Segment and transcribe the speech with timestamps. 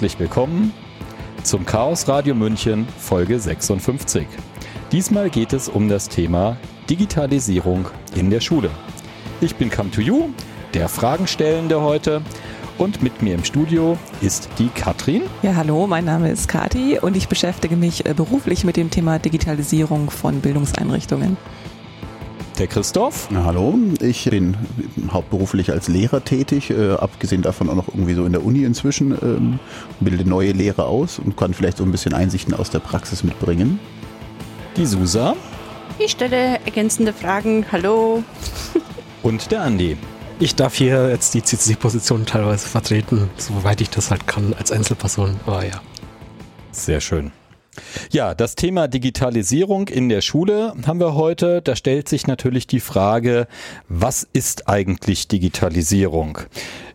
[0.00, 0.72] herzlich willkommen
[1.42, 4.26] zum Chaos Radio München Folge 56.
[4.92, 6.56] Diesmal geht es um das Thema
[6.88, 7.84] Digitalisierung
[8.14, 8.70] in der Schule.
[9.42, 10.30] Ich bin Come to You,
[10.72, 12.22] der Fragenstellende heute.
[12.78, 15.24] Und mit mir im Studio ist die Katrin.
[15.42, 19.18] Ja, hallo, mein Name ist Kati und ich beschäftige mich äh, beruflich mit dem Thema
[19.18, 21.36] Digitalisierung von Bildungseinrichtungen.
[22.60, 23.28] Der Christoph.
[23.30, 24.54] Na, hallo, ich bin
[25.10, 29.12] hauptberuflich als Lehrer tätig, äh, abgesehen davon auch noch irgendwie so in der Uni inzwischen,
[29.22, 29.58] ähm,
[29.98, 33.80] bilde neue Lehrer aus und kann vielleicht so ein bisschen Einsichten aus der Praxis mitbringen.
[34.76, 35.36] Die Susa.
[35.98, 37.64] Ich stelle ergänzende Fragen.
[37.72, 38.22] Hallo.
[39.22, 39.96] Und der Andi.
[40.38, 45.40] Ich darf hier jetzt die CCC-Position teilweise vertreten, soweit ich das halt kann als Einzelperson,
[45.46, 45.80] aber ja.
[46.72, 47.32] Sehr schön.
[48.10, 51.62] Ja, das Thema Digitalisierung in der Schule haben wir heute.
[51.62, 53.46] Da stellt sich natürlich die Frage,
[53.88, 56.38] was ist eigentlich Digitalisierung?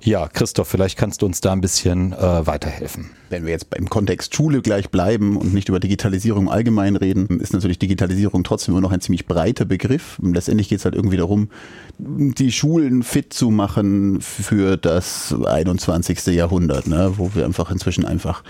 [0.01, 3.09] Ja, Christoph, vielleicht kannst du uns da ein bisschen äh, weiterhelfen.
[3.29, 7.53] Wenn wir jetzt beim Kontext Schule gleich bleiben und nicht über Digitalisierung allgemein reden, ist
[7.53, 10.19] natürlich Digitalisierung trotzdem immer noch ein ziemlich breiter Begriff.
[10.21, 11.49] Letztendlich geht es halt irgendwie darum,
[11.97, 16.27] die Schulen fit zu machen für das 21.
[16.27, 18.43] Jahrhundert, ne, wo wir einfach inzwischen einfach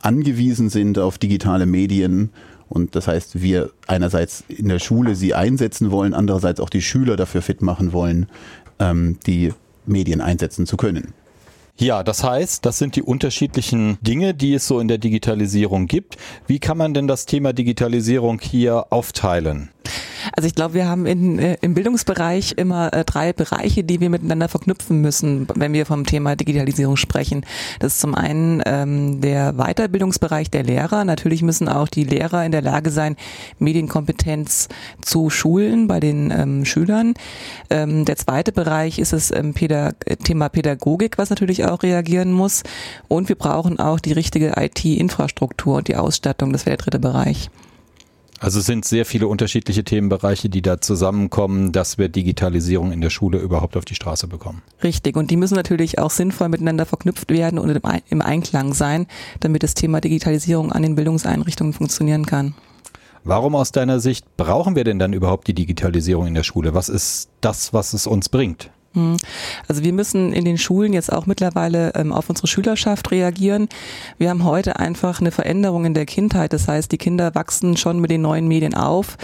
[0.00, 2.30] angewiesen sind auf digitale Medien.
[2.68, 7.16] Und das heißt, wir einerseits in der Schule sie einsetzen wollen, andererseits auch die Schüler
[7.16, 8.26] dafür fit machen wollen,
[8.78, 9.52] ähm, die
[9.86, 11.12] Medien einsetzen zu können.
[11.76, 16.18] Ja, das heißt, das sind die unterschiedlichen Dinge, die es so in der Digitalisierung gibt.
[16.46, 19.70] Wie kann man denn das Thema Digitalisierung hier aufteilen?
[20.36, 24.10] Also ich glaube, wir haben in, äh, im Bildungsbereich immer äh, drei Bereiche, die wir
[24.10, 27.44] miteinander verknüpfen müssen, wenn wir vom Thema Digitalisierung sprechen.
[27.78, 31.04] Das ist zum einen ähm, der Weiterbildungsbereich der Lehrer.
[31.04, 33.16] Natürlich müssen auch die Lehrer in der Lage sein,
[33.58, 34.68] Medienkompetenz
[35.02, 37.14] zu schulen bei den ähm, Schülern.
[37.70, 42.62] Ähm, der zweite Bereich ist das ähm, Pädag Thema Pädagogik, was natürlich auch reagieren muss.
[43.08, 46.52] Und wir brauchen auch die richtige IT-Infrastruktur und die Ausstattung.
[46.52, 47.50] Das wäre der dritte Bereich.
[48.42, 53.10] Also es sind sehr viele unterschiedliche Themenbereiche, die da zusammenkommen, dass wir Digitalisierung in der
[53.10, 54.62] Schule überhaupt auf die Straße bekommen.
[54.82, 55.14] Richtig.
[55.16, 57.68] Und die müssen natürlich auch sinnvoll miteinander verknüpft werden und
[58.08, 59.06] im Einklang sein,
[59.40, 62.54] damit das Thema Digitalisierung an den Bildungseinrichtungen funktionieren kann.
[63.24, 66.72] Warum aus deiner Sicht brauchen wir denn dann überhaupt die Digitalisierung in der Schule?
[66.72, 68.70] Was ist das, was es uns bringt?
[68.92, 69.18] Hm.
[69.68, 73.68] Also wir müssen in den Schulen jetzt auch mittlerweile ähm, auf unsere Schülerschaft reagieren.
[74.18, 76.52] Wir haben heute einfach eine Veränderung in der Kindheit.
[76.52, 79.16] Das heißt, die Kinder wachsen schon mit den neuen Medien auf.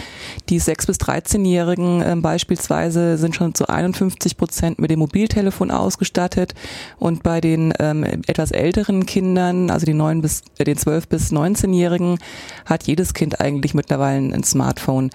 [0.47, 6.53] Die 6- bis 13-Jährigen äh, beispielsweise sind schon zu 51 Prozent mit dem Mobiltelefon ausgestattet.
[6.97, 11.33] Und bei den ähm, etwas älteren Kindern, also die 9 bis, äh, den 12- bis
[11.33, 12.19] 19-Jährigen,
[12.65, 15.09] hat jedes Kind eigentlich mittlerweile ein Smartphone.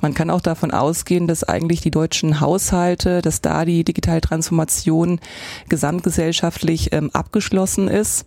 [0.00, 5.20] Man kann auch davon ausgehen, dass eigentlich die deutschen Haushalte, dass da die digitale Transformation
[5.68, 8.24] gesamtgesellschaftlich ähm, abgeschlossen ist.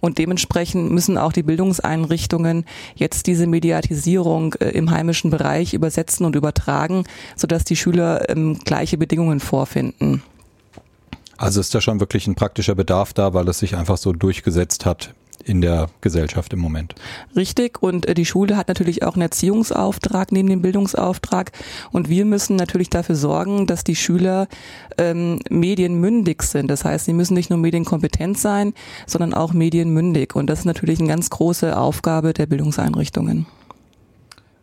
[0.00, 6.36] Und dementsprechend müssen auch die Bildungseinrichtungen jetzt diese Mediatisierung äh, im heimischen Bereich übersetzen und
[6.36, 7.04] übertragen,
[7.34, 10.22] sodass die Schüler ähm, gleiche Bedingungen vorfinden.
[11.38, 14.86] Also ist da schon wirklich ein praktischer Bedarf da, weil es sich einfach so durchgesetzt
[14.86, 15.14] hat
[15.46, 16.94] in der Gesellschaft im Moment.
[17.36, 17.82] Richtig.
[17.82, 21.52] Und äh, die Schule hat natürlich auch einen Erziehungsauftrag neben dem Bildungsauftrag.
[21.92, 24.48] Und wir müssen natürlich dafür sorgen, dass die Schüler
[24.98, 26.68] ähm, medienmündig sind.
[26.68, 28.74] Das heißt, sie müssen nicht nur medienkompetent sein,
[29.06, 30.34] sondern auch medienmündig.
[30.34, 33.46] Und das ist natürlich eine ganz große Aufgabe der Bildungseinrichtungen.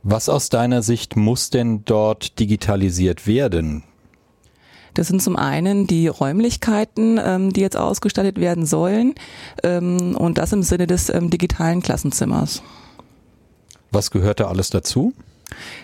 [0.04, 3.84] Was aus deiner Sicht muss denn dort digitalisiert werden?
[4.94, 9.16] Das sind zum einen die Räumlichkeiten, ähm, die jetzt ausgestattet werden sollen
[9.64, 12.62] ähm, und das im Sinne des ähm, digitalen Klassenzimmers.
[13.92, 15.14] Was gehört da alles dazu?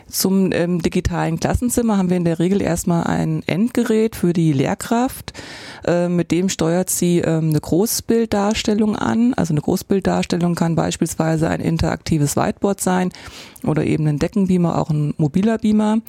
[0.08, 5.34] Zum ähm, digitalen Klassenzimmer haben wir in der Regel erstmal ein Endgerät für die Lehrkraft.
[5.86, 9.34] Äh, mit dem steuert sie ähm, eine Großbilddarstellung an.
[9.36, 13.12] Also eine Großbilddarstellung kann beispielsweise ein interaktives Whiteboard sein
[13.64, 16.00] oder eben ein Deckenbeamer, auch ein mobiler Beamer.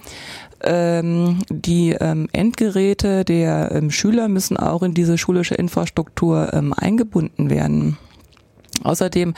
[0.63, 7.97] Ähm, die ähm, Endgeräte der ähm, Schüler müssen auch in diese schulische Infrastruktur eingebunden werden.
[8.83, 9.33] Außerdem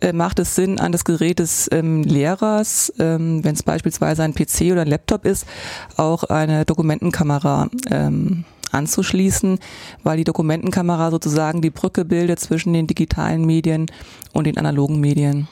[0.00, 4.34] äh, macht es Sinn, an das Gerät des ähm, Lehrers, ähm, wenn es beispielsweise ein
[4.34, 5.46] PC oder ein Laptop ist,
[5.96, 9.58] auch eine Dokumentenkamera ähm, anzuschließen,
[10.02, 13.86] weil die Dokumentenkamera sozusagen die Brücke bildet zwischen den digitalen Medien
[14.32, 15.48] und den analogen Medien.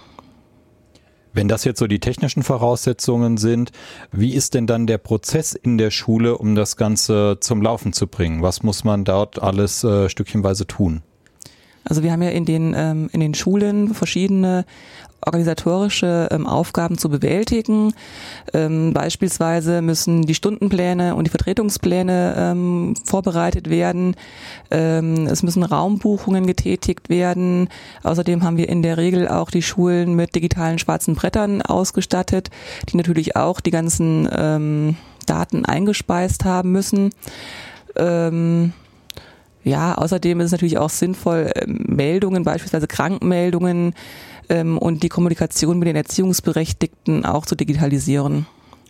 [1.33, 3.71] Wenn das jetzt so die technischen Voraussetzungen sind,
[4.11, 8.07] wie ist denn dann der Prozess in der Schule, um das Ganze zum Laufen zu
[8.07, 8.41] bringen?
[8.41, 11.03] Was muss man dort alles äh, stückchenweise tun?
[11.89, 14.65] Also wir haben ja in den, ähm, in den Schulen verschiedene
[15.25, 17.93] organisatorische ähm, Aufgaben zu bewältigen.
[18.53, 24.15] Ähm, beispielsweise müssen die Stundenpläne und die Vertretungspläne ähm, vorbereitet werden.
[24.71, 27.69] Ähm, es müssen Raumbuchungen getätigt werden.
[28.03, 32.51] Außerdem haben wir in der Regel auch die Schulen mit digitalen schwarzen Brettern ausgestattet,
[32.89, 34.97] die natürlich auch die ganzen ähm,
[35.27, 37.11] Daten eingespeist haben müssen.
[37.97, 38.73] Ähm,
[39.67, 43.95] ja, außerdem ist es natürlich auch sinnvoll, ähm, Meldungen, beispielsweise Krankmeldungen
[44.49, 48.47] ähm, und die Kommunikation mit den Erziehungsberechtigten auch zu digitalisieren.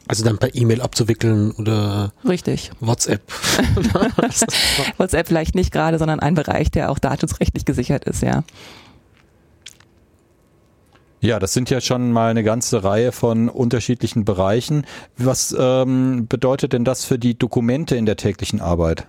[0.06, 2.70] Also dann per E-Mail abzuwickeln oder Richtig.
[2.80, 3.22] WhatsApp.
[4.98, 8.44] WhatsApp vielleicht nicht gerade, sondern ein Bereich, der auch datenschutzrechtlich gesichert ist, ja.
[11.22, 14.84] Ja, das sind ja schon mal eine ganze Reihe von unterschiedlichen Bereichen.
[15.16, 19.08] Was ähm, bedeutet denn das für die Dokumente in der täglichen Arbeit?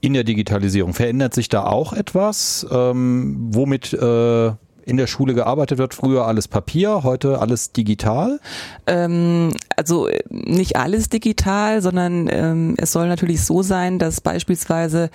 [0.00, 0.94] In der Digitalisierung?
[0.94, 4.52] Verändert sich da auch etwas, ähm, womit äh,
[4.84, 5.94] in der Schule gearbeitet wird.
[5.94, 8.40] Früher alles Papier, heute alles digital?
[8.86, 15.10] Ähm, also äh, nicht alles digital, sondern ähm, es soll natürlich so sein, dass beispielsweise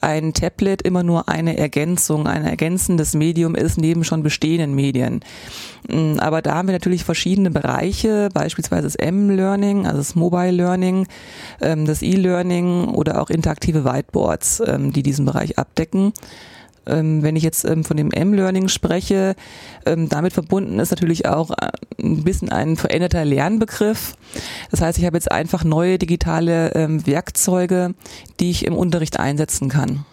[0.00, 5.20] ein Tablet immer nur eine Ergänzung, ein ergänzendes Medium ist neben schon bestehenden Medien.
[5.88, 11.06] Mm, aber da haben wir natürlich verschiedene Bereiche, beispielsweise das M-Learning, also das Mobile Learning,
[11.60, 16.12] ähm, das E-Learning oder auch interaktive Whiteboards, ähm, die diesen Bereich abdecken.
[16.88, 19.34] Ähm, wenn ich jetzt ähm, von dem M-Learning spreche,
[19.86, 21.70] ähm, damit verbunden ist natürlich auch äh,
[22.02, 24.14] ein bisschen ein veränderter Lernbegriff.
[24.70, 27.94] Das heißt, ich habe jetzt einfach neue digitale ähm, Werkzeuge,
[28.40, 30.04] die ich im Unterricht einsetzen kann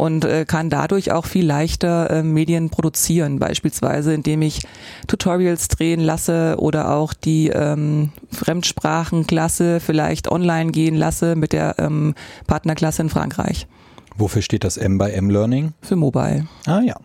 [0.00, 4.62] und äh, kann dadurch auch viel leichter äh, Medien produzieren, beispielsweise indem ich
[5.06, 12.14] Tutorials drehen lasse oder auch die ähm, Fremdsprachenklasse vielleicht online gehen lasse mit der ähm,
[12.46, 13.66] Partnerklasse in Frankreich.
[14.16, 15.72] Wofür steht das M bei M-Learning?
[15.82, 16.46] Für Mobile.
[16.66, 16.96] Ah ja.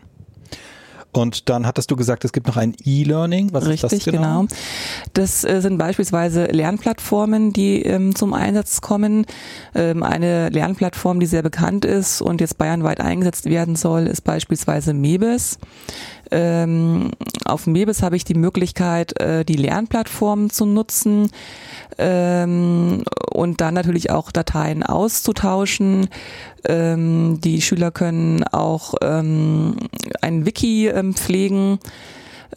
[1.15, 3.53] Und dann hattest du gesagt, es gibt noch ein E-Learning.
[3.53, 4.41] Was Richtig, ist das genau?
[4.41, 4.47] genau.
[5.13, 9.25] Das äh, sind beispielsweise Lernplattformen, die ähm, zum Einsatz kommen.
[9.73, 14.93] Ähm, eine Lernplattform, die sehr bekannt ist und jetzt bayernweit eingesetzt werden soll, ist beispielsweise
[14.93, 15.57] Mebis.
[16.31, 17.11] Ähm,
[17.45, 21.29] auf Mebis habe ich die Möglichkeit, äh, die Lernplattform zu nutzen
[21.97, 26.07] ähm, und dann natürlich auch Dateien auszutauschen.
[26.67, 29.77] Ähm, die Schüler können auch ähm,
[30.21, 31.79] ein Wiki ähm, pflegen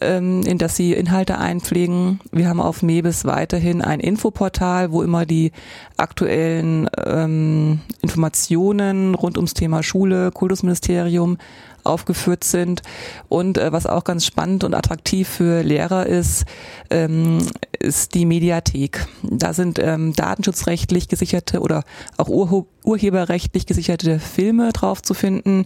[0.01, 2.19] ähm, in das sie Inhalte einpflegen.
[2.31, 5.51] Wir haben auf Mebis weiterhin ein Infoportal, wo immer die
[5.97, 11.37] aktuellen ähm, Informationen rund ums Thema Schule, Kultusministerium
[11.83, 12.81] aufgeführt sind.
[13.27, 16.45] Und äh, was auch ganz spannend und attraktiv für Lehrer ist,
[16.89, 17.45] ähm,
[17.79, 19.07] ist die Mediathek.
[19.23, 21.83] Da sind ähm, datenschutzrechtlich gesicherte oder
[22.17, 25.65] auch ur urheberrechtlich gesicherte Filme drauf zu finden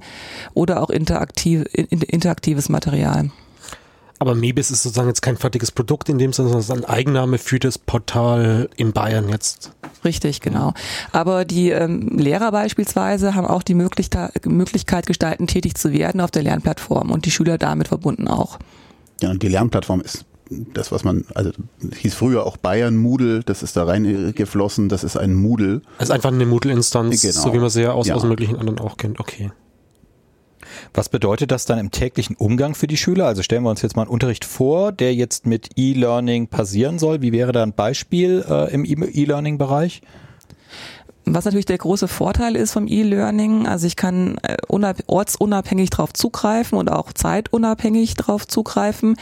[0.54, 3.30] oder auch interaktiv, interaktives Material.
[4.24, 6.86] Aber Mebis ist sozusagen jetzt kein fertiges Produkt in dem Sinne, sondern es ist ein
[6.86, 9.74] Eigenname für das Portal in Bayern jetzt.
[10.06, 10.74] Richtig, genau.
[11.12, 16.32] Aber die ähm, Lehrer beispielsweise haben auch die Möglichkeit, Möglichkeit, gestalten tätig zu werden auf
[16.32, 18.60] der Lernplattform und die Schüler damit verbunden auch.
[19.22, 21.52] Ja, und die Lernplattform ist das, was man, also
[21.94, 25.82] hieß früher auch Bayern Moodle, das ist da reingeflossen, das ist ein Moodle.
[26.00, 27.34] Ist einfach eine Moodle-Instanz, genau.
[27.34, 28.16] so wie man sie ja aus, ja.
[28.16, 29.52] aus möglichen anderen auch kennt, okay.
[30.94, 33.26] Was bedeutet das dann im täglichen Umgang für die Schüler?
[33.26, 37.22] Also stellen wir uns jetzt mal einen Unterricht vor, der jetzt mit E-Learning passieren soll.
[37.22, 40.02] Wie wäre da ein Beispiel äh, im E-Learning-Bereich?
[41.26, 44.58] Was natürlich der große Vorteil ist vom E-Learning, also ich kann äh,
[45.08, 49.16] ortsunabhängig darauf zugreifen und auch zeitunabhängig darauf zugreifen.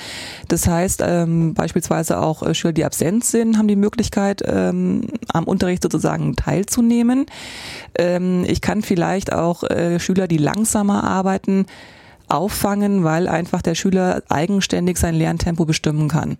[0.48, 5.44] Das heißt, ähm, beispielsweise auch äh, Schüler, die absent sind, haben die Möglichkeit, ähm, am
[5.44, 7.28] Unterricht sozusagen teilzunehmen.
[7.94, 11.68] Ähm, ich kann vielleicht auch äh, Schüler, die langsamer arbeiten,
[12.30, 16.38] auffangen, weil einfach der Schüler eigenständig sein Lerntempo bestimmen kann.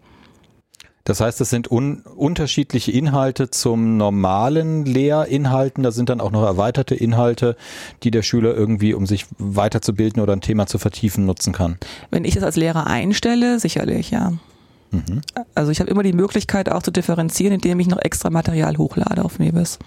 [1.04, 5.84] Das heißt, es sind un unterschiedliche Inhalte zum normalen Lehrinhalten.
[5.84, 7.56] Da sind dann auch noch erweiterte Inhalte,
[8.04, 11.78] die der Schüler irgendwie, um sich weiterzubilden oder ein Thema zu vertiefen, nutzen kann.
[12.12, 14.34] Wenn ich es als Lehrer einstelle, sicherlich, ja.
[14.92, 15.22] Mhm.
[15.56, 19.24] Also ich habe immer die Möglichkeit auch zu differenzieren, indem ich noch extra Material hochlade
[19.24, 19.80] auf Mebis.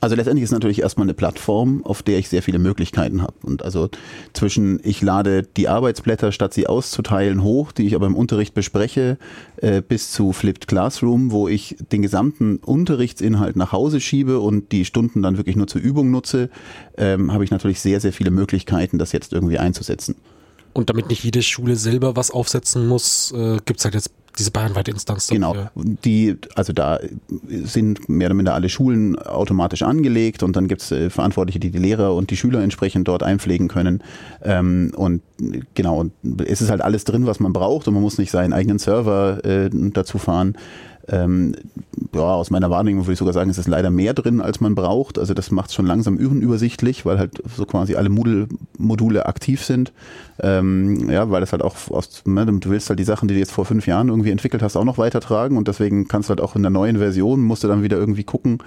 [0.00, 3.34] Also letztendlich ist natürlich erstmal eine Plattform, auf der ich sehr viele Möglichkeiten habe.
[3.42, 3.88] Und also
[4.32, 9.18] zwischen ich lade die Arbeitsblätter, statt sie auszuteilen, hoch, die ich aber im Unterricht bespreche,
[9.56, 14.84] äh, bis zu Flipped Classroom, wo ich den gesamten Unterrichtsinhalt nach Hause schiebe und die
[14.84, 16.50] Stunden dann wirklich nur zur Übung nutze,
[16.96, 20.16] ähm, habe ich natürlich sehr, sehr viele Möglichkeiten, das jetzt irgendwie einzusetzen.
[20.72, 24.50] Und damit nicht jede Schule selber was aufsetzen muss, äh, gibt es halt jetzt diese
[24.50, 25.28] bayernweite Instanz.
[25.28, 26.98] Genau, die, also da
[27.64, 31.70] sind mehr oder minder alle Schulen automatisch angelegt und dann gibt es äh, Verantwortliche, die
[31.70, 34.02] die Lehrer und die Schüler entsprechend dort einpflegen können.
[34.42, 35.22] Ähm, und
[35.74, 36.06] genau,
[36.44, 39.44] es ist halt alles drin, was man braucht und man muss nicht seinen eigenen Server
[39.44, 40.56] äh, dazu fahren.
[41.08, 41.54] Ähm,
[42.14, 44.74] ja, aus meiner Wahrnehmung würde ich sogar sagen, es ist leider mehr drin, als man
[44.74, 45.18] braucht.
[45.18, 49.92] Also das macht es schon langsam unübersichtlich, weil halt so quasi alle Moodle-Module aktiv sind.
[50.40, 53.40] Ähm, ja, weil das halt auch aus, ne, du willst halt die Sachen, die du
[53.40, 56.40] jetzt vor fünf Jahren irgendwie entwickelt hast, auch noch weitertragen und deswegen kannst du halt
[56.40, 58.58] auch in der neuen Version, musst du dann wieder irgendwie gucken,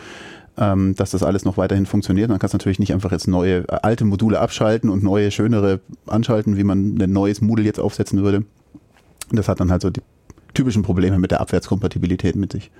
[0.57, 2.29] ähm, dass das alles noch weiterhin funktioniert.
[2.29, 6.57] Man kann natürlich nicht einfach jetzt neue, äh, alte Module abschalten und neue, schönere anschalten,
[6.57, 8.43] wie man ein neues Moodle jetzt aufsetzen würde.
[9.31, 10.01] Das hat dann halt so die
[10.57, 12.71] typischen Probleme mit der Abwärtskompatibilität mit sich.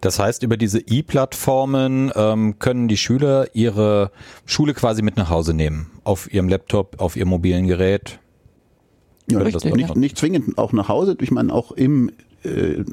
[0.00, 4.10] Das heißt, über diese E-Plattformen ähm, können die Schüler ihre
[4.44, 5.90] Schule quasi mit nach Hause nehmen.
[6.04, 8.18] Auf ihrem Laptop, auf ihrem mobilen Gerät.
[9.30, 11.16] Ja, Richtig, nicht, nicht zwingend auch nach Hause.
[11.20, 12.10] Ich meine, auch im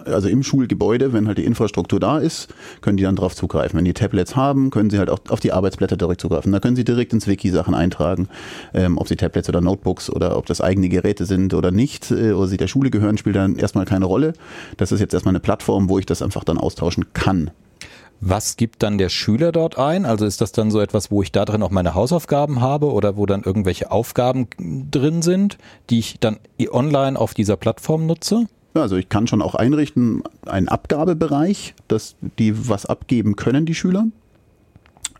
[0.05, 3.77] also im Schulgebäude, wenn halt die Infrastruktur da ist, können die dann drauf zugreifen.
[3.77, 6.51] Wenn die Tablets haben, können sie halt auch auf die Arbeitsblätter direkt zugreifen.
[6.51, 8.29] Da können sie direkt ins Wiki Sachen eintragen,
[8.73, 12.31] ähm, ob sie Tablets oder Notebooks oder ob das eigene Geräte sind oder nicht, äh,
[12.31, 14.33] oder sie der Schule gehören, spielt dann erstmal keine Rolle.
[14.77, 17.51] Das ist jetzt erstmal eine Plattform, wo ich das einfach dann austauschen kann.
[18.25, 20.05] Was gibt dann der Schüler dort ein?
[20.05, 23.17] Also ist das dann so etwas, wo ich da drin auch meine Hausaufgaben habe oder
[23.17, 24.47] wo dann irgendwelche Aufgaben
[24.89, 25.57] drin sind,
[25.89, 26.39] die ich dann
[26.71, 28.45] online auf dieser Plattform nutze?
[28.75, 33.75] Ja, also ich kann schon auch einrichten, einen Abgabebereich, dass die was abgeben können, die
[33.75, 34.07] Schüler,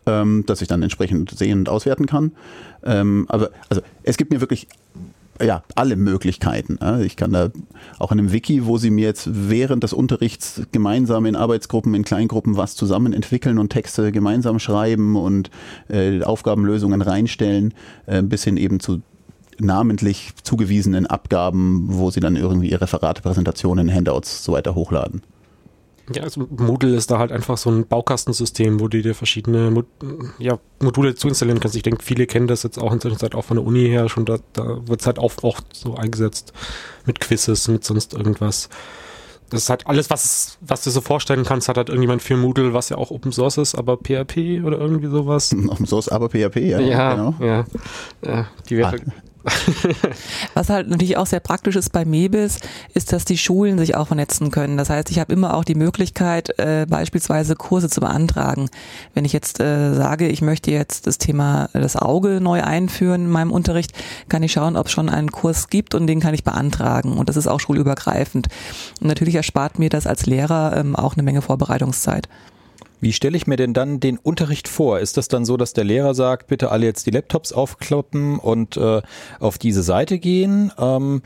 [0.06, 2.32] ähm, dass ich dann entsprechend sehen und auswerten kann.
[2.82, 4.66] Ähm, aber also es gibt mir wirklich
[5.42, 6.78] ja, alle Möglichkeiten.
[7.02, 7.50] Ich kann da
[7.98, 12.04] auch in einem Wiki, wo sie mir jetzt während des Unterrichts gemeinsam in Arbeitsgruppen, in
[12.04, 15.50] Kleingruppen was zusammen entwickeln und Texte gemeinsam schreiben und
[15.88, 17.74] äh, Aufgabenlösungen reinstellen,
[18.06, 19.02] äh, bis hin eben zu
[19.58, 25.22] namentlich zugewiesenen Abgaben, wo sie dann irgendwie ihre Referate, Präsentationen, Handouts so weiter hochladen.
[26.12, 29.86] Ja, also Moodle ist da halt einfach so ein Baukastensystem, wo du dir verschiedene Mod
[30.38, 31.76] ja, Module zu installieren kannst.
[31.76, 34.08] Ich denke, viele kennen das jetzt auch in der Zeit auch von der Uni her
[34.10, 34.26] schon.
[34.26, 36.52] Da, da wird es halt auch, auch so eingesetzt
[37.06, 38.68] mit Quizzes, mit sonst irgendwas.
[39.48, 42.74] Das ist halt alles, was, was du so vorstellen kannst, hat halt irgendjemand für Moodle,
[42.74, 45.54] was ja auch Open Source ist, aber PHP oder irgendwie sowas.
[45.68, 46.80] Open Source, aber PHP, ja.
[46.80, 47.34] Ja, genau.
[47.40, 47.64] ja.
[48.22, 48.94] ja die ah,
[50.54, 52.58] Was halt natürlich auch sehr praktisch ist bei Mebis,
[52.94, 54.76] ist, dass die Schulen sich auch vernetzen können.
[54.76, 58.70] Das heißt, ich habe immer auch die Möglichkeit, äh, beispielsweise Kurse zu beantragen.
[59.12, 63.30] Wenn ich jetzt äh, sage, ich möchte jetzt das Thema das Auge neu einführen in
[63.30, 63.92] meinem Unterricht,
[64.28, 67.18] kann ich schauen, ob es schon einen Kurs gibt und den kann ich beantragen.
[67.18, 68.48] Und das ist auch schulübergreifend.
[69.00, 72.28] Und natürlich erspart mir das als Lehrer ähm, auch eine Menge Vorbereitungszeit.
[73.00, 75.00] Wie stelle ich mir denn dann den Unterricht vor?
[75.00, 78.76] Ist das dann so, dass der Lehrer sagt, bitte alle jetzt die Laptops aufkloppen und
[78.76, 79.02] äh,
[79.40, 80.72] auf diese Seite gehen?
[80.78, 81.22] Ähm,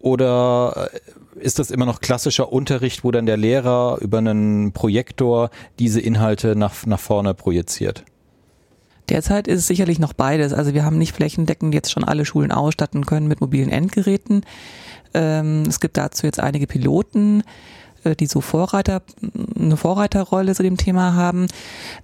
[0.00, 5.50] oder äh, ist das immer noch klassischer Unterricht, wo dann der Lehrer über einen Projektor
[5.78, 8.04] diese Inhalte nach, nach vorne projiziert?
[9.08, 10.52] Derzeit ist es sicherlich noch beides.
[10.52, 14.44] Also wir haben nicht flächendeckend jetzt schon alle Schulen ausstatten können mit mobilen Endgeräten.
[15.12, 17.42] Ähm, es gibt dazu jetzt einige Piloten.
[18.04, 19.02] Äh, die so Vorreiter,
[19.58, 21.46] eine Vorreiterrolle zu dem Thema haben.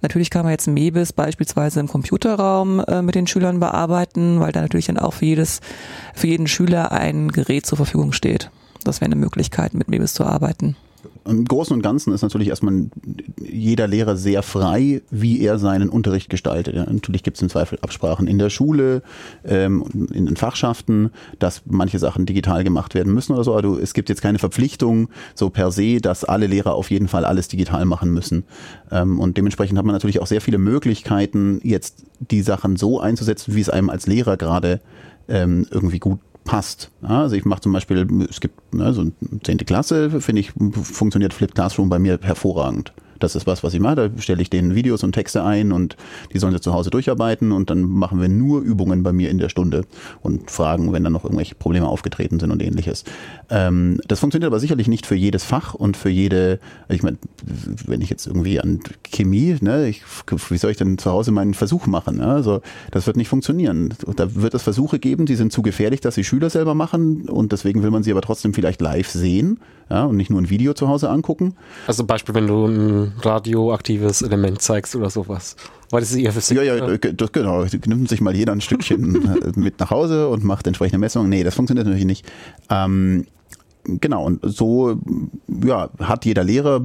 [0.01, 4.61] Natürlich kann man jetzt Mebis beispielsweise im Computerraum äh, mit den Schülern bearbeiten, weil da
[4.61, 5.61] natürlich dann auch für jedes,
[6.13, 8.49] für jeden Schüler ein Gerät zur Verfügung steht.
[8.83, 10.75] Das wäre eine Möglichkeit, mit Mebis zu arbeiten.
[11.23, 12.87] Im Großen und Ganzen ist natürlich erstmal
[13.39, 16.75] jeder Lehrer sehr frei, wie er seinen Unterricht gestaltet.
[16.75, 19.03] Ja, natürlich gibt es im Zweifel Absprachen in der Schule,
[19.45, 23.53] ähm, in den Fachschaften, dass manche Sachen digital gemacht werden müssen oder so.
[23.53, 27.25] Also es gibt jetzt keine Verpflichtung so per se, dass alle Lehrer auf jeden Fall
[27.25, 28.43] alles digital machen müssen.
[28.91, 33.53] Ähm, und dementsprechend hat man natürlich auch sehr viele Möglichkeiten, jetzt die Sachen so einzusetzen,
[33.55, 34.81] wie es einem als Lehrer gerade
[35.27, 36.91] ähm, irgendwie gut passt.
[37.01, 39.11] Also ich mache zum Beispiel, es gibt ne, so eine
[39.43, 39.57] 10.
[39.59, 42.93] Klasse, finde ich, funktioniert Flip Classroom bei mir hervorragend.
[43.21, 43.95] Das ist was, was ich mache.
[43.95, 45.95] Da stelle ich denen Videos und Texte ein und
[46.33, 49.37] die sollen sie zu Hause durcharbeiten und dann machen wir nur Übungen bei mir in
[49.37, 49.85] der Stunde
[50.21, 53.03] und fragen, wenn dann noch irgendwelche Probleme aufgetreten sind und ähnliches.
[53.49, 56.59] Ähm, das funktioniert aber sicherlich nicht für jedes Fach und für jede,
[56.89, 57.17] ich meine,
[57.85, 60.03] wenn ich jetzt irgendwie an Chemie, ne, ich,
[60.49, 62.17] wie soll ich denn zu Hause meinen Versuch machen?
[62.17, 62.27] Ne?
[62.27, 62.61] Also
[62.91, 63.93] das wird nicht funktionieren.
[64.15, 67.51] Da wird es Versuche geben, die sind zu gefährlich, dass sie Schüler selber machen und
[67.51, 69.59] deswegen will man sie aber trotzdem vielleicht live sehen
[69.91, 71.55] ja, und nicht nur ein Video zu Hause angucken.
[71.85, 75.55] Also Beispiel, wenn du ein radioaktives Element zeigst oder sowas.
[75.89, 76.57] Weil das ist eher Physik.
[76.57, 77.65] Ja, ja, das, genau.
[77.85, 81.29] Nimmt sich mal jeder ein Stückchen äh, mit nach Hause und macht entsprechende Messungen.
[81.29, 82.25] Nee, das funktioniert natürlich nicht.
[82.69, 83.25] Ähm,
[83.83, 84.97] genau, und so
[85.63, 86.81] ja, hat jeder Lehrer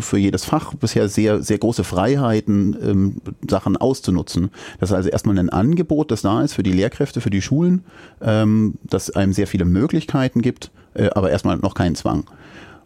[0.00, 3.16] für jedes Fach bisher sehr, sehr große Freiheiten, ähm,
[3.48, 4.50] Sachen auszunutzen.
[4.78, 7.84] Das ist also erstmal ein Angebot, das da ist für die Lehrkräfte, für die Schulen,
[8.20, 12.24] ähm, das einem sehr viele Möglichkeiten gibt äh, aber erstmal noch kein Zwang.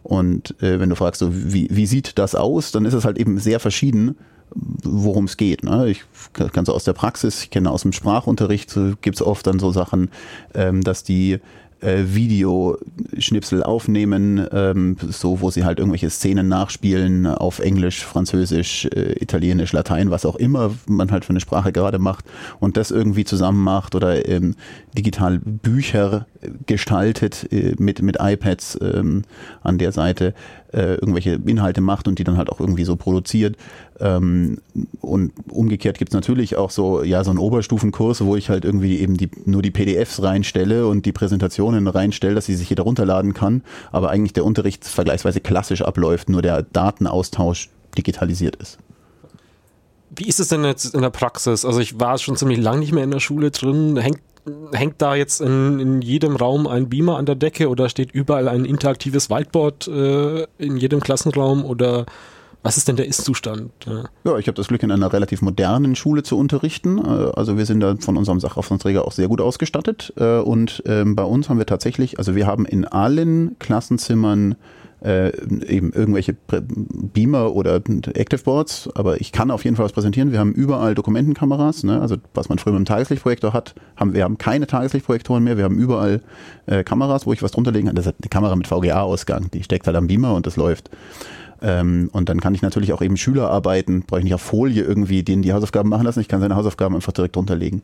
[0.03, 3.17] Und äh, wenn du fragst, so, wie, wie sieht das aus, dann ist es halt
[3.17, 4.15] eben sehr verschieden,
[4.51, 5.63] worum es geht.
[5.63, 5.89] Ne?
[5.89, 6.03] Ich
[6.33, 9.59] kann so aus der Praxis, ich kenne aus dem Sprachunterricht, so gibt es oft dann
[9.59, 10.09] so Sachen,
[10.53, 11.39] ähm, dass die
[11.81, 19.13] äh, Videoschnipsel aufnehmen, ähm, so wo sie halt irgendwelche Szenen nachspielen auf Englisch, Französisch, äh,
[19.13, 22.25] Italienisch, Latein, was auch immer man halt für eine Sprache gerade macht
[22.59, 24.55] und das irgendwie zusammen macht oder ähm,
[24.97, 26.27] digital Bücher
[26.65, 29.23] gestaltet äh, mit, mit iPads ähm,
[29.61, 30.33] an der Seite
[30.73, 33.57] äh, irgendwelche Inhalte macht und die dann halt auch irgendwie so produziert.
[33.99, 34.59] Ähm,
[35.01, 38.99] und umgekehrt gibt es natürlich auch so, ja, so einen Oberstufenkurs, wo ich halt irgendwie
[38.99, 43.33] eben die, nur die PDFs reinstelle und die Präsentationen reinstelle, dass sie sich jeder runterladen
[43.33, 48.77] kann, aber eigentlich der Unterricht vergleichsweise klassisch abläuft, nur der Datenaustausch digitalisiert ist.
[50.15, 51.65] Wie ist es denn jetzt in der Praxis?
[51.65, 53.95] Also ich war schon ziemlich lange nicht mehr in der Schule drin.
[53.97, 54.21] Hängt
[54.73, 58.47] hängt da jetzt in, in jedem Raum ein Beamer an der Decke oder steht überall
[58.47, 62.05] ein interaktives Whiteboard äh, in jedem Klassenraum oder
[62.61, 63.71] was ist denn der Ist-Zustand?
[64.25, 66.97] Ja, ich habe das Glück, in einer relativ modernen Schule zu unterrichten.
[66.97, 70.13] Äh, also wir sind da von unserem Sachaufsichtsräger auch sehr gut ausgestattet.
[70.17, 74.55] Äh, und ähm, bei uns haben wir tatsächlich, also wir haben in allen Klassenzimmern
[75.03, 75.29] äh,
[75.65, 80.31] eben irgendwelche Beamer oder Active Boards, aber ich kann auf jeden Fall was präsentieren.
[80.31, 82.01] Wir haben überall Dokumentenkameras, ne?
[82.01, 85.63] also was man früher mit einem Tageslichtprojektor hat, haben wir haben keine Tageslichtprojektoren mehr, wir
[85.63, 86.21] haben überall
[86.65, 87.95] äh, Kameras, wo ich was drunter legen kann.
[87.95, 90.89] Das ist eine Kamera mit VGA-Ausgang, die steckt halt am Beamer und das läuft.
[91.61, 94.83] Ähm, und dann kann ich natürlich auch eben Schüler arbeiten, brauche ich nicht auf Folie
[94.83, 97.81] irgendwie denen die Hausaufgaben machen lassen, ich kann seine Hausaufgaben einfach direkt drunter legen.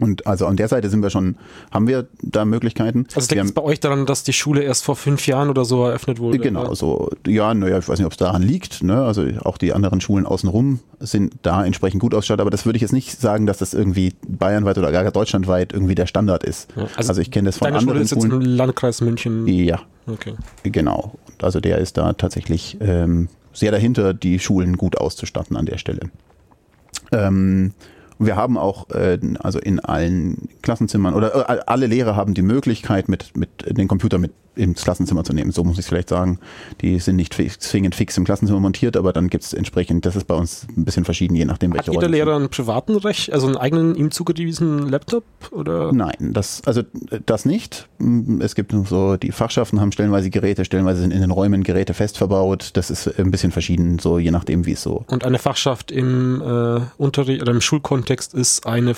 [0.00, 1.36] Und also an der Seite sind wir schon,
[1.70, 3.06] haben wir da Möglichkeiten.
[3.14, 5.84] Also liegt es bei euch daran, dass die Schule erst vor fünf Jahren oder so
[5.84, 6.38] eröffnet wurde?
[6.38, 6.76] Genau, oder?
[6.76, 8.82] so, ja, naja, ich weiß nicht, ob es daran liegt.
[8.82, 9.02] Ne?
[9.02, 12.82] Also auch die anderen Schulen außenrum sind da entsprechend gut ausgestattet, aber das würde ich
[12.82, 16.68] jetzt nicht sagen, dass das irgendwie bayernweit oder gar deutschlandweit irgendwie der Standard ist.
[16.76, 18.40] Ja, also, also, ich kenne das von deine anderen Schule ist Schulen.
[18.40, 19.46] jetzt im Landkreis München.
[19.46, 19.80] Ja.
[20.06, 20.34] Okay.
[20.62, 21.14] Genau.
[21.40, 26.10] Also der ist da tatsächlich ähm, sehr dahinter, die Schulen gut auszustatten an der Stelle.
[27.12, 27.72] Ähm,
[28.18, 33.08] wir haben auch, äh, also in allen Klassenzimmern oder äh, alle Lehrer haben die Möglichkeit,
[33.08, 35.52] mit, mit den Computer mit ins Klassenzimmer zu nehmen.
[35.52, 36.40] So muss ich es vielleicht sagen.
[36.80, 40.26] Die sind nicht zwingend fix im Klassenzimmer montiert, aber dann gibt es entsprechend, das ist
[40.26, 43.46] bei uns ein bisschen verschieden, je nachdem, welche Hat jeder Lehrer einen privaten Recht, also
[43.46, 45.24] einen eigenen ihm zugewiesenen Laptop?
[45.52, 45.92] Oder?
[45.92, 46.82] Nein, das, also
[47.24, 47.88] das nicht.
[48.40, 52.18] Es gibt so, die Fachschaften haben stellenweise Geräte, stellenweise sind in den Räumen Geräte fest
[52.18, 52.70] verbaut.
[52.74, 55.04] Das ist ein bisschen verschieden, so je nachdem, wie es so.
[55.06, 58.94] Und eine Fachschaft im äh, Unterricht oder im Schulkontext ist eine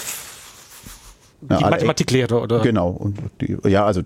[1.42, 2.60] die ja, Mathematiklehre, oder?
[2.60, 2.90] Genau.
[2.90, 4.02] Und die, ja, also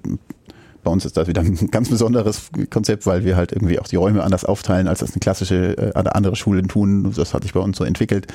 [0.85, 3.97] bei uns ist das wieder ein ganz besonderes Konzept, weil wir halt irgendwie auch die
[3.97, 7.13] Räume anders aufteilen, als das eine klassische, äh, andere Schulen tun.
[7.17, 8.29] Das hat sich bei uns so entwickelt.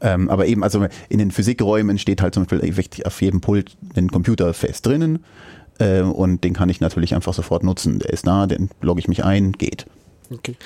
[0.00, 4.10] Ähm, aber eben, also in den Physikräumen steht halt zum Beispiel auf jedem Pult ein
[4.10, 5.24] Computer fest drinnen.
[5.78, 7.98] Äh, und den kann ich natürlich einfach sofort nutzen.
[7.98, 9.86] Der ist da, den logge ich mich ein, geht.
[10.32, 10.56] Okay.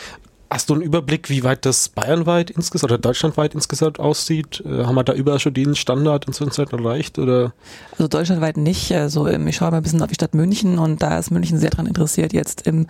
[0.53, 4.61] Hast du einen Überblick, wie weit das bayernweit insgesamt oder deutschlandweit insgesamt aussieht?
[4.67, 7.21] Äh, haben wir da überall schon den Standard in Zeit erreicht?
[7.21, 7.53] Oder?
[7.93, 8.91] Also deutschlandweit nicht.
[8.93, 11.71] Also ich schaue mal ein bisschen auf die Stadt München und da ist München sehr
[11.71, 12.89] daran interessiert, jetzt im,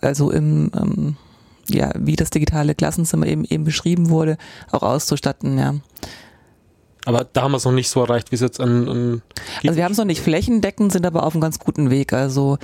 [0.00, 1.16] also im, ähm,
[1.68, 4.38] ja, wie das digitale Klassenzimmer eben, eben beschrieben wurde,
[4.70, 5.74] auch auszustatten, ja.
[7.04, 9.22] Aber da haben wir es noch nicht so erreicht, wie es jetzt an, an
[9.62, 12.14] Also wir haben es noch nicht flächendeckend, sind aber auf einem ganz guten Weg.
[12.14, 12.56] Also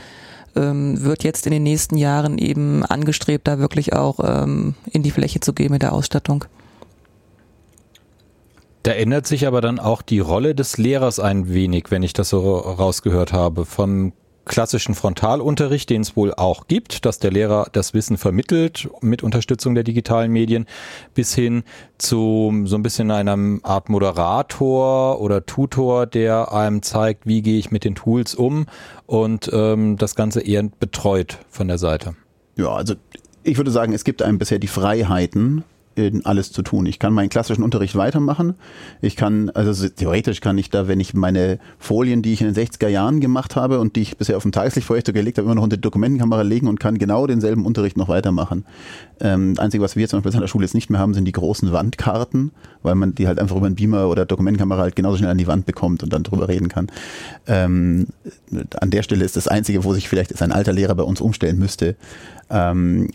[0.56, 5.10] ähm, wird jetzt in den nächsten Jahren eben angestrebt, da wirklich auch ähm, in die
[5.10, 6.44] Fläche zu gehen mit der Ausstattung.
[8.82, 12.30] Da ändert sich aber dann auch die Rolle des Lehrers ein wenig, wenn ich das
[12.30, 13.66] so rausgehört habe.
[13.66, 14.12] Vom
[14.44, 19.74] klassischen Frontalunterricht, den es wohl auch gibt, dass der Lehrer das Wissen vermittelt mit Unterstützung
[19.74, 20.66] der digitalen Medien,
[21.14, 21.62] bis hin
[21.98, 27.70] zu so ein bisschen einer Art Moderator oder Tutor, der einem zeigt, wie gehe ich
[27.70, 28.66] mit den Tools um
[29.06, 32.14] und ähm, das Ganze eher betreut von der Seite.
[32.56, 32.94] Ja, also
[33.42, 35.64] ich würde sagen, es gibt einem bisher die Freiheiten,
[36.24, 36.86] alles zu tun.
[36.86, 38.54] Ich kann meinen klassischen Unterricht weitermachen.
[39.00, 42.66] Ich kann, also theoretisch kann ich da, wenn ich meine Folien, die ich in den
[42.66, 45.64] 60er Jahren gemacht habe und die ich bisher auf dem Tageslichtprojektor gelegt habe, immer noch
[45.64, 48.64] unter die Dokumentenkamera legen und kann genau denselben Unterricht noch weitermachen.
[49.20, 51.32] Ähm, Einzige, was wir zum Beispiel an der Schule jetzt nicht mehr haben, sind die
[51.32, 55.30] großen Wandkarten, weil man die halt einfach über einen Beamer oder Dokumentenkamera halt genauso schnell
[55.30, 56.86] an die Wand bekommt und dann drüber reden kann.
[57.46, 58.06] Ähm,
[58.80, 61.58] an der Stelle ist das Einzige, wo sich vielleicht ein alter Lehrer bei uns umstellen
[61.58, 61.96] müsste.
[62.50, 63.10] Ähm,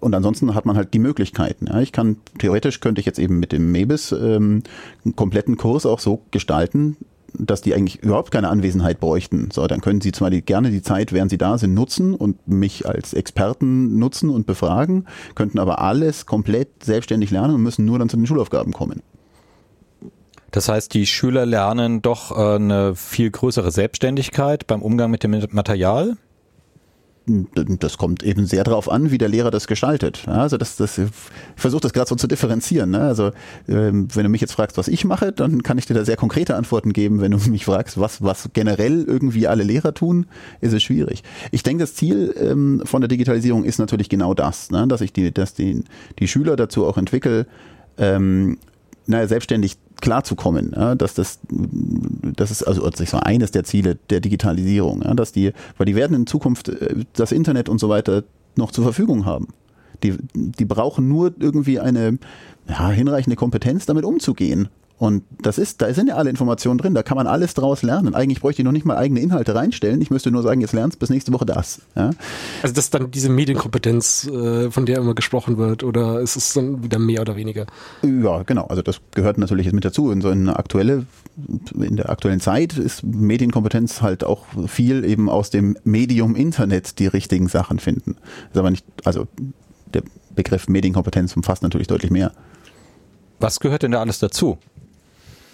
[0.00, 1.66] und ansonsten hat man halt die Möglichkeiten.
[1.66, 1.80] Ja.
[1.80, 4.62] Ich kann, theoretisch könnte ich jetzt eben mit dem Mebis ähm,
[5.04, 6.98] einen kompletten Kurs auch so gestalten,
[7.38, 9.48] dass die eigentlich überhaupt keine Anwesenheit bräuchten.
[9.52, 12.46] So, dann können sie zwar die, gerne die Zeit, während sie da sind, nutzen und
[12.46, 17.98] mich als Experten nutzen und befragen, könnten aber alles komplett selbstständig lernen und müssen nur
[17.98, 19.02] dann zu den Schulaufgaben kommen.
[20.50, 25.44] Das heißt, die Schüler lernen doch äh, eine viel größere Selbstständigkeit beim Umgang mit dem
[25.50, 26.16] Material?
[27.26, 30.28] Das kommt eben sehr darauf an, wie der Lehrer das gestaltet.
[30.28, 31.08] Also das, das, ich
[31.56, 32.90] versuche das gerade so zu differenzieren.
[32.90, 33.00] Ne?
[33.00, 33.30] Also
[33.66, 36.16] ähm, wenn du mich jetzt fragst, was ich mache, dann kann ich dir da sehr
[36.16, 37.22] konkrete Antworten geben.
[37.22, 40.26] Wenn du mich fragst, was, was generell irgendwie alle Lehrer tun,
[40.60, 41.22] ist es schwierig.
[41.50, 44.86] Ich denke, das Ziel ähm, von der Digitalisierung ist natürlich genau das, ne?
[44.86, 45.84] dass ich die, dass die,
[46.18, 47.46] die Schüler dazu auch entwickle,
[47.96, 48.58] ähm,
[49.06, 55.02] naja, selbstständig klarzukommen, ja, dass das, das ist also so eines der Ziele der Digitalisierung,
[55.02, 58.24] ja, dass die, weil die werden in Zukunft äh, das Internet und so weiter
[58.56, 59.48] noch zur Verfügung haben.
[60.02, 62.18] Die, die brauchen nur irgendwie eine
[62.68, 64.68] ja, hinreichende Kompetenz, damit umzugehen.
[64.96, 68.14] Und das ist, da sind ja alle Informationen drin, da kann man alles draus lernen.
[68.14, 70.00] Eigentlich bräuchte ich noch nicht mal eigene Inhalte reinstellen.
[70.00, 71.80] Ich müsste nur sagen, jetzt lernst bis nächste Woche das.
[71.96, 72.10] Ja?
[72.62, 76.52] Also das ist dann diese Medienkompetenz, äh, von der immer gesprochen wird, oder ist es
[76.52, 77.66] dann wieder mehr oder weniger?
[78.02, 78.66] Ja, genau.
[78.66, 80.12] Also das gehört natürlich jetzt mit dazu.
[80.12, 81.06] In so eine aktuelle,
[81.76, 87.08] in der aktuellen Zeit ist Medienkompetenz halt auch viel eben aus dem Medium Internet die
[87.08, 88.16] richtigen Sachen finden.
[88.52, 89.26] Ist aber nicht, also
[89.92, 90.02] der
[90.36, 92.32] Begriff Medienkompetenz umfasst natürlich deutlich mehr.
[93.40, 94.58] Was gehört denn da alles dazu?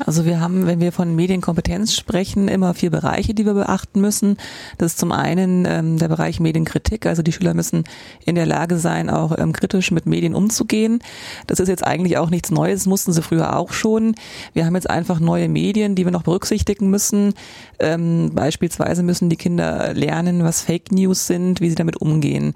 [0.06, 4.36] Also wir haben, wenn wir von Medienkompetenz sprechen, immer vier Bereiche, die wir beachten müssen.
[4.78, 7.84] Das ist zum einen ähm, der Bereich Medienkritik, also die Schüler müssen
[8.24, 11.00] in der Lage sein, auch ähm, kritisch mit Medien umzugehen.
[11.46, 14.14] Das ist jetzt eigentlich auch nichts Neues, mussten sie früher auch schon.
[14.54, 17.34] Wir haben jetzt einfach neue Medien, die wir noch berücksichtigen müssen.
[17.78, 22.54] Ähm, beispielsweise müssen die Kinder lernen, was Fake News sind, wie sie damit umgehen.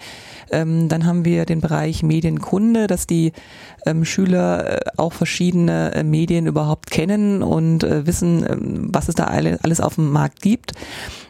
[0.50, 3.32] Ähm, dann haben wir den Bereich Medienkunde, dass die
[3.86, 9.14] ähm, Schüler äh, auch verschiedene äh, Medien überhaupt kennen und äh, wissen, ähm, was es
[9.14, 10.72] da alle, alles auf dem Markt gibt.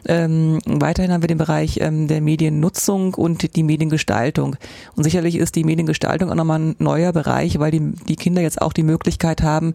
[0.07, 4.55] Ähm, weiterhin haben wir den Bereich ähm, der Mediennutzung und die Mediengestaltung.
[4.95, 8.61] Und sicherlich ist die Mediengestaltung auch nochmal ein neuer Bereich, weil die, die Kinder jetzt
[8.61, 9.73] auch die Möglichkeit haben,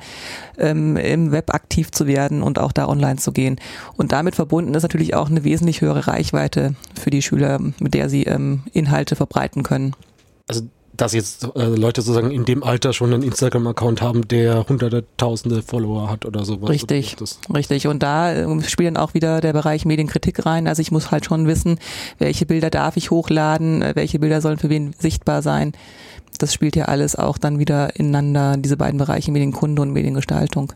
[0.58, 3.56] ähm, im Web aktiv zu werden und auch da online zu gehen.
[3.96, 8.08] Und damit verbunden ist natürlich auch eine wesentlich höhere Reichweite für die Schüler, mit der
[8.08, 9.94] sie ähm, Inhalte verbreiten können.
[10.46, 10.62] Also
[11.00, 15.62] dass jetzt äh, Leute sozusagen in dem Alter schon einen Instagram-Account haben, der hunderte, tausende
[15.62, 16.68] Follower hat oder sowas.
[16.68, 17.16] Richtig,
[17.54, 17.86] richtig.
[17.86, 20.66] Und da äh, spielt dann auch wieder der Bereich Medienkritik rein.
[20.66, 21.78] Also ich muss halt schon wissen,
[22.18, 25.72] welche Bilder darf ich hochladen, äh, welche Bilder sollen für wen sichtbar sein.
[26.38, 30.74] Das spielt ja alles auch dann wieder ineinander, diese beiden Bereiche Medienkunde und Mediengestaltung.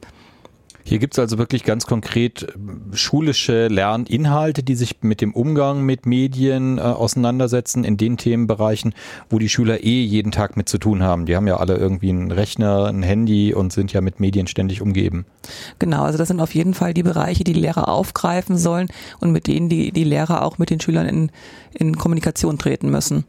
[0.87, 5.83] Hier gibt es also wirklich ganz konkret äh, schulische Lerninhalte, die sich mit dem Umgang
[5.83, 8.95] mit Medien äh, auseinandersetzen in den Themenbereichen,
[9.31, 11.25] wo die Schüler eh jeden Tag mit zu tun haben.
[11.25, 14.83] Die haben ja alle irgendwie einen Rechner, ein Handy und sind ja mit Medien ständig
[14.83, 15.25] umgeben.
[15.79, 18.89] Genau, also das sind auf jeden Fall die Bereiche, die, die Lehrer aufgreifen sollen
[19.21, 21.31] und mit denen die, die Lehrer auch mit den Schülern in,
[21.73, 23.25] in Kommunikation treten müssen.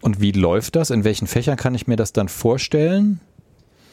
[0.00, 0.90] Und wie läuft das?
[0.90, 3.20] In welchen Fächern kann ich mir das dann vorstellen?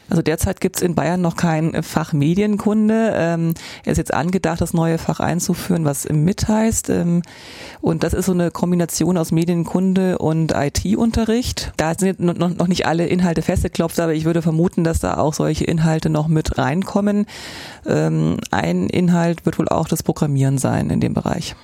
[0.10, 3.14] Also derzeit gibt es in Bayern noch kein Fach Medienkunde.
[3.16, 6.90] Ähm, er ist jetzt angedacht, das neue Fach einzuführen, was MIT heißt.
[6.90, 7.22] Ähm,
[7.82, 11.74] und das ist so eine Kombination aus Medienkunde und IT-Unterricht.
[11.78, 15.34] Da sind noch, noch nicht alle Inhalte festgeklopft, aber ich würde vermuten, dass da auch
[15.34, 17.26] solche Inhalte noch mit reinkommen.
[17.86, 21.56] Ähm, ein Inhalt wird wohl auch das Programmieren sein in dem Bereich.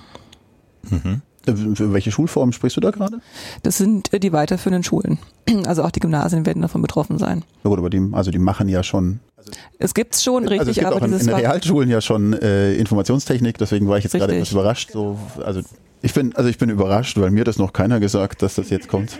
[0.89, 1.21] Mhm.
[1.45, 3.19] Für welche Schulformen sprichst du da gerade?
[3.63, 5.19] Das sind äh, die weiterführenden Schulen.
[5.65, 7.43] Also auch die Gymnasien werden davon betroffen sein.
[7.63, 9.19] Ja gut, aber die, also die machen ja schon.
[9.37, 12.01] Also es gibt's schon, richtig, also es gibt aber auch in, in den Realschulen ja
[12.01, 14.91] schon äh, Informationstechnik, deswegen war ich jetzt gerade etwas überrascht.
[14.93, 15.61] So, also
[16.03, 18.89] ich bin, also ich bin überrascht, weil mir das noch keiner gesagt, dass das jetzt
[18.89, 19.19] kommt.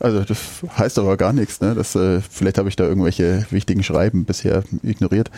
[0.00, 0.38] Also das
[0.78, 1.74] heißt aber gar nichts, ne?
[1.74, 5.32] Das, äh, vielleicht habe ich da irgendwelche wichtigen Schreiben bisher ignoriert.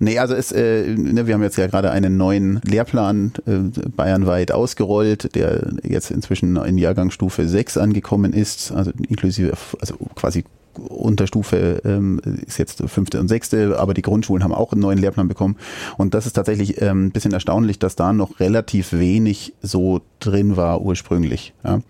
[0.00, 4.50] Nee, also es, äh, ne, wir haben jetzt ja gerade einen neuen Lehrplan äh, bayernweit
[4.50, 10.42] ausgerollt, der jetzt inzwischen in Jahrgangsstufe 6 angekommen ist, also inklusive, also quasi
[10.78, 15.28] Unterstufe ähm, ist jetzt fünfte und sechste, aber die Grundschulen haben auch einen neuen Lehrplan
[15.28, 15.56] bekommen.
[15.96, 20.56] Und das ist tatsächlich ähm, ein bisschen erstaunlich, dass da noch relativ wenig so drin
[20.56, 21.54] war ursprünglich.
[21.64, 21.80] Ja.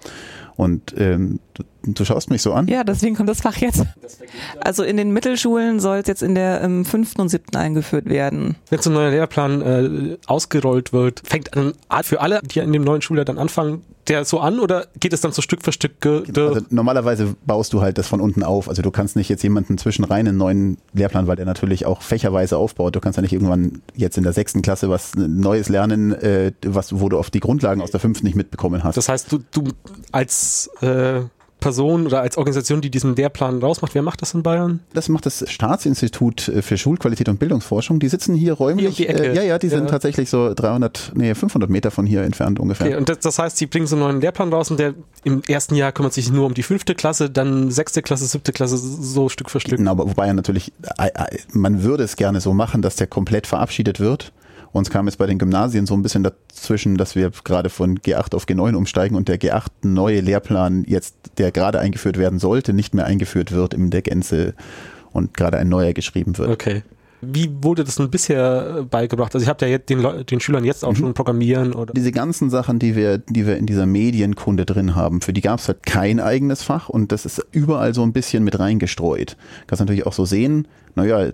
[0.56, 2.66] Und ähm, du, du, schaust mich so an.
[2.66, 3.84] Ja, deswegen kommt das Fach jetzt.
[4.60, 8.56] Also in den Mittelschulen soll es jetzt in der ähm, fünften und siebten eingeführt werden.
[8.68, 12.82] Wenn so ein neuer Lehrplan äh, ausgerollt wird, fängt an für alle, die in dem
[12.82, 16.04] neuen Schuljahr dann anfangen, der so an oder geht es dann so Stück für Stück?
[16.04, 18.68] Also normalerweise baust du halt das von unten auf.
[18.68, 22.02] Also du kannst nicht jetzt jemanden zwischen rein einen neuen Lehrplan, weil der natürlich auch
[22.02, 22.96] fächerweise aufbaut.
[22.96, 26.98] Du kannst ja nicht irgendwann jetzt in der sechsten Klasse was Neues lernen, äh, was,
[27.00, 28.96] wo du auf die Grundlagen aus der fünften nicht mitbekommen hast.
[28.96, 29.64] Das heißt, du, du
[30.12, 31.22] als äh,
[31.60, 33.94] Person oder als Organisation, die diesen Lehrplan rausmacht.
[33.94, 34.80] Wer macht das in Bayern?
[34.92, 37.98] Das macht das Staatsinstitut äh, für Schulqualität und Bildungsforschung.
[37.98, 38.96] Die sitzen hier räumlich.
[38.96, 42.22] Hier um äh, ja, ja, die sind tatsächlich so 300, nee, 500 Meter von hier
[42.22, 42.86] entfernt ungefähr.
[42.86, 44.94] Okay, und das, das heißt, sie bringen so einen neuen Lehrplan raus und der
[45.24, 48.78] im ersten Jahr kümmert sich nur um die fünfte Klasse, dann sechste Klasse, siebte Klasse,
[48.78, 49.78] so Stück für Stück.
[49.78, 51.10] Genau, aber wobei ja natürlich, äh,
[51.52, 54.32] man würde es gerne so machen, dass der komplett verabschiedet wird
[54.72, 58.34] Uns kam es bei den Gymnasien so ein bisschen dazwischen, dass wir gerade von G8
[58.34, 62.94] auf G9 umsteigen und der G8 neue Lehrplan jetzt, der gerade eingeführt werden sollte, nicht
[62.94, 64.54] mehr eingeführt wird in der Gänze
[65.12, 66.50] und gerade ein neuer geschrieben wird.
[66.50, 66.82] Okay.
[67.20, 69.34] Wie wurde das denn bisher beigebracht?
[69.34, 70.96] Also ich habe ja jetzt den, den Schülern jetzt auch Mhm.
[70.96, 75.20] schon Programmieren oder Diese ganzen Sachen, die wir, die wir in dieser Medienkunde drin haben,
[75.20, 78.44] für die gab es halt kein eigenes Fach und das ist überall so ein bisschen
[78.44, 79.36] mit reingestreut.
[79.66, 81.32] Kannst natürlich auch so sehen, naja,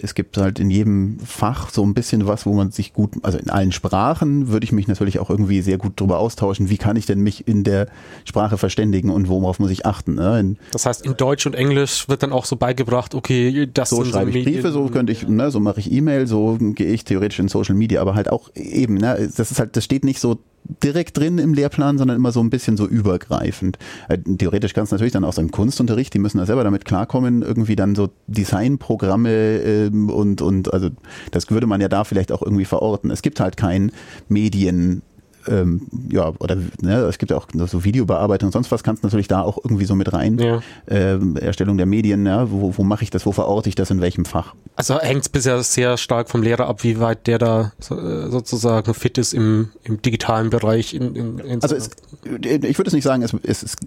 [0.00, 3.38] es gibt halt in jedem Fach so ein bisschen was, wo man sich gut, also
[3.38, 6.96] in allen Sprachen würde ich mich natürlich auch irgendwie sehr gut drüber austauschen, wie kann
[6.96, 7.88] ich denn mich in der
[8.24, 10.14] Sprache verständigen und worauf muss ich achten.
[10.14, 10.38] Ne?
[10.38, 14.04] In, das heißt in Deutsch und Englisch wird dann auch so beigebracht, okay, das so
[14.04, 17.04] schreibe ich Medien- Briefe, so könnte ich, ne, so mache ich E-Mail, so gehe ich
[17.04, 20.20] theoretisch in Social Media, aber halt auch eben, ne, das ist halt, das steht nicht
[20.20, 20.38] so
[20.82, 23.78] direkt drin im Lehrplan, sondern immer so ein bisschen so übergreifend.
[24.08, 26.84] Äh, Theoretisch kannst du natürlich dann auch so im Kunstunterricht, die müssen da selber damit
[26.84, 30.90] klarkommen, irgendwie dann so Designprogramme ähm, und, und also
[31.30, 33.10] das würde man ja da vielleicht auch irgendwie verorten.
[33.10, 33.92] Es gibt halt kein
[34.28, 35.02] Medien
[35.48, 39.06] ähm, ja, oder ne, es gibt ja auch so Videobearbeitung und sonst was, kannst du
[39.06, 40.38] natürlich da auch irgendwie so mit rein.
[40.38, 40.60] Ja.
[40.88, 44.00] Ähm, Erstellung der Medien, ja, wo, wo mache ich das, wo verorte ich das, in
[44.00, 44.54] welchem Fach?
[44.76, 48.30] Also hängt es bisher sehr stark vom Lehrer ab, wie weit der da so, äh,
[48.30, 50.94] sozusagen fit ist im, im digitalen Bereich.
[50.94, 51.90] In, in, in Also es,
[52.24, 53.78] ich würde es nicht sagen, es, es ist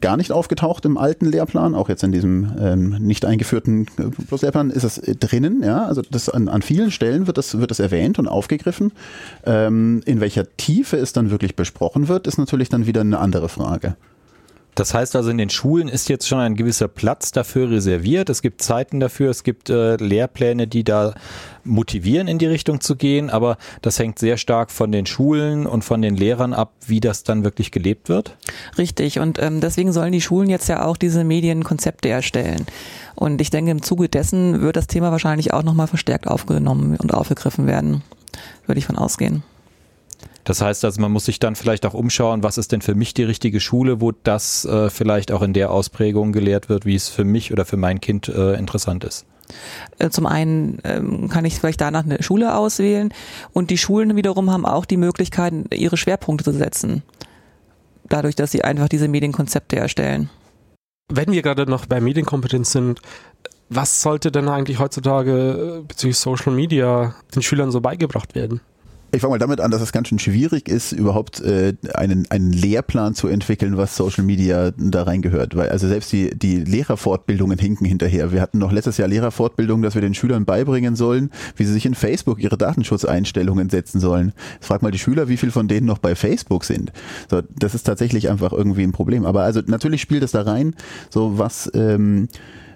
[0.00, 4.70] gar nicht aufgetaucht im alten Lehrplan, auch jetzt in diesem ähm, nicht eingeführten äh, Plus-Lehrplan
[4.70, 7.80] ist es äh, drinnen, ja, also das an, an vielen Stellen wird das, wird das
[7.80, 8.92] erwähnt und aufgegriffen.
[9.44, 13.48] Ähm, in welcher Tiefe es dann wirklich besprochen wird, ist natürlich dann wieder eine andere
[13.48, 13.96] Frage.
[14.78, 18.30] Das heißt also, in den Schulen ist jetzt schon ein gewisser Platz dafür reserviert.
[18.30, 21.14] Es gibt Zeiten dafür, es gibt äh, Lehrpläne, die da
[21.64, 25.82] motivieren, in die Richtung zu gehen, aber das hängt sehr stark von den Schulen und
[25.82, 28.36] von den Lehrern ab, wie das dann wirklich gelebt wird.
[28.78, 32.64] Richtig, und ähm, deswegen sollen die Schulen jetzt ja auch diese Medienkonzepte erstellen.
[33.16, 37.12] Und ich denke, im Zuge dessen wird das Thema wahrscheinlich auch nochmal verstärkt aufgenommen und
[37.12, 38.02] aufgegriffen werden.
[38.66, 39.42] Würde ich von ausgehen.
[40.48, 43.12] Das heißt also, man muss sich dann vielleicht auch umschauen, was ist denn für mich
[43.12, 47.10] die richtige Schule, wo das äh, vielleicht auch in der Ausprägung gelehrt wird, wie es
[47.10, 49.26] für mich oder für mein Kind äh, interessant ist.
[49.98, 53.12] Äh, Zum einen ähm, kann ich vielleicht danach eine Schule auswählen
[53.52, 57.02] und die Schulen wiederum haben auch die Möglichkeit, ihre Schwerpunkte zu setzen.
[58.08, 60.30] Dadurch, dass sie einfach diese Medienkonzepte erstellen.
[61.12, 63.02] Wenn wir gerade noch bei Medienkompetenz sind,
[63.68, 68.62] was sollte denn eigentlich heutzutage äh, bezüglich Social Media den Schülern so beigebracht werden?
[69.10, 72.52] Ich fange mal damit an, dass es ganz schön schwierig ist, überhaupt äh, einen, einen
[72.52, 75.56] Lehrplan zu entwickeln, was Social Media da reingehört.
[75.56, 78.32] Weil also selbst die, die Lehrerfortbildungen hinken hinterher.
[78.32, 81.86] Wir hatten noch letztes Jahr Lehrerfortbildungen, dass wir den Schülern beibringen sollen, wie sie sich
[81.86, 84.34] in Facebook ihre Datenschutzeinstellungen setzen sollen.
[84.60, 86.92] Frag mal die Schüler, wie viel von denen noch bei Facebook sind.
[87.30, 89.24] So, das ist tatsächlich einfach irgendwie ein Problem.
[89.24, 90.74] Aber also natürlich spielt es da rein,
[91.08, 92.28] so was, ähm,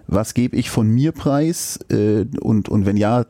[0.06, 3.26] was gebe ich von mir preis äh, und, und wenn ja,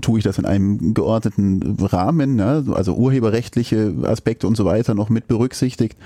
[0.00, 2.64] tue ich das in einem geordneten Rahmen, ne?
[2.72, 5.96] also urheberrechtliche Aspekte und so weiter noch mit berücksichtigt.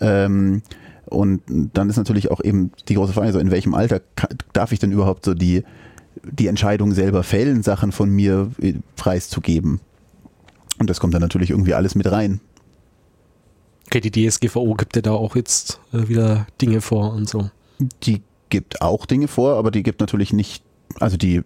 [0.00, 0.62] Ähm,
[1.06, 4.00] und dann ist natürlich auch eben die große Frage, so in welchem Alter
[4.52, 5.62] darf ich denn überhaupt so die,
[6.22, 9.80] die Entscheidung selber fällen, Sachen von mir äh, preiszugeben?
[10.78, 12.40] Und das kommt dann natürlich irgendwie alles mit rein.
[13.86, 17.50] Okay, die DSGVO gibt ja da auch jetzt äh, wieder Dinge vor und so.
[18.02, 20.62] Die gibt auch Dinge vor, aber die gibt natürlich nicht,
[21.00, 21.42] also die,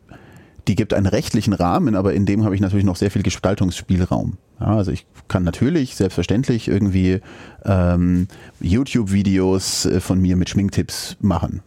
[0.68, 4.38] die gibt einen rechtlichen Rahmen, aber in dem habe ich natürlich noch sehr viel Gestaltungsspielraum.
[4.60, 7.20] Ja, also ich kann natürlich selbstverständlich irgendwie
[7.64, 8.28] ähm,
[8.60, 11.62] YouTube-Videos äh, von mir mit Schminktipps machen.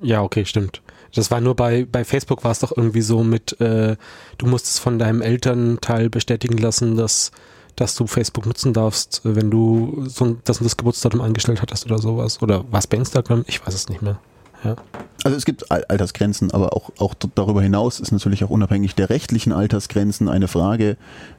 [0.00, 0.82] Ja, okay, stimmt.
[1.14, 3.96] Das war nur bei, bei Facebook war es doch irgendwie so mit, äh,
[4.38, 7.30] du musst es von deinem Elternteil bestätigen lassen, dass,
[7.76, 11.86] dass du Facebook nutzen darfst, wenn du so ein- das und das Geburtsdatum angestellt hattest
[11.86, 12.42] oder sowas.
[12.42, 13.44] Oder was bei Instagram?
[13.46, 14.18] Ich weiß es nicht mehr.
[14.64, 14.76] Ja.
[15.24, 19.10] Also es gibt Al- Altersgrenzen, aber auch, auch darüber hinaus ist natürlich auch unabhängig der
[19.10, 20.96] rechtlichen Altersgrenzen eine Frage,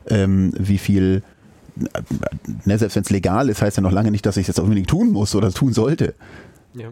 [0.07, 1.23] ähm, wie viel,
[2.65, 4.59] ne, selbst wenn es legal ist, heißt ja noch lange nicht, dass ich es jetzt
[4.59, 6.13] unbedingt tun muss oder tun sollte.
[6.73, 6.89] ja.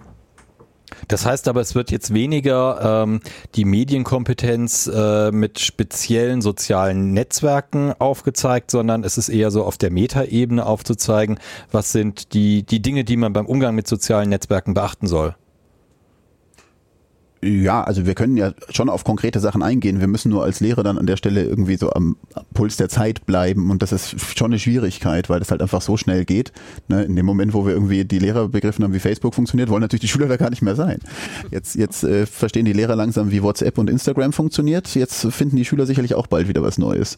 [1.08, 3.22] Das heißt aber, es wird jetzt weniger ähm,
[3.56, 9.89] die Medienkompetenz äh, mit speziellen sozialen Netzwerken aufgezeigt, sondern es ist eher so auf der
[9.89, 11.39] Metaebene aufzuzeigen,
[11.72, 15.36] was sind die, die Dinge, die man beim Umgang mit sozialen Netzwerken beachten soll.
[17.43, 19.99] Ja, also wir können ja schon auf konkrete Sachen eingehen.
[19.99, 22.15] Wir müssen nur als Lehrer dann an der Stelle irgendwie so am
[22.53, 25.97] Puls der Zeit bleiben und das ist schon eine Schwierigkeit, weil das halt einfach so
[25.97, 26.53] schnell geht.
[26.88, 27.03] Ne?
[27.03, 30.01] In dem Moment, wo wir irgendwie die Lehrer begriffen haben, wie Facebook funktioniert, wollen natürlich
[30.01, 30.99] die Schüler da gar nicht mehr sein.
[31.51, 34.95] Jetzt, jetzt äh, verstehen die Lehrer langsam, wie WhatsApp und Instagram funktioniert.
[34.95, 37.17] Jetzt finden die Schüler sicherlich auch bald wieder was Neues.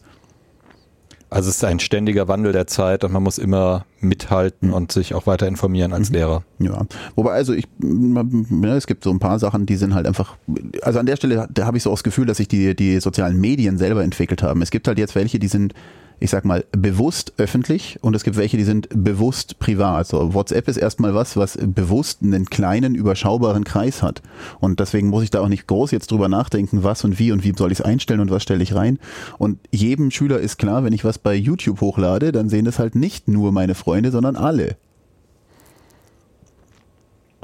[1.28, 5.14] Also es ist ein ständiger Wandel der Zeit und man muss immer mithalten und sich
[5.14, 6.44] auch weiter informieren als Lehrer.
[6.58, 6.86] Ja,
[7.16, 10.36] wobei also ich, es gibt so ein paar Sachen, die sind halt einfach,
[10.82, 13.40] also an der Stelle, da habe ich so das Gefühl, dass sich die, die sozialen
[13.40, 14.62] Medien selber entwickelt haben.
[14.62, 15.74] Es gibt halt jetzt welche, die sind
[16.18, 20.06] ich sag mal, bewusst öffentlich und es gibt welche, die sind bewusst privat.
[20.06, 24.22] So, WhatsApp ist erstmal was, was bewusst einen kleinen, überschaubaren Kreis hat.
[24.60, 27.44] Und deswegen muss ich da auch nicht groß jetzt drüber nachdenken, was und wie und
[27.44, 28.98] wie soll ich es einstellen und was stelle ich rein.
[29.38, 32.94] Und jedem Schüler ist klar, wenn ich was bei YouTube hochlade, dann sehen das halt
[32.94, 34.76] nicht nur meine Freunde, sondern alle.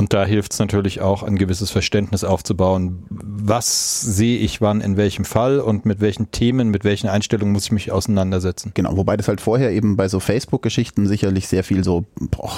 [0.03, 3.05] Und da hilft es natürlich auch, ein gewisses Verständnis aufzubauen.
[3.09, 7.67] Was sehe ich wann, in welchem Fall und mit welchen Themen, mit welchen Einstellungen muss
[7.67, 8.73] ich mich auseinandersetzen.
[8.75, 12.51] Genau, wobei das halt vorher eben bei so Facebook-Geschichten sicherlich sehr viel so boah,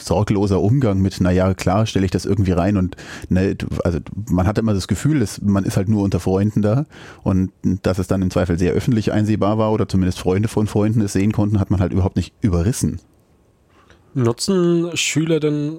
[0.00, 2.96] sorgloser Umgang mit, naja, klar, stelle ich das irgendwie rein und
[3.28, 6.86] ne, also man hat immer das Gefühl, dass man ist halt nur unter Freunden da
[7.22, 11.02] und dass es dann im Zweifel sehr öffentlich einsehbar war oder zumindest Freunde von Freunden
[11.02, 13.00] es sehen konnten, hat man halt überhaupt nicht überrissen.
[14.12, 15.78] Nutzen Schüler denn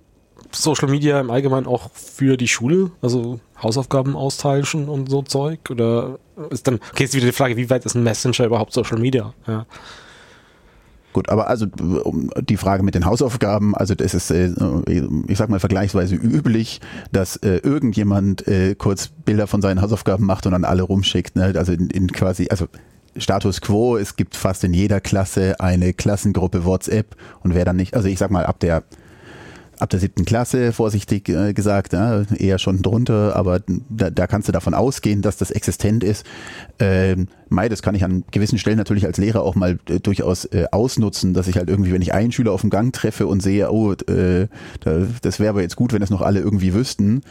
[0.53, 2.91] Social Media im Allgemeinen auch für die Schule?
[3.01, 5.69] Also Hausaufgaben austauschen und so Zeug?
[5.69, 8.99] Oder ist dann, okay, ist wieder die Frage, wie weit ist ein Messenger überhaupt Social
[8.99, 9.33] Media?
[9.47, 9.65] Ja.
[11.13, 11.65] Gut, aber also
[12.39, 14.51] die Frage mit den Hausaufgaben, also das ist, äh,
[15.27, 16.79] ich sag mal, vergleichsweise üblich,
[17.11, 21.35] dass äh, irgendjemand äh, kurz Bilder von seinen Hausaufgaben macht und dann alle rumschickt.
[21.35, 21.53] Ne?
[21.57, 22.67] Also in, in quasi, also
[23.17, 27.93] Status quo, es gibt fast in jeder Klasse eine Klassengruppe WhatsApp und wer dann nicht,
[27.93, 28.83] also ich sag mal, ab der
[29.81, 34.47] ab der siebten Klasse, vorsichtig äh, gesagt, ja, eher schon drunter, aber da, da kannst
[34.47, 36.25] du davon ausgehen, dass das existent ist.
[36.79, 40.45] Ähm, Mai, das kann ich an gewissen Stellen natürlich als Lehrer auch mal äh, durchaus
[40.45, 43.41] äh, ausnutzen, dass ich halt irgendwie, wenn ich einen Schüler auf dem Gang treffe und
[43.41, 44.47] sehe, oh, äh,
[45.21, 47.23] das wäre aber jetzt gut, wenn das noch alle irgendwie wüssten,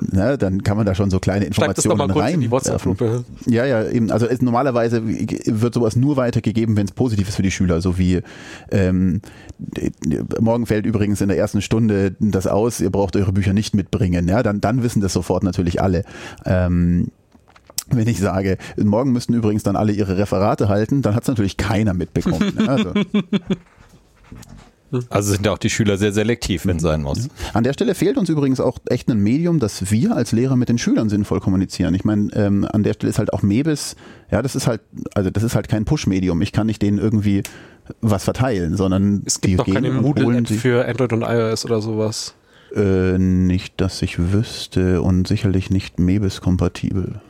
[0.00, 2.34] ne, dann kann man da schon so kleine Informationen rein.
[2.34, 2.40] In
[3.46, 4.10] Ja, ja, eben.
[4.10, 7.80] Also es, normalerweise wird sowas nur weitergegeben, wenn es positiv ist für die Schüler.
[7.80, 8.20] So wie
[8.70, 9.20] ähm,
[10.40, 14.28] morgen fällt übrigens in der ersten Stunde das aus, ihr braucht eure Bücher nicht mitbringen.
[14.28, 16.04] Ja, dann, dann wissen das sofort natürlich alle.
[16.44, 17.08] Ähm,
[17.90, 21.56] wenn ich sage, morgen müssten übrigens dann alle ihre Referate halten, dann hat es natürlich
[21.56, 22.52] keiner mitbekommen.
[22.56, 22.68] Ne?
[22.68, 22.92] Also.
[25.10, 27.28] Also sind auch die Schüler sehr selektiv, wenn es sein muss.
[27.52, 30.68] An der Stelle fehlt uns übrigens auch echt ein Medium, dass wir als Lehrer mit
[30.68, 31.94] den Schülern sinnvoll kommunizieren.
[31.94, 33.96] Ich meine, ähm, an der Stelle ist halt auch Mebis,
[34.30, 34.80] ja, das ist halt,
[35.14, 36.40] also das ist halt kein Push-Medium.
[36.42, 37.42] Ich kann nicht denen irgendwie
[38.00, 42.34] was verteilen, sondern es gibt doch keine Moodle-App für Android und iOS oder sowas.
[42.74, 47.20] Äh, nicht, dass ich wüsste und sicherlich nicht Mebis-kompatibel.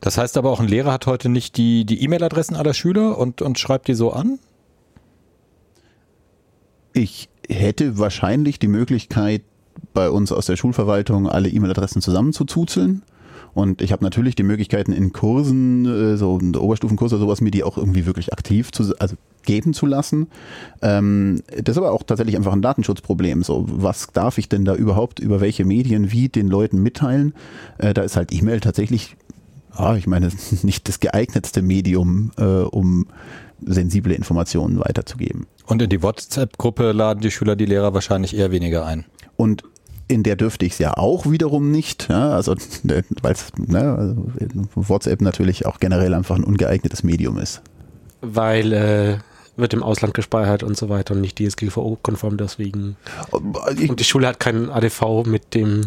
[0.00, 3.42] Das heißt aber auch, ein Lehrer hat heute nicht die die E-Mail-Adressen aller Schüler und,
[3.42, 4.38] und schreibt die so an?
[6.94, 9.42] Ich hätte wahrscheinlich die Möglichkeit,
[9.92, 13.02] bei uns aus der Schulverwaltung alle E-Mail-Adressen zusammenzuzuzeln.
[13.52, 17.50] Und ich habe natürlich die Möglichkeiten in Kursen, äh, so in Oberstufenkurse oder sowas, mir
[17.50, 20.28] die auch irgendwie wirklich aktiv zu, also geben zu lassen.
[20.82, 23.42] Ähm, das ist aber auch tatsächlich einfach ein Datenschutzproblem.
[23.42, 27.34] So, was darf ich denn da überhaupt über welche Medien wie den Leuten mitteilen?
[27.78, 29.16] Äh, da ist halt E-Mail tatsächlich,
[29.72, 30.30] ah, ich meine,
[30.62, 33.06] nicht das geeignetste Medium, äh, um
[33.64, 35.46] sensible Informationen weiterzugeben.
[35.66, 39.04] Und in die WhatsApp-Gruppe laden die Schüler die Lehrer wahrscheinlich eher weniger ein.
[39.36, 39.62] Und
[40.08, 42.54] in der dürfte ich es ja auch wiederum nicht, ja, also
[43.22, 44.16] weil ne, also
[44.74, 47.62] WhatsApp natürlich auch generell einfach ein ungeeignetes Medium ist.
[48.20, 49.18] Weil äh,
[49.56, 52.96] wird im Ausland gespeichert und so weiter und nicht DSGVO-konform deswegen.
[53.78, 55.86] Ich, und die Schule hat keinen ADV mit dem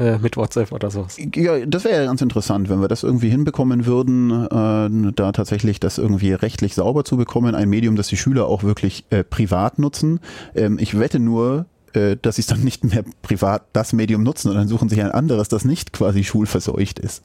[0.00, 1.18] äh, mit WhatsApp oder sowas.
[1.34, 5.78] Ja, das wäre ja ganz interessant, wenn wir das irgendwie hinbekommen würden, äh, da tatsächlich
[5.78, 9.78] das irgendwie rechtlich sauber zu bekommen, ein Medium, das die Schüler auch wirklich äh, privat
[9.78, 10.20] nutzen.
[10.54, 14.48] Ähm, ich wette nur, äh, dass sie es dann nicht mehr privat das Medium nutzen
[14.50, 17.22] und dann suchen sich ein anderes, das nicht quasi schulverseucht ist.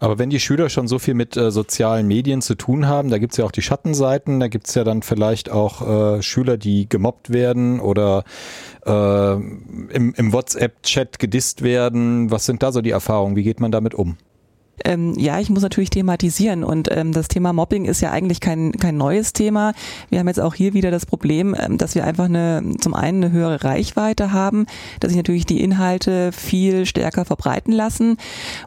[0.00, 3.18] Aber wenn die Schüler schon so viel mit äh, sozialen Medien zu tun haben, da
[3.18, 7.30] gibt's ja auch die Schattenseiten, da gibt's ja dann vielleicht auch äh, Schüler, die gemobbt
[7.30, 8.24] werden oder
[8.86, 12.30] äh, im, im WhatsApp-Chat gedisst werden.
[12.30, 13.36] Was sind da so die Erfahrungen?
[13.36, 14.16] Wie geht man damit um?
[14.84, 18.72] Ähm, ja, ich muss natürlich thematisieren und ähm, das Thema Mobbing ist ja eigentlich kein,
[18.72, 19.72] kein neues Thema.
[20.10, 23.24] Wir haben jetzt auch hier wieder das Problem, ähm, dass wir einfach eine, zum einen
[23.24, 24.66] eine höhere Reichweite haben,
[25.00, 28.16] dass sich natürlich die Inhalte viel stärker verbreiten lassen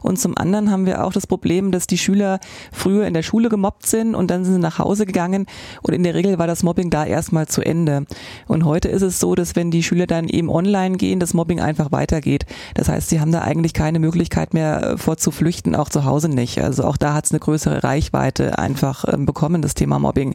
[0.02, 2.40] und zum anderen haben wir auch das Problem, dass die Schüler
[2.72, 5.46] früher in der Schule gemobbt sind und dann sind sie nach Hause gegangen
[5.82, 8.06] und in der Regel war das Mobbing da erstmal zu Ende.
[8.46, 11.60] Und heute ist es so, dass wenn die Schüler dann eben online gehen, das Mobbing
[11.60, 12.46] einfach weitergeht.
[12.74, 16.62] Das heißt, sie haben da eigentlich keine Möglichkeit mehr äh, vorzuflüchten, auch zu Hause nicht.
[16.62, 20.34] Also auch da hat es eine größere Reichweite einfach ähm, bekommen, das Thema Mobbing.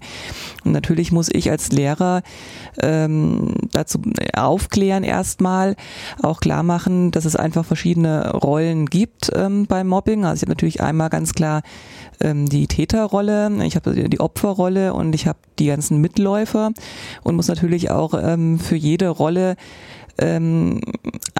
[0.64, 2.22] Und natürlich muss ich als Lehrer
[2.82, 4.00] ähm, dazu
[4.36, 5.76] aufklären erstmal,
[6.22, 10.26] auch klar machen, dass es einfach verschiedene Rollen gibt ähm, beim Mobbing.
[10.26, 11.62] Also ich habe natürlich einmal ganz klar
[12.20, 16.72] ähm, die Täterrolle, ich habe die Opferrolle und ich habe die ganzen Mitläufer
[17.24, 19.56] und muss natürlich auch ähm, für jede Rolle
[20.20, 20.82] ähm,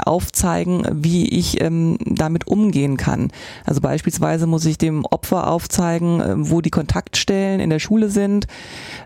[0.06, 3.32] aufzeigen, wie ich ähm, damit umgehen kann.
[3.66, 8.48] Also beispielsweise muss ich dem Opfer aufzeigen, äh, wo die Kontaktstellen in der Schule sind,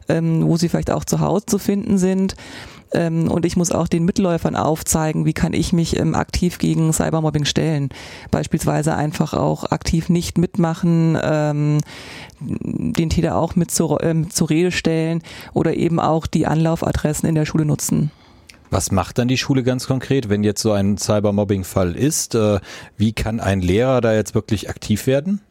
[0.09, 2.35] ähm, wo sie vielleicht auch zu Hause zu finden sind.
[2.93, 6.91] Ähm, und ich muss auch den Mitläufern aufzeigen, wie kann ich mich ähm, aktiv gegen
[6.91, 7.89] Cybermobbing stellen.
[8.31, 11.77] Beispielsweise einfach auch aktiv nicht mitmachen, ähm,
[12.39, 15.21] den Täter auch mit zur, ähm, zur Rede stellen
[15.53, 18.11] oder eben auch die Anlaufadressen in der Schule nutzen.
[18.71, 22.35] Was macht dann die Schule ganz konkret, wenn jetzt so ein Cybermobbing-Fall ist?
[22.35, 22.61] Äh,
[22.95, 25.41] wie kann ein Lehrer da jetzt wirklich aktiv werden?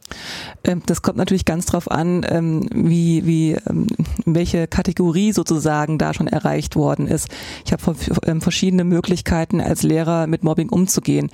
[0.64, 3.86] Ähm, das kommt natürlich ganz drauf an, ähm, wie, wie, ähm,
[4.26, 7.28] welche Kategorie sozusagen da schon erreicht worden ist.
[7.64, 7.94] Ich habe
[8.40, 11.30] verschiedene Möglichkeiten als Lehrer mit Mobbing umzugehen.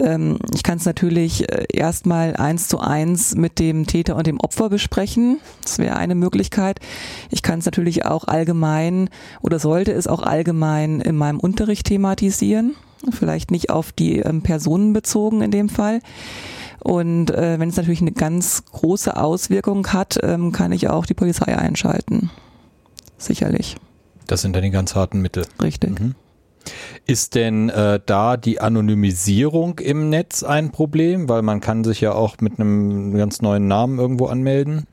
[0.00, 4.68] Ich kann es natürlich äh, erstmal eins zu eins mit dem Täter und dem Opfer
[4.68, 5.40] besprechen.
[5.62, 6.80] Das wäre eine Möglichkeit.
[7.30, 9.10] Ich kann es natürlich auch allgemein
[9.40, 12.74] oder sollte es auch allgemein in meinem Unterricht thematisieren.
[13.10, 16.00] Vielleicht nicht auf die Personen bezogen in dem Fall.
[16.80, 21.14] Und äh, wenn es natürlich eine ganz große Auswirkung hat, ähm, kann ich auch die
[21.14, 22.30] Polizei einschalten.
[23.16, 23.76] Sicherlich.
[24.26, 25.44] Das sind dann die ganz harten Mittel.
[25.60, 25.98] Richtig.
[25.98, 26.14] Mhm.
[27.06, 31.28] Ist denn äh, da die Anonymisierung im Netz ein Problem?
[31.28, 34.84] Weil man kann sich ja auch mit einem ganz neuen Namen irgendwo anmelden.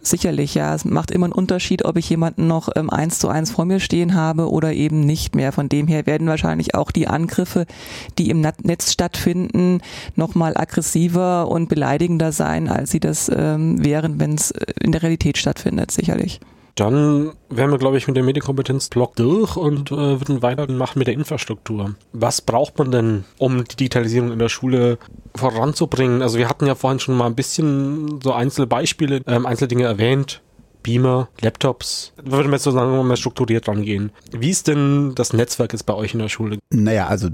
[0.00, 0.74] Sicherlich, ja.
[0.74, 3.80] Es macht immer einen Unterschied, ob ich jemanden noch ähm, eins zu eins vor mir
[3.80, 5.52] stehen habe oder eben nicht mehr.
[5.52, 7.66] Von dem her werden wahrscheinlich auch die Angriffe,
[8.18, 9.80] die im Netz stattfinden,
[10.16, 15.02] nochmal aggressiver und beleidigender sein, als sie das ähm, wären, wenn es äh, in der
[15.02, 16.40] Realität stattfindet, sicherlich.
[16.74, 21.14] Dann wären wir, glaube ich, mit dem Medienkompetenzblock durch und äh, würden weitermachen mit der
[21.14, 21.94] Infrastruktur.
[22.12, 24.98] Was braucht man denn, um die Digitalisierung in der Schule
[25.34, 26.22] voranzubringen?
[26.22, 29.84] Also wir hatten ja vorhin schon mal ein bisschen so einzelne Beispiele, ähm, einzelne Dinge
[29.84, 30.40] erwähnt.
[30.82, 32.12] Beamer, Laptops.
[32.16, 34.10] Würde man jetzt sozusagen mal strukturiert rangehen.
[34.32, 36.58] Wie ist denn das Netzwerk jetzt bei euch in der Schule?
[36.70, 37.28] Naja, also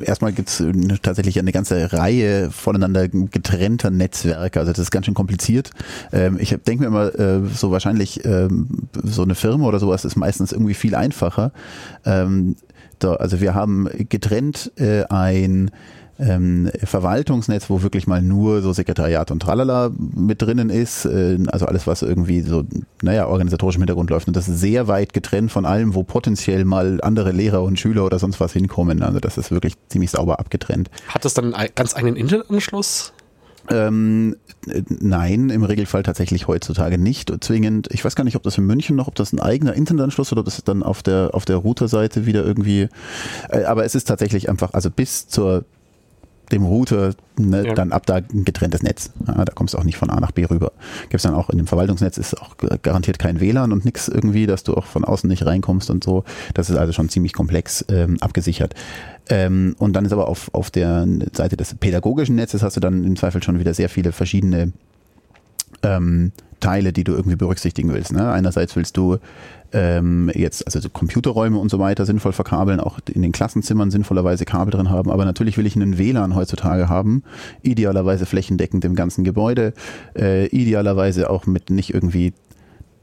[0.00, 0.62] erstmal gibt es
[1.02, 4.60] tatsächlich eine ganze Reihe voneinander getrennter Netzwerke.
[4.60, 5.70] Also das ist ganz schön kompliziert.
[6.12, 10.16] Ähm, ich denke mir immer, äh, so wahrscheinlich ähm, so eine Firma oder sowas ist
[10.16, 11.52] meistens irgendwie viel einfacher.
[12.04, 12.56] Ähm,
[13.02, 15.70] also wir haben getrennt äh, ein
[16.18, 21.66] ähm, Verwaltungsnetz, wo wirklich mal nur so Sekretariat und Tralala mit drinnen ist, äh, also
[21.66, 22.64] alles, was irgendwie so,
[23.02, 24.28] naja, organisatorisch im Hintergrund läuft.
[24.28, 28.04] Und das ist sehr weit getrennt von allem, wo potenziell mal andere Lehrer und Schüler
[28.04, 29.02] oder sonst was hinkommen.
[29.02, 30.90] Also das ist wirklich ziemlich sauber abgetrennt.
[31.08, 33.12] Hat das dann einen ganz eigenen Internetanschluss?
[33.68, 34.36] Ähm,
[35.00, 37.88] nein, im Regelfall tatsächlich heutzutage nicht zwingend.
[37.90, 40.40] Ich weiß gar nicht, ob das in München noch, ob das ein eigener Internetanschluss oder
[40.40, 42.88] ob das dann auf der auf der Routerseite wieder irgendwie.
[43.48, 45.64] Äh, aber es ist tatsächlich einfach, also bis zur
[46.52, 47.74] dem Router ne, ja.
[47.74, 49.10] dann ab da ein getrenntes Netz.
[49.26, 50.72] Ja, da kommst du auch nicht von A nach B rüber.
[51.02, 54.46] Gibt es dann auch in dem Verwaltungsnetz ist auch garantiert kein WLAN und nichts irgendwie,
[54.46, 56.24] dass du auch von außen nicht reinkommst und so.
[56.54, 58.74] Das ist also schon ziemlich komplex ähm, abgesichert.
[59.28, 63.04] Ähm, und dann ist aber auf, auf der Seite des pädagogischen Netzes hast du dann
[63.04, 64.72] im Zweifel schon wieder sehr viele verschiedene
[65.82, 68.12] ähm, Teile, die du irgendwie berücksichtigen willst.
[68.12, 68.30] Ne?
[68.30, 69.18] Einerseits willst du
[69.72, 74.44] ähm, jetzt also so Computerräume und so weiter sinnvoll verkabeln, auch in den Klassenzimmern sinnvollerweise
[74.44, 75.10] Kabel drin haben.
[75.10, 77.22] Aber natürlich will ich einen WLAN heutzutage haben,
[77.62, 79.74] idealerweise flächendeckend im ganzen Gebäude,
[80.16, 82.32] äh, idealerweise auch mit nicht irgendwie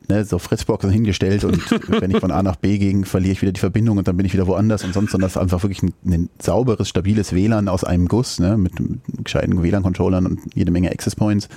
[0.09, 1.59] ne, so Fritzboxen hingestellt und
[2.01, 4.25] wenn ich von A nach B ging, verliere ich wieder die Verbindung und dann bin
[4.25, 7.67] ich wieder woanders und sonst, sondern das ist einfach wirklich ein, ein sauberes, stabiles WLAN
[7.67, 11.49] aus einem Guss, ne, mit, mit gescheiten WLAN-Controllern und jede Menge Access Points.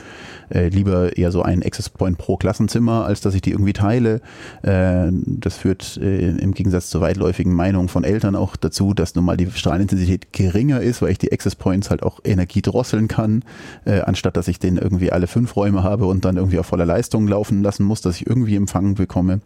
[0.48, 4.20] Äh, lieber eher so ein Access Point pro Klassenzimmer, als dass ich die irgendwie teile.
[4.62, 9.24] Äh, das führt äh, im Gegensatz zur weitläufigen Meinung von Eltern auch dazu, dass nun
[9.24, 13.42] mal die Strahlintensität geringer ist, weil ich die Access Points halt auch Energie drosseln kann,
[13.84, 16.86] äh, anstatt dass ich den irgendwie alle fünf Räume habe und dann irgendwie auf voller
[16.86, 19.40] Leistung laufen lassen muss, dass ich irgendwie empfangen bekomme.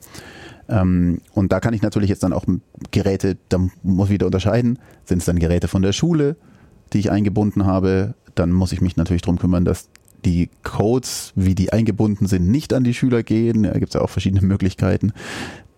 [0.68, 2.44] Ähm, und da kann ich natürlich jetzt dann auch
[2.90, 6.36] Geräte, da muss ich wieder unterscheiden, sind es dann Geräte von der Schule,
[6.92, 9.88] die ich eingebunden habe, dann muss ich mich natürlich darum kümmern, dass
[10.24, 13.62] die Codes, wie die eingebunden sind, nicht an die Schüler gehen.
[13.64, 15.12] Da gibt es ja auch verschiedene Möglichkeiten.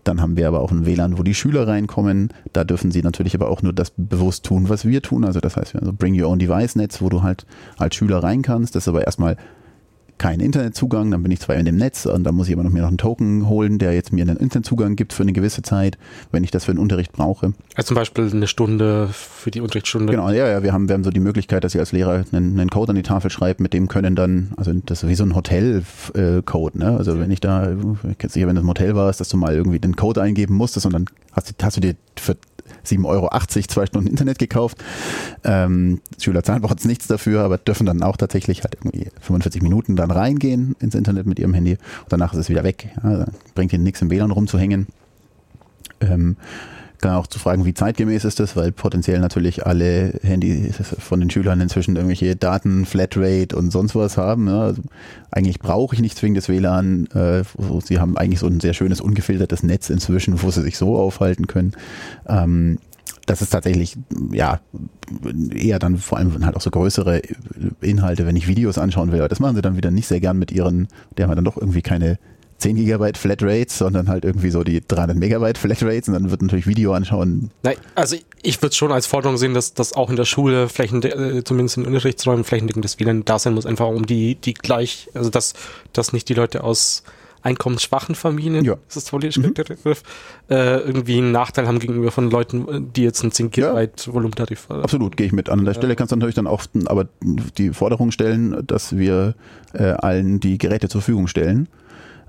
[0.04, 2.30] Dann haben wir aber auch ein WLAN, wo die Schüler reinkommen.
[2.52, 5.24] Da dürfen sie natürlich aber auch nur das bewusst tun, was wir tun.
[5.24, 7.46] Also das heißt, wir haben so Bring Your Own Device Netz, wo du halt
[7.78, 8.74] als Schüler rein kannst.
[8.74, 9.36] Das ist aber erstmal
[10.18, 12.70] keinen Internetzugang, dann bin ich zwar in dem Netz und dann muss ich aber noch
[12.70, 15.98] mir noch einen Token holen, der jetzt mir einen Internetzugang gibt für eine gewisse Zeit,
[16.30, 17.54] wenn ich das für den Unterricht brauche.
[17.74, 20.12] Also zum Beispiel eine Stunde für die Unterrichtsstunde.
[20.12, 22.58] Genau, ja, ja, wir haben, wir haben so die Möglichkeit, dass ich als Lehrer einen,
[22.58, 25.24] einen Code an die Tafel schreibe, mit dem können dann, also das ist wie so
[25.24, 26.96] ein Hotel-Code, ne?
[26.96, 27.68] Also wenn ich da,
[28.18, 30.54] kennst du sicher, wenn du im Hotel warst, dass du mal irgendwie den Code eingeben
[30.54, 32.36] musstest und dann hast, hast du dir für
[32.84, 33.28] 7,80 Euro
[33.68, 34.78] zwei Stunden Internet gekauft.
[35.44, 39.96] Ähm, Schüler zahlen uns nichts dafür, aber dürfen dann auch tatsächlich halt irgendwie 45 Minuten
[39.96, 42.90] dann reingehen ins Internet mit ihrem Handy und danach ist es wieder weg.
[43.02, 44.86] Ja, bringt ihnen nichts im WLAN rumzuhängen.
[46.00, 46.36] Ähm,
[47.02, 51.28] kann auch zu fragen, wie zeitgemäß ist das, weil potenziell natürlich alle Handys von den
[51.28, 54.48] Schülern inzwischen irgendwelche Daten, Flatrate und sonst was haben.
[54.48, 54.62] Ja.
[54.62, 54.82] Also
[55.30, 57.06] eigentlich brauche ich nicht zwingend das WLAN.
[57.08, 57.42] Äh,
[57.84, 61.46] sie haben eigentlich so ein sehr schönes, ungefiltertes Netz inzwischen, wo sie sich so aufhalten
[61.46, 61.72] können.
[62.26, 62.78] Ähm,
[63.26, 63.96] das ist tatsächlich,
[64.32, 64.60] ja,
[65.54, 67.22] eher dann vor allem halt auch so größere
[67.80, 69.20] Inhalte, wenn ich Videos anschauen will.
[69.20, 71.56] Aber das machen sie dann wieder nicht sehr gern mit ihren, der haben dann doch
[71.56, 72.18] irgendwie keine
[72.62, 76.68] 10 Gigabyte Flatrates, sondern halt irgendwie so die 300 Megabyte Flatrates und dann wird natürlich
[76.68, 77.50] Video anschauen.
[77.64, 81.02] Nein, also ich würde schon als Forderung sehen, dass das auch in der Schule flächen,
[81.02, 85.28] äh, zumindest in Unterrichtsräumen flächendeckendes WLAN da sein muss, einfach um die, die gleich, also
[85.28, 85.54] dass,
[85.92, 87.02] dass nicht die Leute aus
[87.42, 88.74] einkommensschwachen Familien, ja.
[88.86, 89.54] ist das politisch mhm.
[89.54, 90.04] der Begriff,
[90.48, 94.14] äh, irgendwie einen Nachteil haben gegenüber von Leuten, die jetzt einen 10 Gigabyte ja.
[94.14, 94.82] Volumentarif haben.
[94.82, 95.50] Absolut, gehe ich mit.
[95.50, 97.08] An der Stelle kannst du natürlich dann auch aber
[97.58, 99.34] die Forderung stellen, dass wir
[99.72, 101.68] äh, allen die Geräte zur Verfügung stellen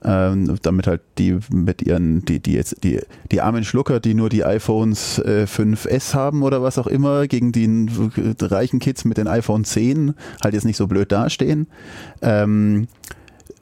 [0.04, 3.00] ähm, damit halt die mit ihren, die, die jetzt, die,
[3.32, 7.52] die armen Schlucker, die nur die iPhones äh, 5S haben oder was auch immer, gegen
[7.52, 11.68] die äh, reichen Kids mit den iPhone 10 halt jetzt nicht so blöd dastehen.
[12.22, 12.88] Ähm,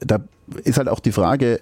[0.00, 0.20] da
[0.64, 1.60] ist halt auch die Frage,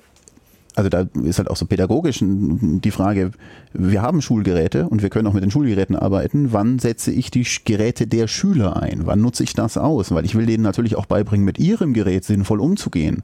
[0.75, 3.33] also da ist halt auch so pädagogisch die Frage,
[3.73, 6.53] wir haben Schulgeräte und wir können auch mit den Schulgeräten arbeiten.
[6.53, 9.03] Wann setze ich die Geräte der Schüler ein?
[9.05, 10.11] Wann nutze ich das aus?
[10.13, 13.23] Weil ich will denen natürlich auch beibringen, mit ihrem Gerät sinnvoll umzugehen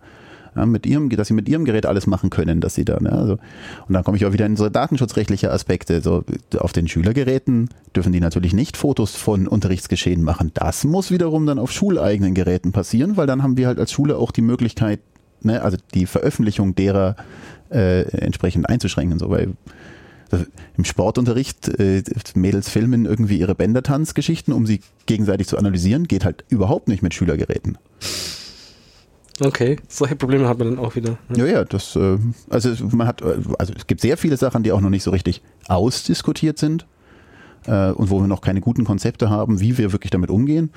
[0.56, 3.12] ja, mit ihrem, dass sie mit ihrem Gerät alles machen können, dass sie da, ne,
[3.12, 3.32] also,
[3.86, 6.00] und dann komme ich auch wieder in so datenschutzrechtliche Aspekte.
[6.00, 6.24] So,
[6.58, 10.50] auf den Schülergeräten dürfen die natürlich nicht Fotos von Unterrichtsgeschehen machen.
[10.54, 14.16] Das muss wiederum dann auf schuleigenen Geräten passieren, weil dann haben wir halt als Schule
[14.16, 15.00] auch die Möglichkeit,
[15.42, 17.16] ne, also die Veröffentlichung derer
[17.70, 19.54] äh, entsprechend einzuschränken, so, weil
[20.76, 22.02] im Sportunterricht äh,
[22.34, 27.14] Mädels filmen irgendwie ihre Bändertanzgeschichten, um sie gegenseitig zu analysieren, geht halt überhaupt nicht mit
[27.14, 27.78] Schülergeräten.
[29.40, 31.18] Okay, solche Probleme hat man dann auch wieder.
[31.34, 32.18] Ja, ja, das, äh,
[32.48, 35.42] also man hat, also es gibt sehr viele Sachen, die auch noch nicht so richtig
[35.68, 36.86] ausdiskutiert sind
[37.66, 40.70] äh, und wo wir noch keine guten Konzepte haben, wie wir wirklich damit umgehen.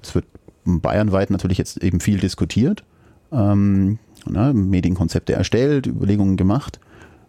[0.00, 0.26] Es wird
[0.64, 2.84] bayernweit natürlich jetzt eben viel diskutiert,
[3.32, 6.78] ähm, na, Medienkonzepte erstellt, Überlegungen gemacht.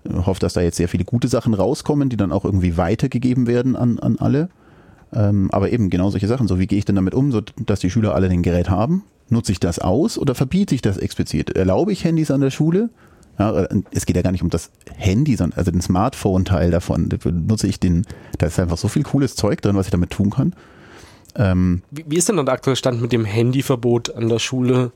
[0.04, 3.48] Ich hoffe, dass da jetzt sehr viele gute Sachen rauskommen, die dann auch irgendwie weitergegeben
[3.48, 4.50] werden an, an alle.
[5.16, 7.80] Ähm, aber eben genau solche Sachen, so wie gehe ich denn damit um, so dass
[7.80, 11.50] die Schüler alle ein Gerät haben Nutze ich das aus oder verbiete ich das explizit?
[11.52, 12.90] Erlaube ich Handys an der Schule?
[13.40, 17.10] Ja, es geht ja gar nicht um das Handy, sondern also den Smartphone-Teil davon.
[17.48, 18.06] Nutze ich den,
[18.38, 20.56] da ist einfach so viel cooles Zeug drin, was ich damit tun kann.
[21.36, 24.92] Ähm, wie, wie, ist denn dann der aktuelle Stand mit dem Handyverbot an der Schule?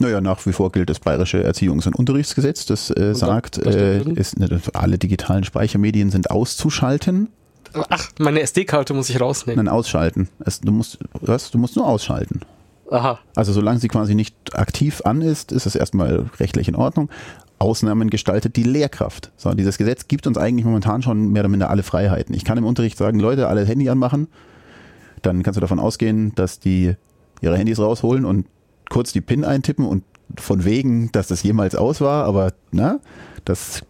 [0.00, 4.38] Naja, nach wie vor gilt das bayerische Erziehungs- und Unterrichtsgesetz, das äh, sagt, äh, ist,
[4.38, 7.28] ne, alle digitalen Speichermedien sind auszuschalten.
[7.74, 9.64] Ach, meine SD-Karte muss ich rausnehmen.
[9.64, 10.28] Nein, ausschalten.
[10.44, 12.40] Es, du, musst, was, du musst nur ausschalten.
[12.90, 13.20] Aha.
[13.36, 17.08] Also solange sie quasi nicht aktiv an ist, ist es erstmal rechtlich in Ordnung.
[17.58, 19.30] Ausnahmen gestaltet die Lehrkraft.
[19.36, 22.34] So, dieses Gesetz gibt uns eigentlich momentan schon mehr oder minder alle Freiheiten.
[22.34, 24.28] Ich kann im Unterricht sagen, Leute, alle Handy anmachen.
[25.22, 26.94] Dann kannst du davon ausgehen, dass die
[27.42, 28.46] ihre Handys rausholen und
[28.88, 30.04] kurz die PIN eintippen und
[30.38, 33.00] von wegen, dass das jemals aus war, aber na,
[33.44, 33.82] das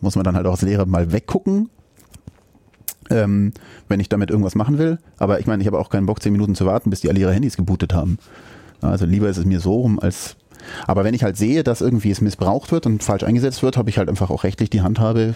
[0.00, 1.70] muss man dann halt auch als Lehrer mal weggucken
[3.12, 3.52] ähm,
[3.88, 4.98] wenn ich damit irgendwas machen will.
[5.18, 7.20] Aber ich meine, ich habe auch keinen Bock, zehn Minuten zu warten, bis die alle
[7.20, 8.18] ihre Handys gebootet haben.
[8.80, 10.36] Also lieber ist es mir so rum als.
[10.86, 13.90] Aber wenn ich halt sehe, dass irgendwie es missbraucht wird und falsch eingesetzt wird, habe
[13.90, 15.34] ich halt einfach auch rechtlich die Handhabe,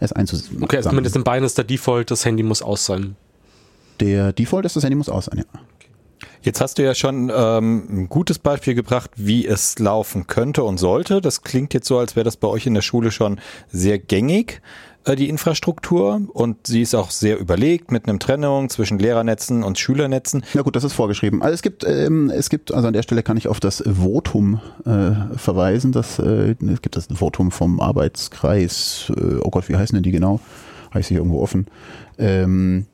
[0.00, 0.62] es einzusetzen.
[0.62, 3.16] Okay, also zumindest in Beinen ist der Default, das Handy muss aus sein.
[4.00, 5.60] Der Default ist, das Handy muss aus sein, ja.
[6.42, 10.78] Jetzt hast du ja schon ähm, ein gutes Beispiel gebracht, wie es laufen könnte und
[10.78, 11.20] sollte.
[11.20, 13.38] Das klingt jetzt so, als wäre das bei euch in der Schule schon
[13.70, 14.62] sehr gängig.
[15.04, 19.78] Äh, die Infrastruktur und sie ist auch sehr überlegt mit einem Trennung zwischen Lehrernetzen und
[19.78, 20.44] Schülernetzen.
[20.52, 21.42] Ja gut, das ist vorgeschrieben.
[21.42, 24.60] Also es gibt, ähm, es gibt, also an der Stelle kann ich auf das Votum
[24.84, 25.92] äh, verweisen.
[25.92, 30.12] Das, äh, es gibt das Votum vom Arbeitskreis, äh, oh Gott, wie heißen denn die
[30.12, 30.40] genau?
[30.92, 31.66] Heißt hier irgendwo offen.
[32.18, 32.86] Ähm,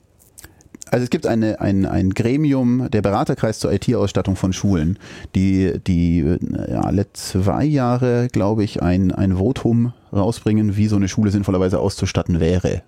[0.91, 4.99] also es gibt eine, ein, ein Gremium, der Beraterkreis zur IT-Ausstattung von Schulen,
[5.35, 6.21] die, die
[6.69, 11.81] ja, alle zwei Jahre, glaube ich, ein, ein Votum rausbringen, wie so eine Schule sinnvollerweise
[11.81, 12.83] auszustatten wäre.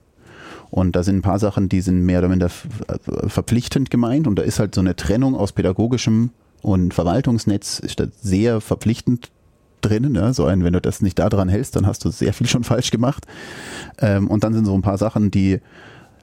[0.70, 2.50] Und da sind ein paar Sachen, die sind mehr oder minder
[3.26, 6.30] verpflichtend gemeint und da ist halt so eine Trennung aus pädagogischem
[6.62, 9.30] und Verwaltungsnetz ist da sehr verpflichtend
[9.80, 10.12] drin.
[10.12, 10.34] Ne?
[10.34, 12.90] So ein, wenn du das nicht daran hältst, dann hast du sehr viel schon falsch
[12.90, 13.26] gemacht.
[13.98, 15.60] Ähm, und dann sind so ein paar Sachen, die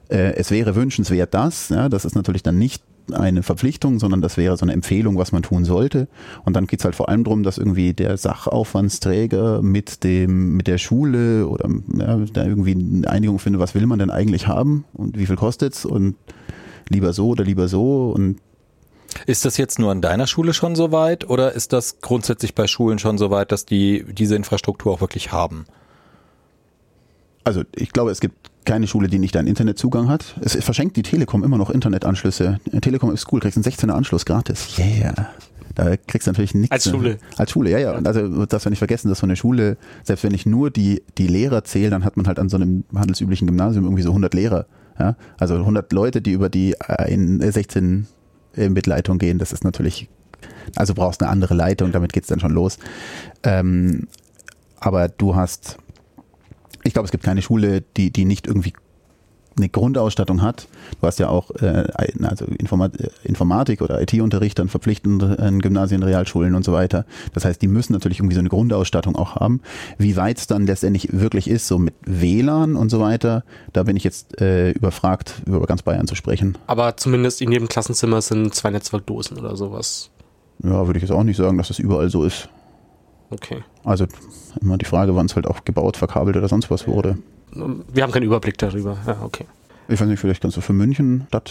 [0.08, 1.68] äh, es wäre wünschenswert, das.
[1.68, 2.82] Ja, das ist natürlich dann nicht
[3.12, 6.08] eine Verpflichtung, sondern das wäre so eine Empfehlung, was man tun sollte.
[6.44, 10.78] Und dann geht's halt vor allem darum, dass irgendwie der Sachaufwandsträger mit dem, mit der
[10.78, 15.16] Schule oder ja, da irgendwie eine Einigung findet, was will man denn eigentlich haben und
[15.16, 16.16] wie viel kostet's und
[16.88, 18.40] lieber so oder lieber so und
[19.26, 22.66] Ist das jetzt nur an deiner Schule schon so weit oder ist das grundsätzlich bei
[22.66, 25.66] Schulen schon so weit, dass die diese Infrastruktur auch wirklich haben?
[27.46, 30.36] also ich glaube, es gibt keine Schule, die nicht einen Internetzugang hat.
[30.42, 32.60] Es verschenkt die Telekom immer noch Internetanschlüsse.
[32.82, 34.78] Telekom ist cool, kriegst einen 16er Anschluss gratis.
[34.78, 35.30] Yeah.
[35.74, 36.72] Da kriegst du natürlich nichts.
[36.72, 37.18] Als Schule.
[37.36, 37.96] Als Schule, ja, ja.
[37.96, 41.02] Und also darfst du nicht vergessen, dass so eine Schule, selbst wenn ich nur die,
[41.18, 44.32] die Lehrer zähle, dann hat man halt an so einem handelsüblichen Gymnasium irgendwie so 100
[44.32, 44.66] Lehrer.
[44.98, 45.16] Ja?
[45.38, 48.06] Also 100 Leute, die über die ein, 16
[48.56, 50.08] Mitleitung gehen, das ist natürlich,
[50.76, 52.78] also brauchst eine andere Leitung, damit geht's dann schon los.
[53.42, 54.08] Ähm,
[54.80, 55.76] aber du hast
[56.86, 58.72] ich glaube, es gibt keine Schule, die, die nicht irgendwie
[59.58, 60.68] eine Grundausstattung hat.
[61.00, 61.86] Du hast ja auch äh,
[62.22, 62.92] also Informat
[63.24, 67.06] Informatik oder IT-Unterricht dann verpflichtend in Gymnasien, Realschulen und so weiter.
[67.32, 69.62] Das heißt, die müssen natürlich irgendwie so eine Grundausstattung auch haben.
[69.98, 73.96] Wie weit es dann letztendlich wirklich ist, so mit WLAN und so weiter, da bin
[73.96, 76.58] ich jetzt äh, überfragt, über ganz Bayern zu sprechen.
[76.66, 80.10] Aber zumindest in jedem Klassenzimmer sind zwei Netzwerkdosen oder sowas.
[80.62, 82.48] Ja, würde ich jetzt auch nicht sagen, dass das überall so ist.
[83.30, 83.62] Okay.
[83.86, 84.06] Also
[84.60, 87.18] immer die Frage, wann es halt auch gebaut, verkabelt oder sonst was wurde.
[87.92, 88.98] Wir haben keinen Überblick darüber.
[89.06, 89.44] Ja, okay.
[89.88, 91.42] Ich weiß nicht, vielleicht kannst du für München das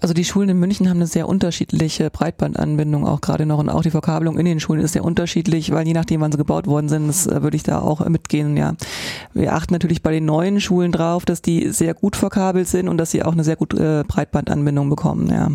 [0.00, 3.82] Also die Schulen in München haben eine sehr unterschiedliche Breitbandanbindung auch gerade noch und auch
[3.82, 6.88] die Verkabelung in den Schulen ist sehr unterschiedlich, weil je nachdem, wann sie gebaut worden
[6.88, 8.74] sind, das äh, würde ich da auch mitgehen, ja.
[9.34, 12.98] Wir achten natürlich bei den neuen Schulen drauf, dass die sehr gut verkabelt sind und
[12.98, 15.50] dass sie auch eine sehr gute äh, Breitbandanbindung bekommen, ja.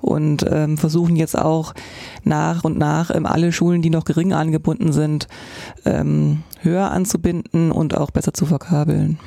[0.00, 1.74] Und ähm, versuchen jetzt auch
[2.24, 5.26] nach und nach ähm, alle Schulen, die noch gering angebunden sind,
[5.84, 9.18] ähm, höher anzubinden und auch besser zu verkabeln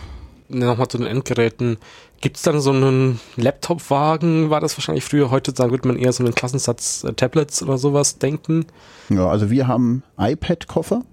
[0.50, 1.78] nochmal zu den Endgeräten.
[2.22, 4.50] Gibt es dann so einen Laptop-Wagen?
[4.50, 5.32] War das wahrscheinlich früher?
[5.32, 8.66] Heutzutage würde man eher so einen Klassensatz äh, Tablets oder sowas denken.
[9.10, 11.04] Ja, also wir haben iPad-Koffer,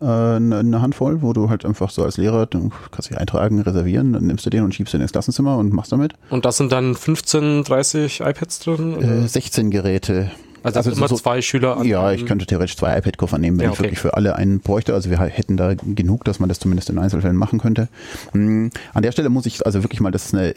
[0.00, 4.12] äh, eine, Handvoll, wo du halt einfach so als Lehrer, du kannst dich eintragen, reservieren,
[4.12, 6.14] dann nimmst du den und schiebst den ins Klassenzimmer und machst damit.
[6.30, 9.02] Und da sind dann 15, 30 iPads drin?
[9.02, 10.30] Äh, 16 Geräte.
[10.62, 11.86] Also, also immer so, zwei Schüler an.
[11.86, 13.78] Ja, ich könnte theoretisch zwei iPad-Koffer nehmen, wenn ja, okay.
[13.78, 14.94] ich wirklich für alle einen bräuchte.
[14.94, 17.88] Also wir hätten da genug, dass man das zumindest in Einzelfällen machen könnte.
[18.32, 20.54] Hm, an der Stelle muss ich also wirklich mal, das ist eine,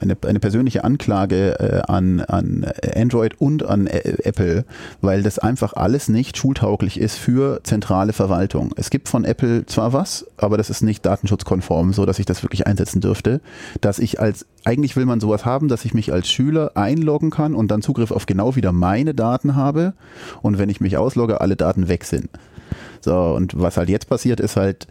[0.00, 4.64] eine, eine persönliche Anklage äh, an, an Android und an Apple,
[5.00, 8.72] weil das einfach alles nicht schultauglich ist für zentrale Verwaltung.
[8.76, 12.42] Es gibt von Apple zwar was, aber das ist nicht datenschutzkonform, so dass ich das
[12.42, 13.40] wirklich einsetzen dürfte,
[13.80, 17.54] dass ich als eigentlich will man sowas haben, dass ich mich als Schüler einloggen kann
[17.54, 19.94] und dann Zugriff auf genau wieder meine Daten habe
[20.42, 22.28] und wenn ich mich auslogge, alle Daten weg sind.
[23.00, 24.86] So, und was halt jetzt passiert, ist halt,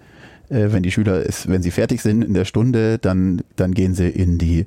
[0.49, 3.93] äh, wenn die Schüler, ist, wenn sie fertig sind in der Stunde, dann, dann gehen
[3.93, 4.65] sie in die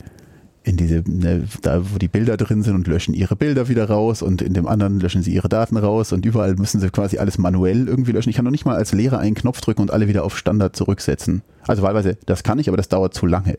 [0.65, 4.23] in diese, ne, da wo die Bilder drin sind und löschen ihre Bilder wieder raus
[4.23, 7.39] und in dem anderen löschen sie ihre Daten raus und überall müssen sie quasi alles
[7.39, 8.31] manuell irgendwie löschen.
[8.31, 10.77] Ich kann noch nicht mal als Lehrer einen Knopf drücken und alle wieder auf Standard
[10.77, 11.43] zurücksetzen.
[11.67, 13.57] Also wahlweise, das kann ich, aber das dauert zu lange.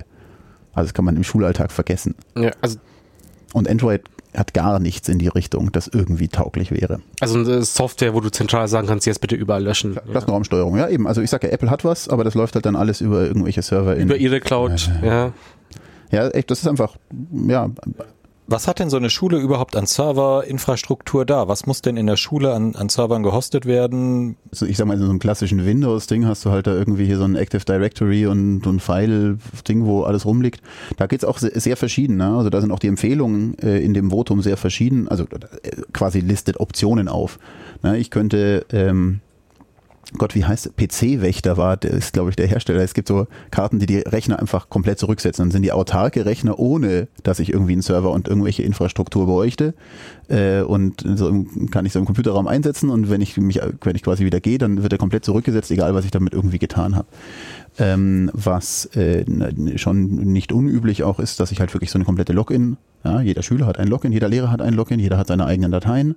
[0.73, 2.15] Also das kann man im Schulalltag vergessen.
[2.37, 2.77] Ja, also
[3.53, 4.01] und Android
[4.35, 7.01] hat gar nichts in die Richtung, das irgendwie tauglich wäre.
[7.19, 9.95] Also eine Software, wo du zentral sagen kannst, jetzt bitte überall löschen.
[10.09, 11.07] Klassenraumsteuerung, ja eben.
[11.07, 13.61] Also ich sage ja, Apple hat was, aber das läuft halt dann alles über irgendwelche
[13.61, 13.95] Server.
[13.95, 15.33] Über ihre Cloud, ja.
[16.11, 16.97] Ja, echt, das ist einfach,
[17.47, 17.69] ja,
[18.47, 21.47] was hat denn so eine Schule überhaupt an Serverinfrastruktur da?
[21.47, 24.35] Was muss denn in der Schule an, an Servern gehostet werden?
[24.51, 27.17] Also ich sag mal, in so einem klassischen Windows-Ding hast du halt da irgendwie hier
[27.17, 30.61] so ein Active Directory und, ein File-Ding, wo alles rumliegt.
[30.97, 32.17] Da geht's auch sehr, sehr verschieden.
[32.17, 32.35] Ne?
[32.35, 35.07] Also da sind auch die Empfehlungen äh, in dem Votum sehr verschieden.
[35.07, 37.39] Also äh, quasi listet Optionen auf.
[37.81, 37.97] Ne?
[37.97, 39.21] Ich könnte ähm,
[40.17, 42.81] Gott, wie heißt PC-Wächter war, der ist, glaube ich, der Hersteller.
[42.81, 45.45] Es gibt so Karten, die die Rechner einfach komplett zurücksetzen.
[45.45, 49.73] Dann sind die autarke Rechner, ohne dass ich irgendwie einen Server und irgendwelche Infrastruktur bräuchte.
[50.27, 54.03] Äh, und so kann ich so im Computerraum einsetzen und wenn ich mich, wenn ich
[54.03, 57.07] quasi wieder gehe, dann wird er komplett zurückgesetzt, egal was ich damit irgendwie getan habe.
[57.77, 59.25] Ähm, was äh,
[59.77, 63.41] schon nicht unüblich auch ist, dass ich halt wirklich so eine komplette Login, ja, jeder
[63.41, 66.15] Schüler hat ein Login, jeder Lehrer hat ein Login, jeder hat seine eigenen Dateien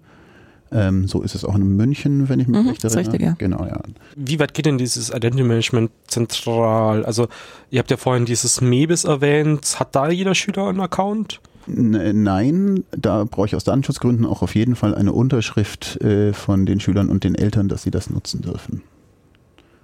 [0.77, 3.12] ähm, so ist es auch in München, wenn ich mich mhm, recht erinnere.
[3.12, 3.35] Richtig, ja.
[3.39, 3.81] Genau, ja.
[4.14, 7.05] Wie weit geht denn dieses Identity Management zentral?
[7.05, 7.29] Also,
[7.70, 9.81] ihr habt ja vorhin dieses MEBIS erwähnt.
[9.81, 11.41] Hat da jeder Schüler einen Account?
[11.66, 16.79] Nein, da brauche ich aus Datenschutzgründen auch auf jeden Fall eine Unterschrift äh, von den
[16.79, 18.83] Schülern und den Eltern, dass sie das nutzen dürfen.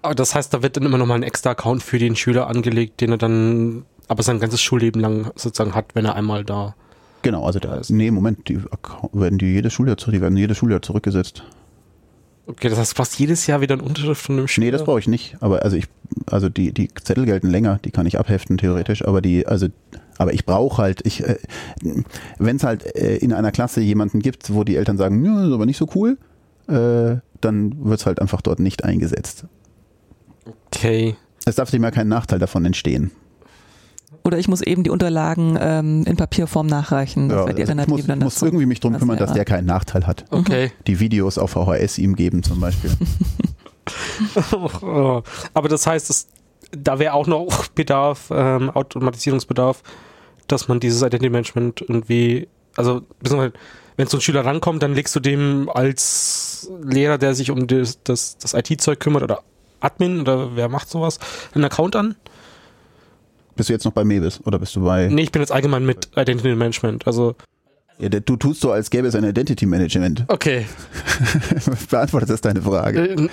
[0.03, 3.01] Aber das heißt, da wird dann immer nochmal ein extra Account für den Schüler angelegt,
[3.01, 6.75] den er dann aber sein ganzes Schulleben lang sozusagen hat, wenn er einmal da
[7.23, 8.61] Genau, also da, nee, Moment, die
[9.13, 11.45] werden die jedes Schuljahr, die werden jedes Schuljahr zurückgesetzt.
[12.47, 14.67] Okay, das heißt, du brauchst jedes Jahr wieder eine Unterschrift von dem Schüler?
[14.67, 15.37] Nee, das brauche ich nicht.
[15.41, 15.87] Aber also ich,
[16.27, 19.69] also die, die Zettel gelten länger, die kann ich abheften, theoretisch, aber die, also
[20.19, 21.37] aber ich brauche halt, ich, äh,
[22.39, 25.53] wenn es halt äh, in einer Klasse jemanden gibt, wo die Eltern sagen, ja, ist
[25.53, 26.19] aber nicht so cool,
[26.69, 29.47] äh, dann wird es halt einfach dort nicht eingesetzt.
[30.67, 31.17] Okay.
[31.45, 33.13] Es darf dem ja kein Nachteil davon entstehen.
[34.25, 37.29] Oder ich muss eben die Unterlagen ähm, in Papierform nachreichen.
[37.29, 39.19] Das Ja, wäre die also ich Alternative muss, dann muss irgendwie mich drum Das kümmern,
[39.19, 40.25] dass der keinen Nachteil hat.
[40.31, 40.71] Okay.
[40.87, 42.91] Die Videos auf VHS ihm geben zum Beispiel.
[44.83, 46.29] Aber das heißt, es,
[46.71, 49.83] da wäre auch noch Bedarf, ähm, Automatisierungsbedarf,
[50.47, 53.53] dass man dieses Identity Management irgendwie, also beziehungsweise,
[53.97, 58.03] wenn so ein Schüler rankommt, dann legst du dem als Lehrer, der sich um das,
[58.05, 59.43] das, das IT-Zeug kümmert oder
[59.81, 61.19] Admin oder wer macht sowas,
[61.55, 62.17] einen Account an?
[63.57, 65.09] Bist du jetzt noch bei Mebis oder bist du bei.
[65.09, 67.07] Nee, ich bin jetzt allgemein mit Identity Management.
[67.07, 67.35] Also,
[67.99, 70.25] Ja, du tust so, als gäbe es ein Identity Management.
[70.29, 70.67] okay.
[71.91, 73.11] Beantwortet das deine Frage?
[73.11, 73.29] Äh,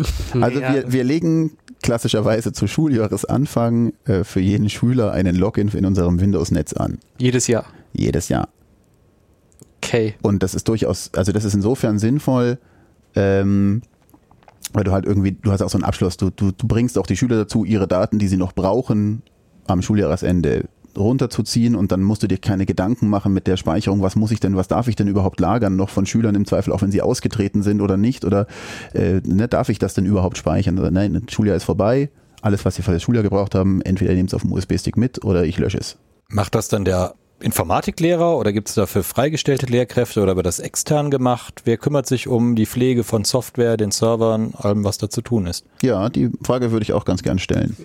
[0.40, 0.72] Also ja.
[0.74, 6.72] wir, wir legen klassischerweise zu Schuljahresanfang äh, für jeden Schüler einen Login in unserem Windows-Netz
[6.72, 6.98] an.
[7.18, 7.66] Jedes Jahr.
[7.92, 8.48] Jedes Jahr.
[9.82, 10.14] Okay.
[10.22, 12.58] Und das ist durchaus, also das ist insofern sinnvoll,
[13.14, 13.82] ähm,
[14.72, 17.06] weil du halt irgendwie, du hast auch so einen Abschluss, du, du, du bringst auch
[17.06, 19.22] die Schüler dazu, ihre Daten, die sie noch brauchen,
[19.66, 20.64] am Schuljahresende
[20.96, 24.40] runterzuziehen und dann musst du dir keine Gedanken machen mit der Speicherung, was muss ich
[24.40, 27.02] denn, was darf ich denn überhaupt lagern, noch von Schülern im Zweifel, auch wenn sie
[27.02, 28.46] ausgetreten sind oder nicht, oder
[28.92, 30.78] äh, ne, darf ich das denn überhaupt speichern?
[30.78, 32.10] Oder, nein, das Schuljahr ist vorbei,
[32.42, 34.96] alles, was sie für das Schuljahr gebraucht haben, entweder ihr nehmt es auf dem USB-Stick
[34.96, 35.96] mit oder ich lösche es.
[36.28, 41.10] Macht das dann der Informatiklehrer oder gibt es dafür freigestellte Lehrkräfte oder wird das extern
[41.10, 41.62] gemacht?
[41.64, 45.46] Wer kümmert sich um die Pflege von Software, den Servern, allem, was da zu tun
[45.46, 45.64] ist?
[45.82, 47.76] Ja, die Frage würde ich auch ganz gern stellen.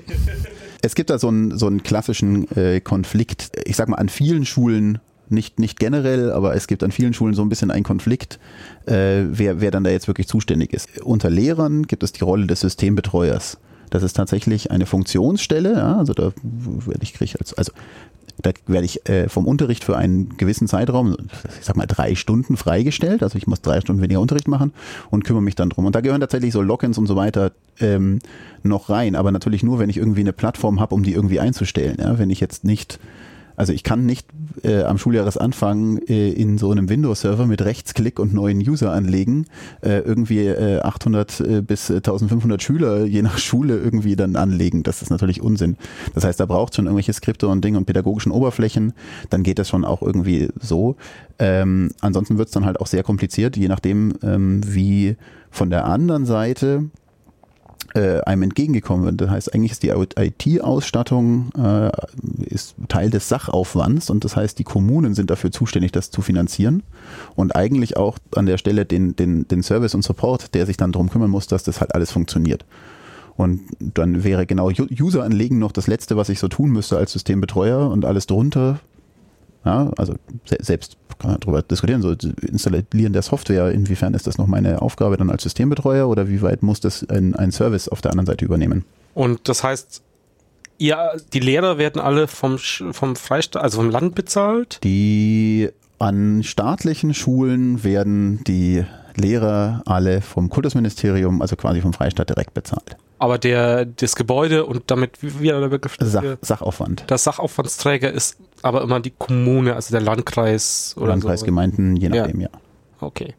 [0.81, 4.45] Es gibt da so einen, so einen klassischen äh, Konflikt, ich sag mal an vielen
[4.45, 4.99] Schulen,
[5.29, 8.39] nicht, nicht generell, aber es gibt an vielen Schulen so ein bisschen einen Konflikt,
[8.85, 11.01] äh, wer, wer dann da jetzt wirklich zuständig ist.
[11.01, 13.57] Unter Lehrern gibt es die Rolle des Systembetreuers.
[13.89, 17.71] Das ist tatsächlich eine Funktionsstelle, ja, also da werde ich krieg als, also
[18.41, 21.15] da werde ich äh, vom Unterricht für einen gewissen Zeitraum,
[21.59, 24.73] ich sag mal drei Stunden freigestellt, also ich muss drei Stunden weniger Unterricht machen
[25.09, 25.85] und kümmere mich dann drum.
[25.85, 28.19] Und da gehören tatsächlich so Logins und so weiter ähm,
[28.63, 31.97] noch rein, aber natürlich nur, wenn ich irgendwie eine Plattform habe, um die irgendwie einzustellen.
[31.99, 32.19] Ja?
[32.19, 32.99] Wenn ich jetzt nicht,
[33.55, 34.27] also ich kann nicht
[34.63, 39.45] äh, am Schuljahresanfang äh, in so einem Windows-Server mit Rechtsklick und neuen User anlegen,
[39.81, 44.83] äh, irgendwie äh, 800 äh, bis 1500 Schüler je nach Schule irgendwie dann anlegen.
[44.83, 45.77] Das ist natürlich Unsinn.
[46.13, 48.93] Das heißt, da braucht schon irgendwelche Skripte und Dinge und pädagogischen Oberflächen.
[49.29, 50.95] Dann geht das schon auch irgendwie so.
[51.39, 55.15] Ähm, ansonsten wird es dann halt auch sehr kompliziert, je nachdem, ähm, wie
[55.49, 56.85] von der anderen Seite
[57.93, 59.21] äh, einem entgegengekommen wird.
[59.21, 61.91] Das heißt, eigentlich ist die IT-Ausstattung äh,
[62.87, 66.83] Teil des Sachaufwands und das heißt, die Kommunen sind dafür zuständig, das zu finanzieren
[67.35, 70.91] und eigentlich auch an der Stelle den, den, den Service und Support, der sich dann
[70.91, 72.65] darum kümmern muss, dass das halt alles funktioniert.
[73.37, 77.11] Und dann wäre genau User anlegen noch das Letzte, was ich so tun müsste als
[77.11, 78.79] Systembetreuer und alles drunter.
[79.65, 80.13] Ja, also
[80.45, 84.81] se selbst kann man darüber diskutieren, so installieren der Software, inwiefern ist das noch meine
[84.81, 88.27] Aufgabe dann als Systembetreuer oder wie weit muss das ein, ein Service auf der anderen
[88.27, 88.85] Seite übernehmen?
[89.13, 90.03] Und das heißt,
[90.77, 94.79] ja, die Lehrer werden alle vom, vom Freistaat, also vom Land bezahlt.
[94.83, 98.83] Die an staatlichen Schulen werden die
[99.15, 102.97] Lehrer alle vom Kultusministerium, also quasi vom Freistaat direkt bezahlt.
[103.17, 107.09] Aber der, das Gebäude und damit, wie wie der Begriff Sach, Sachaufwand.
[107.09, 112.23] der Sachaufwandsträger ist aber immer die Kommune, also der Landkreis oder Landkreisgemeinden, je Ja.
[112.23, 112.49] nachdem, ja.
[112.99, 113.05] so.
[113.07, 113.33] Okay.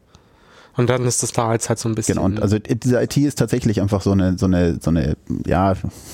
[0.77, 2.15] Und dann ist das da halt halt so ein bisschen.
[2.15, 5.15] Genau, und also diese IT ist tatsächlich einfach so eine, so eine, so eine,
[5.45, 5.73] ja,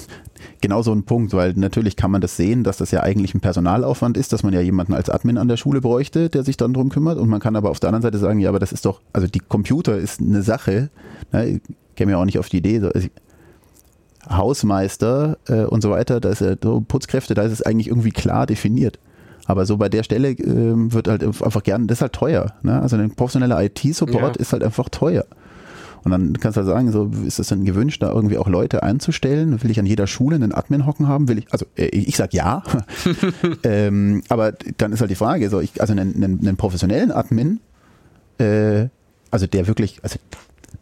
[0.62, 3.42] genau so ein Punkt, weil natürlich kann man das sehen, dass das ja eigentlich ein
[3.42, 6.74] Personalaufwand ist, dass man ja jemanden als Admin an der Schule bräuchte, der sich dann
[6.74, 7.18] drum kümmert.
[7.18, 9.28] Und man kann aber auf der anderen Seite sagen, ja, aber das ist doch, also
[9.28, 10.90] die Computer ist eine Sache,
[11.32, 11.62] ne, ich
[11.96, 13.08] käme ja auch nicht auf die Idee, so, also
[14.30, 18.12] Hausmeister äh, und so weiter, da ist ja so Putzkräfte, da ist es eigentlich irgendwie
[18.12, 19.00] klar definiert.
[19.46, 22.54] Aber so bei der Stelle ähm, wird halt einfach gern, das ist halt teuer.
[22.62, 22.82] Ne?
[22.82, 24.42] Also ein professioneller IT-Support Ja.
[24.42, 25.26] ist halt einfach teuer.
[26.06, 28.84] Und dann kannst du halt sagen, so ist es dann gewünscht, da irgendwie auch Leute
[28.84, 29.62] einzustellen?
[29.64, 31.30] Will ich an jeder Schule einen Admin hocken haben?
[31.30, 32.64] Will ich, also äh, ich sag ja.
[33.64, 37.60] ähm, aber dann ist halt die Frage, so ich, also einen, einen, einen professionellen Admin,
[38.38, 38.88] äh,
[39.32, 40.20] also der wirklich, also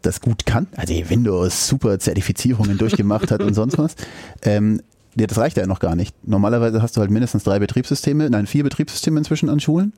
[0.02, 3.96] das gut kann, also die Windows super Zertifizierungen durchgemacht hat und sonst was,
[4.44, 4.82] ähm,
[5.16, 6.16] ja, das reicht ja noch gar nicht.
[6.28, 9.92] Normalerweise hast du halt mindestens drei Betriebssysteme, nein, vier Betriebssysteme inzwischen an Schulen.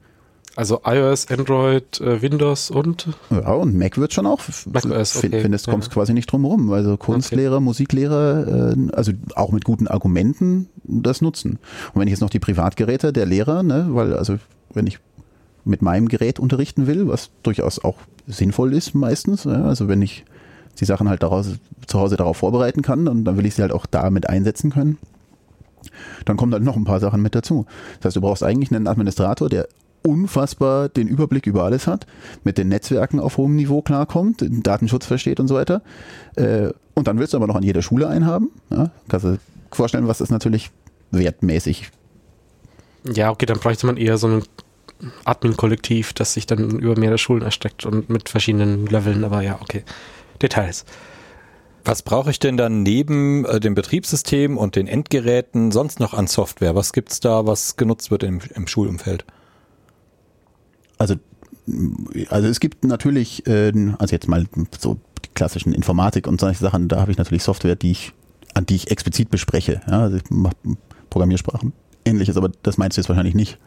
[0.56, 4.40] also iOS, Android, äh, Windows und Ja, und Mac wird schon auch.
[4.72, 5.42] Mac OS, okay.
[5.42, 5.94] Findest, kommst Ja.
[5.94, 6.72] quasi nicht drum rum.
[6.72, 11.60] Also Kunstlehrer, Musiklehrer, äh, also auch mit guten Argumenten das nutzen.
[11.94, 14.38] Und wenn ich jetzt noch die Privatgeräte der Lehrer, ne, weil also
[14.74, 15.00] wenn ich
[15.66, 17.98] mit meinem Gerät unterrichten will, was durchaus auch
[18.28, 20.26] sinnvoll ist meistens, ja, also wenn ich
[20.80, 21.52] die Sachen halt daraus,
[21.86, 24.98] zu Hause darauf vorbereiten kann, und dann will ich sie halt auch damit einsetzen können.
[26.26, 27.66] Dann kommen halt noch ein paar Sachen mit dazu.
[28.00, 29.68] Das heißt, du brauchst eigentlich einen Administrator, der
[30.02, 32.08] unfassbar den Überblick über alles hat,
[32.44, 35.82] mit den Netzwerken auf hohem Niveau klarkommt, den Datenschutz versteht und so weiter.
[36.36, 38.50] Äh, und dann willst du aber noch an jeder Schule einen haben.
[38.70, 38.92] Ja?
[39.08, 39.38] Kannst du
[39.72, 40.72] vorstellen, was das natürlich
[41.12, 41.92] wertmäßig.
[43.14, 44.44] Ja, okay, dann bräuchte man eher so ein
[45.26, 49.84] Admin-Kollektiv, das sich dann über mehrere Schulen erstreckt und mit verschiedenen Leveln, aber ja, okay.
[50.42, 50.86] Details.
[51.86, 56.28] Was brauche ich denn dann neben äh, dem Betriebssystem und den Endgeräten sonst noch an
[56.28, 56.76] Software?
[56.76, 59.26] Was gibt's da, was genutzt wird im, im Schulumfeld?
[60.98, 61.16] Also,
[62.30, 64.46] also es gibt natürlich, äh, also jetzt mal
[64.80, 68.14] so die klassischen Informatik und solche Sachen, da habe ich natürlich Software, die ich,
[68.54, 69.82] an die ich explizit bespreche.
[69.88, 70.56] Ja, also ich mache
[71.10, 71.74] Programmiersprachen.
[72.06, 73.60] Ähnliches, aber das meinst du jetzt wahrscheinlich nicht.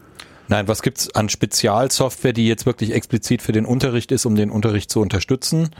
[0.48, 4.50] Nein, was gibt's an Spezialsoftware, die jetzt wirklich explizit für den Unterricht ist, um den
[4.50, 5.70] Unterricht zu unterstützen?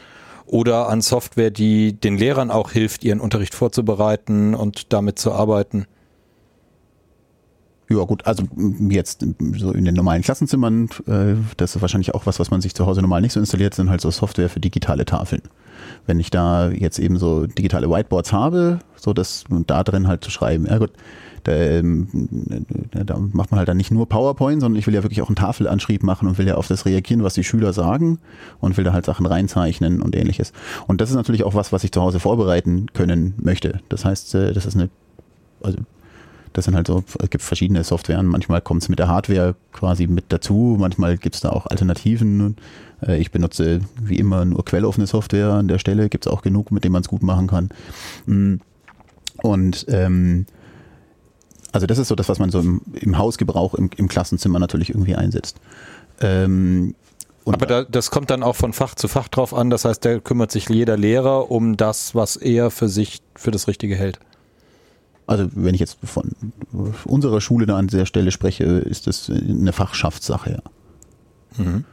[0.46, 5.86] Oder an Software, die den Lehrern auch hilft, ihren Unterricht vorzubereiten und damit zu arbeiten?
[7.88, 8.42] Ja gut, also
[8.88, 9.24] jetzt
[9.56, 12.84] so in den normalen Klassenzimmern, äh, das ist wahrscheinlich auch was, was man sich zu
[12.84, 15.42] Hause normal nicht so installiert, sind halt so Software für digitale Tafeln.
[16.04, 20.32] Wenn ich da jetzt eben so digitale Whiteboards habe, so das da drin halt zu
[20.32, 20.92] schreiben, ja gut,
[21.46, 22.08] da, ähm,
[22.92, 25.36] da macht man halt dann nicht nur PowerPoint, sondern ich will ja wirklich auch einen
[25.36, 28.18] Tafelanschrieb machen und will ja auf das reagieren, was die Schüler sagen
[28.60, 30.52] und will da halt Sachen reinzeichnen und ähnliches.
[30.88, 33.80] Und das ist natürlich auch was, was ich zu Hause vorbereiten können möchte.
[33.88, 34.90] Das heißt, äh, das ist eine,
[35.62, 35.78] also
[36.52, 38.26] das sind halt so, es gibt verschiedene Softwaren.
[38.26, 40.76] Manchmal kommt es mit der Hardware quasi mit dazu.
[40.80, 42.56] Manchmal gibt es da auch Alternativen.
[43.06, 46.08] Äh, ich benutze wie immer nur quelloffene Software an der Stelle.
[46.08, 47.68] Gibt es auch genug, mit dem man es gut machen kann.
[48.26, 48.54] Mm.
[49.42, 50.46] Und ähm,
[51.76, 54.88] also das ist so das, was man so im, im Hausgebrauch im, im Klassenzimmer natürlich
[54.88, 55.58] irgendwie einsetzt.
[56.22, 56.94] Ähm,
[57.44, 59.68] aber da, das kommt dann auch von Fach zu Fach drauf an.
[59.68, 63.68] Das heißt, da kümmert sich jeder Lehrer um das, was er für sich für das
[63.68, 64.18] Richtige hält.
[65.26, 66.32] Also wenn ich jetzt von
[67.04, 70.62] unserer Schule da an der Stelle spreche, ist das eine Fachschaftssache,
[71.58, 71.62] ja.
[71.62, 71.84] Mhm.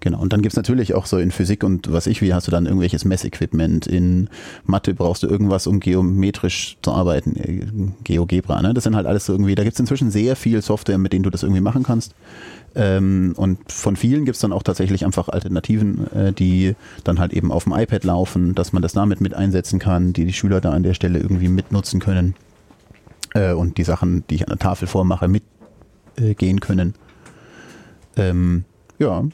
[0.00, 0.18] Genau.
[0.18, 2.64] Und dann gibt's natürlich auch so in Physik und was ich, wie hast du dann
[2.64, 3.86] irgendwelches Messequipment.
[3.86, 4.28] In
[4.64, 7.36] Mathe brauchst du irgendwas, um geometrisch zu arbeiten.
[7.36, 7.66] Äh,
[8.04, 8.72] GeoGebra, ne?
[8.72, 11.30] Das sind halt alles so irgendwie, da gibt's inzwischen sehr viel Software, mit denen du
[11.30, 12.14] das irgendwie machen kannst.
[12.74, 16.74] Ähm, und von vielen gibt's dann auch tatsächlich einfach Alternativen, äh, die
[17.04, 20.24] dann halt eben auf dem iPad laufen, dass man das damit mit einsetzen kann, die
[20.24, 22.34] die Schüler da an der Stelle irgendwie mitnutzen können
[23.34, 26.94] äh, und die Sachen, die ich an der Tafel vormache, mitgehen äh, können.
[28.16, 28.64] Ähm,
[28.98, 29.24] ja.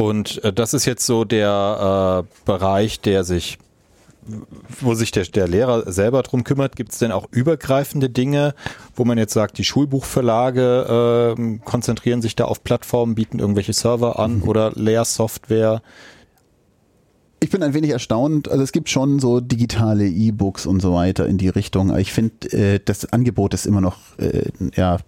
[0.00, 3.58] Und äh, das ist jetzt so der äh, Bereich, der sich
[4.80, 8.54] wo sich der, der Lehrer selber drum kümmert, gibt es denn auch übergreifende Dinge,
[8.94, 14.18] wo man jetzt sagt, die Schulbuchverlage äh, konzentrieren sich da auf Plattformen, bieten irgendwelche Server
[14.18, 14.42] an mhm.
[14.42, 15.80] oder Lehrsoftware?
[17.40, 18.50] Ich bin ein wenig erstaunt.
[18.50, 21.96] Also es gibt schon so digitale E-Books und so weiter in die Richtung.
[21.96, 24.98] Ich finde, äh, das Angebot ist immer noch äh, ja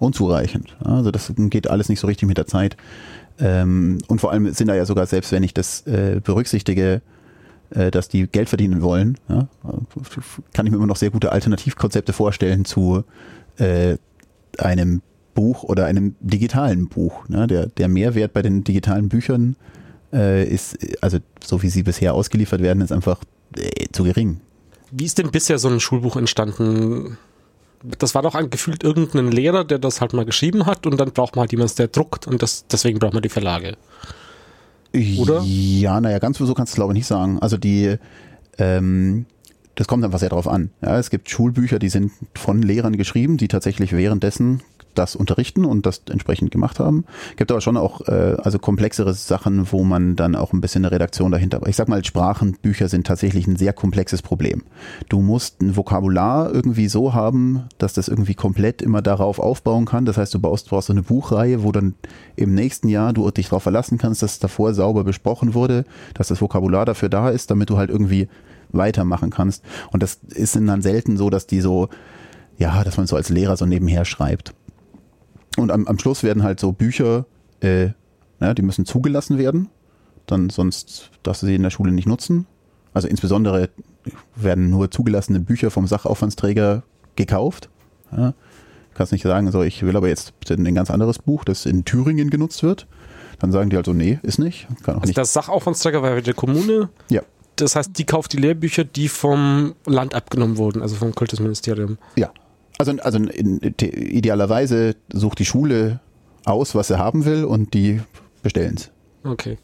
[0.00, 0.76] unzureichend.
[0.84, 2.76] Also das geht alles nicht so richtig mit der Zeit.
[3.38, 7.02] Ähm, und vor allem sind da ja sogar, selbst wenn ich das äh, berücksichtige,
[7.70, 9.48] äh, dass die Geld verdienen wollen, ja,
[10.52, 13.04] kann ich mir immer noch sehr gute Alternativkonzepte vorstellen zu
[13.58, 13.96] äh,
[14.58, 15.02] einem
[15.34, 17.28] Buch oder einem digitalen Buch.
[17.28, 17.46] Ne?
[17.46, 19.56] Der, der Mehrwert bei den digitalen Büchern
[20.12, 23.20] äh, ist, also so wie sie bisher ausgeliefert werden, ist einfach
[23.56, 24.40] äh, zu gering.
[24.92, 27.18] Wie ist denn bisher so ein Schulbuch entstanden?
[27.98, 31.36] Das war doch gefühlt irgendein Lehrer, der das halt mal geschrieben hat und dann braucht
[31.36, 33.76] man halt jemanden, der druckt und das, deswegen braucht man die Verlage.
[35.18, 35.42] Oder?
[35.44, 37.38] Ja, naja, ganz so kannst du glaube ich nicht sagen.
[37.40, 37.96] Also die,
[38.58, 39.26] ähm,
[39.74, 40.70] das kommt einfach sehr drauf an.
[40.82, 44.62] Ja, es gibt Schulbücher, die sind von Lehrern geschrieben, die tatsächlich währenddessen
[44.94, 47.04] das unterrichten und das entsprechend gemacht haben.
[47.36, 50.92] Gibt aber schon auch äh, also komplexere Sachen, wo man dann auch ein bisschen eine
[50.92, 51.60] Redaktion dahinter.
[51.66, 54.62] Ich sag mal, Sprachenbücher sind tatsächlich ein sehr komplexes Problem.
[55.08, 60.04] Du musst ein Vokabular irgendwie so haben, dass das irgendwie komplett immer darauf aufbauen kann.
[60.04, 61.94] Das heißt, du baust, brauchst so eine Buchreihe, wo dann
[62.36, 65.84] im nächsten Jahr du dich darauf verlassen kannst, dass davor sauber besprochen wurde,
[66.14, 68.28] dass das Vokabular dafür da ist, damit du halt irgendwie
[68.72, 69.64] weitermachen kannst.
[69.92, 71.88] Und das ist dann selten so, dass die so,
[72.58, 74.54] ja, dass man so als Lehrer so nebenher schreibt.
[75.56, 77.26] Und am, am Schluss werden halt so Bücher,
[77.60, 77.90] äh,
[78.40, 79.68] ja, die müssen zugelassen werden.
[80.26, 82.46] Dann sonst darfst du sie in der Schule nicht nutzen.
[82.92, 83.70] Also insbesondere
[84.36, 86.82] werden nur zugelassene Bücher vom Sachaufwandsträger
[87.16, 87.68] gekauft.
[88.16, 88.34] Ja.
[88.94, 92.30] Kannst nicht sagen, so ich will aber jetzt ein ganz anderes Buch, das in Thüringen
[92.30, 92.86] genutzt wird.
[93.40, 94.68] Dann sagen die halt so, nee, ist nicht.
[94.84, 95.18] Kann auch also nicht.
[95.18, 96.88] Das Sachaufwandsträger war der Kommune?
[97.10, 97.22] Ja.
[97.56, 101.98] das heißt, die kauft die Lehrbücher, die vom Land abgenommen wurden, also vom Kultusministerium.
[102.16, 102.30] Ja.
[102.78, 106.00] Also, also in, idealerweise sucht die Schule
[106.44, 108.00] aus, was sie haben will und die
[108.42, 108.90] bestellen es.
[109.22, 109.58] Okay.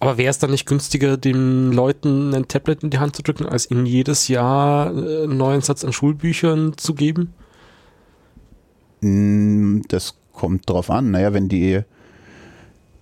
[0.00, 3.46] Aber wäre es dann nicht günstiger, den Leuten ein Tablet in die Hand zu drücken,
[3.46, 7.32] als ihnen jedes Jahr äh, einen neuen Satz an Schulbüchern zu geben?
[9.00, 11.12] Mm, das kommt drauf an.
[11.12, 11.82] Naja, wenn die,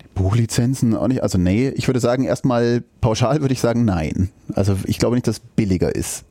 [0.03, 4.29] die Buchlizenzen auch nicht, also nee, ich würde sagen, erstmal pauschal würde ich sagen, nein.
[4.53, 6.25] Also ich glaube nicht, dass es billiger ist.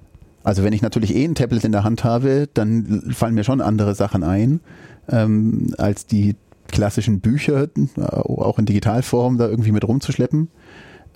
[0.44, 3.62] Also wenn ich natürlich eh ein Tablet in der Hand habe, dann fallen mir schon
[3.62, 4.62] andere Sachen ein,
[5.10, 6.36] ähm, als die
[6.68, 7.68] klassischen Bücher,
[7.98, 10.50] äh, auch in Digitalform, da irgendwie mit rumzuschleppen.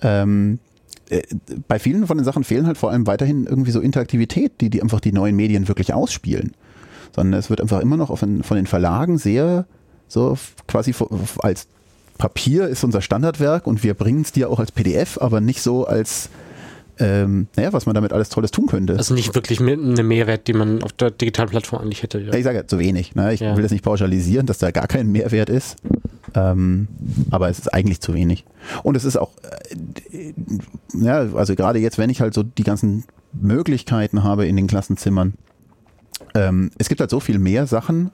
[0.02, 0.58] Ähm,
[1.08, 1.22] äh,
[1.68, 4.82] bei vielen von den Sachen fehlen halt vor allem weiterhin irgendwie so Interaktivität, die, die
[4.82, 6.52] einfach die neuen Medien wirklich ausspielen.
[7.14, 9.66] Sondern es wird einfach immer noch von, von den Verlagen sehr
[10.08, 10.94] so quasi
[11.38, 11.66] als
[12.18, 15.86] Papier ist unser Standardwerk und wir bringen es dir auch als PDF, aber nicht so
[15.86, 16.28] als
[16.98, 18.96] ähm, naja, was man damit alles Tolles tun könnte.
[18.96, 22.20] Also nicht wirklich eine Mehrwert, die man auf der digitalen Plattform eigentlich hätte.
[22.20, 22.32] Ja.
[22.34, 23.14] Ich sage ja zu wenig.
[23.14, 23.34] Ne?
[23.34, 23.56] Ich ja.
[23.56, 25.76] will das nicht pauschalisieren, dass da gar kein Mehrwert ist.
[26.34, 26.88] Ähm,
[27.30, 28.44] aber es ist eigentlich zu wenig.
[28.82, 29.32] Und es ist auch,
[30.12, 30.32] äh,
[30.94, 35.34] ja, also gerade jetzt, wenn ich halt so die ganzen Möglichkeiten habe in den Klassenzimmern,
[36.34, 38.10] ähm, es gibt halt so viel mehr Sachen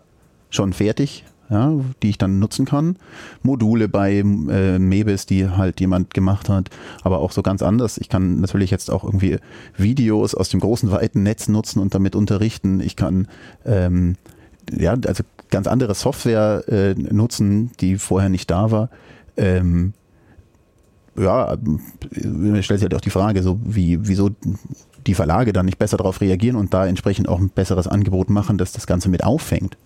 [0.50, 1.72] schon fertig, ja,
[2.02, 2.96] die ich dann nutzen kann.
[3.42, 6.70] Module bei äh, Mebis, die halt jemand gemacht hat,
[7.02, 7.98] aber auch so ganz anders.
[7.98, 9.38] Ich kann natürlich jetzt auch irgendwie
[9.76, 12.80] Videos aus dem großen weiten Netz nutzen und damit unterrichten.
[12.80, 13.26] Ich kann
[13.64, 14.16] ähm,
[14.70, 18.90] ja, also ganz andere Software äh, nutzen, die vorher nicht da war.
[19.36, 19.94] Ähm,
[21.16, 21.56] ja,
[22.22, 24.30] mir stellt sich halt auch die Frage, so wie, wieso
[25.06, 28.58] die Verlage dann nicht besser darauf reagieren und da entsprechend auch ein besseres Angebot machen,
[28.58, 29.76] das das Ganze mit auffängt.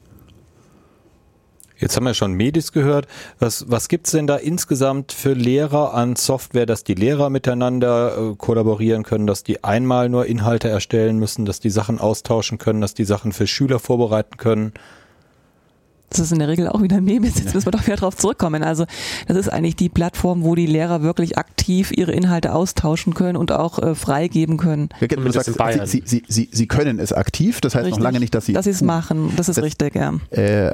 [1.85, 3.07] Jetzt haben wir schon Medis gehört.
[3.39, 8.37] Was, was gibt's denn da insgesamt für Lehrer an Software, dass die Lehrer miteinander äh,
[8.37, 12.95] kollaborieren können, dass die einmal nur Inhalte erstellen müssen, dass die Sachen austauschen können, dass
[12.95, 14.73] die Sachen für Schüler vorbereiten können?
[16.17, 17.39] Das ist in der Regel auch wieder Mebis.
[17.39, 18.63] Jetzt müssen wir doch wieder drauf zurückkommen.
[18.63, 18.87] Also
[19.27, 23.51] das ist eigentlich die Plattform, wo die Lehrer wirklich aktiv ihre Inhalte austauschen können und
[23.51, 24.91] auch äh, freigeben können.
[25.01, 25.55] Ja, du sagst,
[25.87, 28.53] sie, sie, sie, sie können es aktiv, das heißt richtig, noch lange nicht, dass sie...
[28.53, 30.15] Dass sie es machen, das ist das, richtig, ja.
[30.31, 30.73] Äh,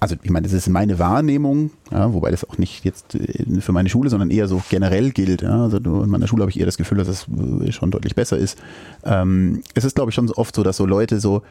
[0.00, 3.70] also ich meine, das ist meine Wahrnehmung, ja, wobei das auch nicht jetzt äh, für
[3.70, 5.42] meine Schule, sondern eher so generell gilt.
[5.42, 5.62] Ja.
[5.62, 8.36] Also in meiner Schule habe ich eher das Gefühl, dass es äh, schon deutlich besser
[8.36, 8.58] ist.
[9.04, 11.42] Ähm, es ist, glaube ich, schon oft so, dass so Leute so,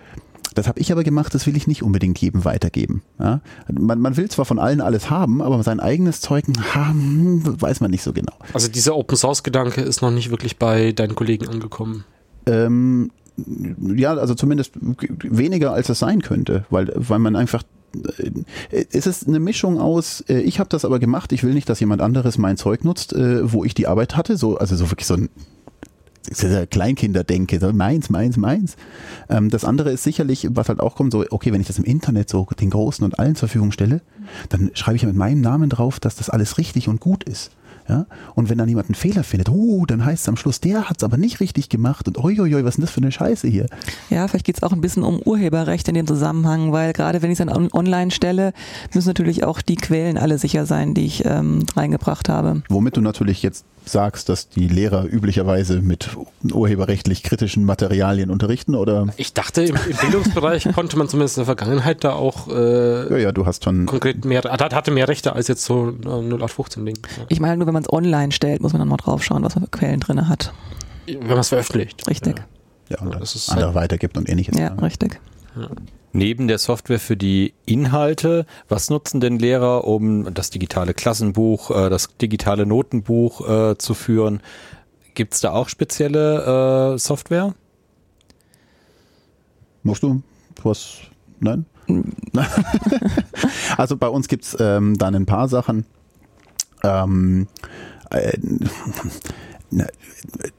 [0.54, 3.04] das habe ich aber gemacht, das will ich nicht unbedingt jedem weitergeben.
[3.20, 3.42] Ja.
[3.72, 7.80] Man, man will zwar von allen alles haben, aber sein eigenes Zeug haben, hm, weiß
[7.80, 8.34] man nicht so genau.
[8.54, 12.04] Also dieser Open Source Gedanke ist noch nicht wirklich bei deinen Kollegen angekommen.
[12.46, 13.12] Ähm,
[13.96, 14.74] ja, also zumindest
[15.24, 17.64] weniger als es sein könnte, weil, weil man einfach
[18.72, 21.70] äh, es ist eine Mischung aus, äh, ich habe das aber gemacht, ich will nicht,
[21.70, 24.92] dass jemand anderes mein Zeug nutzt, äh, wo ich die Arbeit hatte, so, also so
[24.92, 25.30] wirklich so ein
[26.70, 28.76] Kleinkinderdenke, so meins, meins, meins.
[29.30, 31.84] Ähm, das andere ist sicherlich, was halt auch kommt, so, okay, wenn ich das im
[31.84, 34.02] Internet so den Großen und allen zur Verfügung stelle,
[34.50, 37.52] dann schreibe ich ja mit meinem Namen drauf, dass das alles richtig und gut ist.
[37.90, 38.06] Ja?
[38.36, 40.98] Und wenn dann jemand einen Fehler findet, oh, dann heißt es am Schluss, der hat
[40.98, 43.66] es aber nicht richtig gemacht und oi, was ist denn das für eine Scheiße hier?
[44.10, 47.32] Ja, vielleicht geht es auch ein bisschen um Urheberrecht in dem Zusammenhang, weil gerade wenn
[47.32, 48.54] ich es dann online stelle,
[48.94, 52.62] müssen natürlich auch die Quellen alle sicher sein, die ich ähm, reingebracht habe.
[52.70, 56.10] Womit du natürlich jetzt sagst, dass die Lehrer üblicherweise mit
[56.52, 59.08] urheberrechtlich kritischen Materialien unterrichten, oder?
[59.18, 63.18] Ich dachte, im, im Bildungsbereich konnte man zumindest in der Vergangenheit da auch äh, ja,
[63.18, 66.98] ja, du hast schon konkret mehr, hatte mehr Rechte als jetzt so äh, 0815-Ding.
[67.18, 67.24] Ja.
[67.30, 69.56] Ich meine, nur wenn man es online stellt, muss man dann mal drauf schauen, was
[69.56, 70.54] man für Quellen drin hat.
[71.08, 72.08] Wenn man es veröffentlicht.
[72.08, 72.38] Richtig.
[72.90, 74.58] Ja, ja und ja, das ist andere halt weitergibt und ähnliches.
[74.58, 75.20] Ja, richtig.
[75.56, 75.70] Ja.
[76.14, 81.90] Neben der Software für die Inhalte, was nutzen denn Lehrer, um das digitale Klassenbuch, äh,
[81.90, 84.42] das digitale Notenbuch äh, zu führen?
[85.14, 87.54] Gibt es da auch spezielle äh, Software?
[89.84, 90.22] Musst du
[90.64, 91.00] was?
[91.40, 91.66] Nein?
[93.78, 95.86] also bei uns gibt es ähm, dann ein paar Sachen.
[96.84, 97.48] Ähm,
[98.10, 98.38] äh,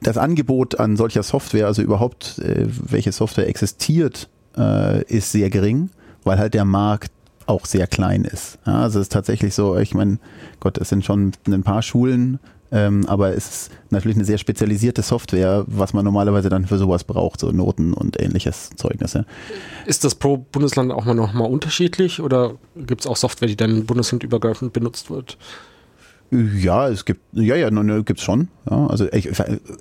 [0.01, 5.89] das Angebot an solcher Software, also überhaupt äh, welche Software existiert, äh, ist sehr gering,
[6.23, 7.11] weil halt der Markt
[7.45, 8.57] auch sehr klein ist.
[8.65, 10.17] Ja, also es ist tatsächlich so, ich meine,
[10.59, 12.39] Gott, es sind schon ein paar Schulen,
[12.71, 17.03] ähm, aber es ist natürlich eine sehr spezialisierte Software, was man normalerweise dann für sowas
[17.03, 19.25] braucht, so Noten und ähnliches Zeugnisse.
[19.85, 23.55] Ist das pro Bundesland auch mal noch mal unterschiedlich oder gibt es auch Software, die
[23.55, 25.37] dann bundeslandübergreifend benutzt wird?
[26.33, 28.47] Ja, es gibt, ja, ja, ne, gibt's schon.
[28.67, 29.29] Ja, also ich,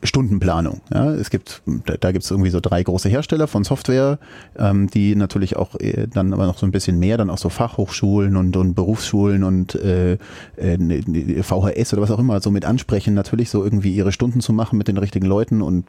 [0.02, 0.82] Stundenplanung.
[0.92, 4.18] Ja, es gibt, da, da gibt's irgendwie so drei große Hersteller von Software,
[4.58, 7.48] ähm, die natürlich auch äh, dann aber noch so ein bisschen mehr, dann auch so
[7.48, 10.18] Fachhochschulen und, und Berufsschulen und äh,
[10.56, 11.02] äh, ne,
[11.42, 14.76] VHS oder was auch immer so mit ansprechen, natürlich so irgendwie ihre Stunden zu machen
[14.76, 15.86] mit den richtigen Leuten und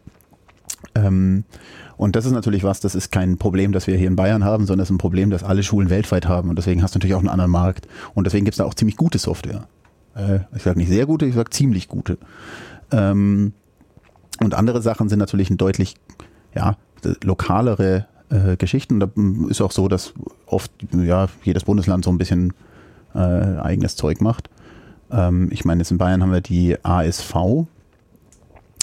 [0.96, 1.44] ähm,
[1.98, 4.66] und das ist natürlich was, das ist kein Problem, das wir hier in Bayern haben,
[4.66, 6.50] sondern es ist ein Problem, das alle Schulen weltweit haben.
[6.50, 7.88] Und deswegen hast du natürlich auch einen anderen Markt.
[8.14, 9.68] Und deswegen gibt es da auch ziemlich gute Software.
[10.16, 12.18] Äh, ich sage nicht sehr gute, ich sage ziemlich gute.
[12.92, 13.54] Ähm,
[14.42, 15.96] und andere Sachen sind natürlich ein deutlich
[16.56, 16.78] ja,
[17.24, 19.00] lokalere äh, Geschichten.
[19.00, 19.10] Da
[19.50, 20.14] ist auch so, dass
[20.46, 22.54] oft ja, jedes Bundesland so ein bisschen
[23.14, 24.50] äh, eigenes Zeug macht.
[25.12, 27.36] Ähm, ich meine, jetzt in Bayern haben wir die ASV.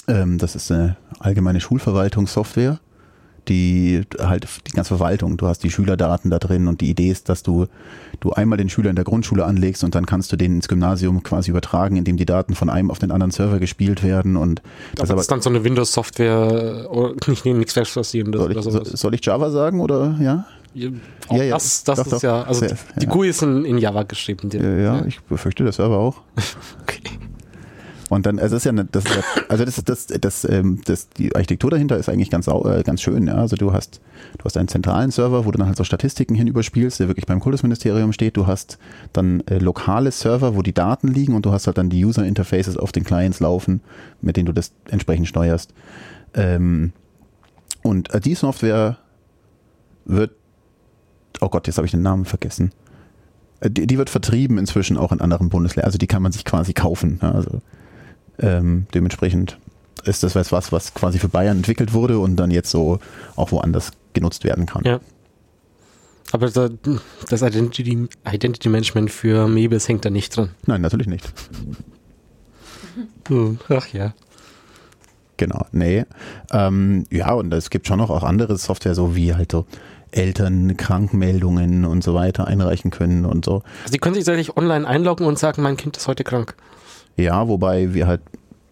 [0.07, 2.79] Ähm, das ist eine allgemeine Schulverwaltungssoftware
[3.47, 5.37] die halt die ganze Verwaltung.
[5.37, 7.67] Du hast die Schülerdaten da drin und die Idee ist, dass du
[8.19, 11.23] du einmal den Schüler in der Grundschule anlegst und dann kannst du den ins Gymnasium
[11.23, 14.61] quasi übertragen, indem die Daten von einem auf den anderen Server gespielt werden und
[14.95, 16.87] das, aber ist dann so eine Windows-Software
[17.27, 20.45] nicht nichts Verspassierendes soll, ich, soll, soll ich Java sagen oder ja?
[20.73, 20.89] Ja,
[21.31, 22.23] ja, ja, das, das doch, ist doch.
[22.23, 24.49] ja, also ja, die GUI ist in, in Java geschrieben.
[24.53, 26.21] Ja, ja, ich befürchte der Server auch.
[26.81, 27.00] okay.
[28.11, 30.81] Und dann, also es ist ja, eine, das ist ja, also das, das, das, ähm,
[30.83, 33.27] das, die Architektur dahinter ist eigentlich ganz, äh, ganz schön.
[33.27, 33.35] Ja?
[33.35, 34.01] Also du hast,
[34.37, 37.39] du hast einen zentralen Server, wo du dann halt so Statistiken hinüberspielst, der wirklich beim
[37.39, 38.35] Kultusministerium steht.
[38.35, 38.79] Du hast
[39.13, 42.25] dann äh, lokale Server, wo die Daten liegen und du hast halt dann die User
[42.25, 43.79] Interfaces auf den Clients laufen,
[44.19, 45.73] mit denen du das entsprechend steuerst.
[46.33, 46.91] Ähm,
[47.81, 48.97] und äh, die Software
[50.03, 50.31] wird,
[51.39, 52.73] oh Gott, jetzt habe ich den Namen vergessen.
[53.61, 55.85] Äh, die, die, wird vertrieben inzwischen auch in anderen Bundesländern.
[55.85, 57.21] Also die kann man sich quasi kaufen.
[57.21, 57.61] Also
[58.41, 59.57] ähm, dementsprechend
[60.03, 62.99] ist das was, was quasi für Bayern entwickelt wurde und dann jetzt so
[63.35, 64.83] auch woanders genutzt werden kann.
[64.83, 64.99] Ja.
[66.31, 70.49] Aber das Identity, Identity Management für Mebis hängt da nicht drin.
[70.65, 71.31] Nein, natürlich nicht.
[73.27, 74.13] Hm, ach ja.
[75.37, 76.05] Genau, nee.
[76.51, 79.65] Ähm, ja, und es gibt schon noch auch andere Software, so wie halt so
[80.11, 83.63] Eltern Krankmeldungen und so weiter einreichen können und so.
[83.83, 86.55] Also die können sich tatsächlich online einloggen und sagen, mein Kind ist heute krank.
[87.21, 88.21] Ja, wobei wir halt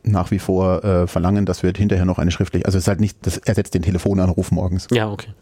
[0.04, 3.00] nach wie vor äh, verlangen, dass wir hinterher noch eine schriftliche, also es ist halt
[3.00, 4.88] nicht, das ersetzt den Telefonanruf morgens.
[4.92, 5.34] Ja, okay.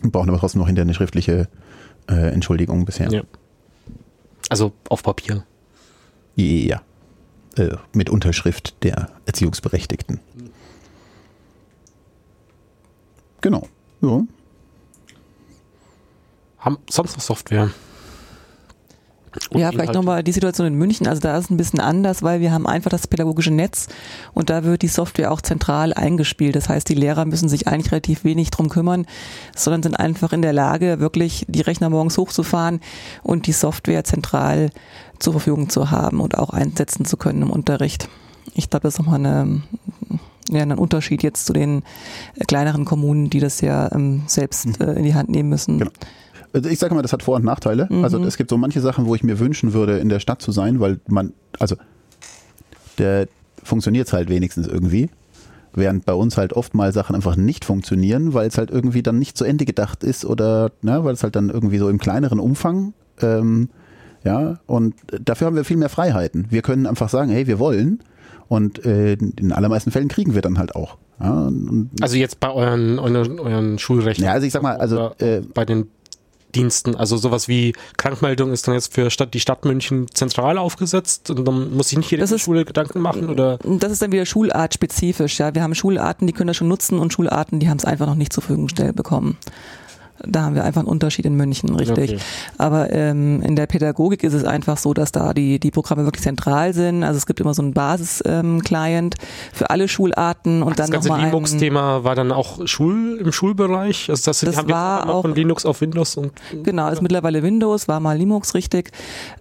[0.00, 1.48] Wir brauchen aber trotzdem noch hinterher eine schriftliche
[2.08, 3.10] äh, Entschuldigung bisher.
[3.10, 3.22] Ja.
[4.48, 5.44] Also auf Papier.
[6.36, 6.82] Ja.
[7.56, 10.20] Äh, mit Unterschrift der Erziehungsberechtigten.
[13.40, 13.68] Genau.
[14.00, 14.22] Ja.
[16.58, 17.70] Haben sonst noch Software?
[19.50, 21.06] Und ja, vielleicht nochmal die Situation in München.
[21.06, 23.88] Also da ist es ein bisschen anders, weil wir haben einfach das pädagogische Netz
[24.34, 26.54] und da wird die Software auch zentral eingespielt.
[26.54, 29.06] Das heißt, die Lehrer müssen sich eigentlich relativ wenig drum kümmern,
[29.56, 32.80] sondern sind einfach in der Lage, wirklich die Rechner morgens hochzufahren
[33.22, 34.70] und die Software zentral
[35.18, 38.08] zur Verfügung zu haben und auch einsetzen zu können im Unterricht.
[38.54, 39.62] Ich glaube, das ist nochmal eine,
[40.50, 41.82] ja, ein Unterschied jetzt zu den
[42.48, 44.74] kleineren Kommunen, die das ja ähm, selbst mhm.
[44.86, 45.78] äh, in die Hand nehmen müssen.
[45.78, 45.90] Genau.
[46.52, 47.86] Also ich sage mal, das hat Vor- und Nachteile.
[47.90, 48.04] Mhm.
[48.04, 50.52] Also es gibt so manche Sachen, wo ich mir wünschen würde, in der Stadt zu
[50.52, 51.76] sein, weil man, also
[52.98, 53.28] der
[53.62, 55.08] funktioniert halt wenigstens irgendwie.
[55.74, 59.18] Während bei uns halt oft mal Sachen einfach nicht funktionieren, weil es halt irgendwie dann
[59.18, 62.38] nicht zu Ende gedacht ist oder ne, weil es halt dann irgendwie so im kleineren
[62.38, 62.92] Umfang
[63.22, 63.70] ähm,
[64.24, 66.46] ja, und dafür haben wir viel mehr Freiheiten.
[66.50, 68.00] Wir können einfach sagen, hey, wir wollen.
[68.48, 70.98] Und äh, in allermeisten Fällen kriegen wir dann halt auch.
[71.20, 71.50] Ja,
[72.00, 74.24] also jetzt bei euren, euren, euren Schulrechten.
[74.24, 75.88] Ja, also ich sag mal, also äh, bei den
[76.54, 76.94] Diensten.
[76.94, 81.46] Also sowas wie Krankmeldung ist dann jetzt für Stadt, die Stadt München zentral aufgesetzt und
[81.46, 83.58] dann muss sich nicht jede ist, Schule Gedanken machen oder?
[83.64, 85.38] Das ist dann wieder schulartspezifisch.
[85.38, 88.06] Ja, wir haben Schularten, die können das schon nutzen und Schularten, die haben es einfach
[88.06, 89.36] noch nicht zur Verfügung gestellt bekommen.
[90.26, 92.12] Da haben wir einfach einen Unterschied in München, richtig.
[92.12, 92.22] Okay.
[92.58, 96.22] Aber ähm, in der Pädagogik ist es einfach so, dass da die, die Programme wirklich
[96.22, 97.04] zentral sind.
[97.04, 101.06] Also es gibt immer so einen Basis-Client ähm, für alle Schularten und Ach, dann Das
[101.06, 104.08] ganze Linux-Thema war dann auch Schul im Schulbereich?
[104.10, 107.88] Also das, das haben war auch von Linux auf Windows und genau ist mittlerweile Windows,
[107.88, 108.90] war mal Linux richtig.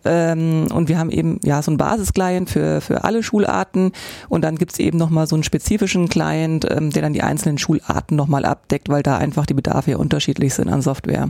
[0.05, 3.91] Ähm, und wir haben eben ja so einen Basis-Client für für alle Schularten
[4.29, 7.57] und dann gibt's eben noch mal so einen spezifischen Client, ähm, der dann die einzelnen
[7.57, 11.29] Schularten noch mal abdeckt, weil da einfach die Bedarfe ja unterschiedlich sind an Software.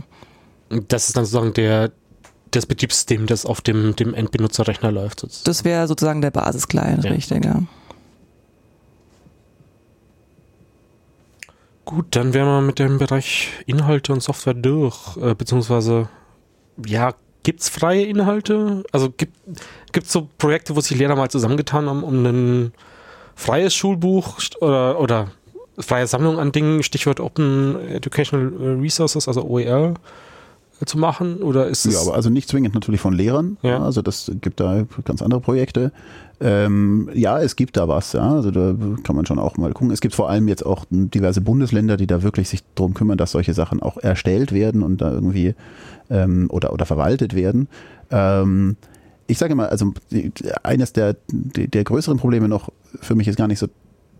[0.88, 1.92] Das ist dann sozusagen der,
[2.50, 5.20] das Betriebssystem, das auf dem, dem Endbenutzerrechner läuft.
[5.20, 5.44] Sozusagen.
[5.44, 7.10] Das wäre sozusagen der Basis-Client, ja.
[7.10, 7.62] richtig, ja.
[11.84, 16.08] Gut, dann wären wir mit dem Bereich Inhalte und Software durch, äh, beziehungsweise,
[16.86, 17.12] ja,
[17.42, 18.84] gibt es freie Inhalte?
[18.92, 19.36] Also gibt
[20.06, 22.72] es so Projekte, wo sich Lehrer mal zusammengetan haben, um ein
[23.34, 25.30] freies Schulbuch oder, oder
[25.78, 29.94] freie Sammlung an Dingen, Stichwort Open Educational Resources, also OER,
[30.86, 31.36] zu machen?
[31.42, 31.94] Oder ist es.
[31.94, 33.56] Ja, aber also nicht zwingend natürlich von Lehrern.
[33.62, 33.82] Ja.
[33.82, 35.92] Also das gibt da ganz andere Projekte.
[36.40, 38.28] Ähm, ja, es gibt da was, ja.
[38.28, 38.74] Also da
[39.04, 39.92] kann man schon auch mal gucken.
[39.92, 43.32] Es gibt vor allem jetzt auch diverse Bundesländer, die da wirklich sich darum kümmern, dass
[43.32, 45.54] solche Sachen auch erstellt werden und da irgendwie
[46.10, 47.68] ähm, oder, oder verwaltet werden.
[48.10, 48.76] Ähm,
[49.28, 49.92] ich sage mal, also
[50.64, 52.70] eines der der größeren Probleme noch
[53.00, 53.68] für mich ist gar nicht so,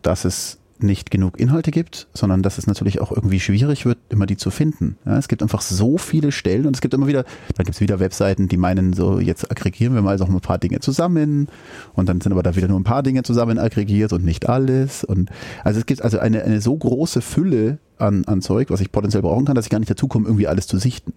[0.03, 4.27] dass es nicht genug Inhalte gibt, sondern dass es natürlich auch irgendwie schwierig wird, immer
[4.27, 4.97] die zu finden.
[5.05, 7.25] Ja, es gibt einfach so viele Stellen und es gibt immer wieder,
[7.57, 10.59] dann gibt es wieder Webseiten, die meinen so, jetzt aggregieren wir mal so ein paar
[10.59, 11.49] Dinge zusammen
[11.95, 15.05] und dann sind aber da wieder nur ein paar Dinge zusammen aggregiert und nicht alles.
[15.05, 15.31] Und
[15.65, 19.23] also es gibt also eine, eine so große Fülle an, an Zeug, was ich potenziell
[19.23, 21.13] brauchen kann, dass ich gar nicht dazu komme, irgendwie alles zu sichten.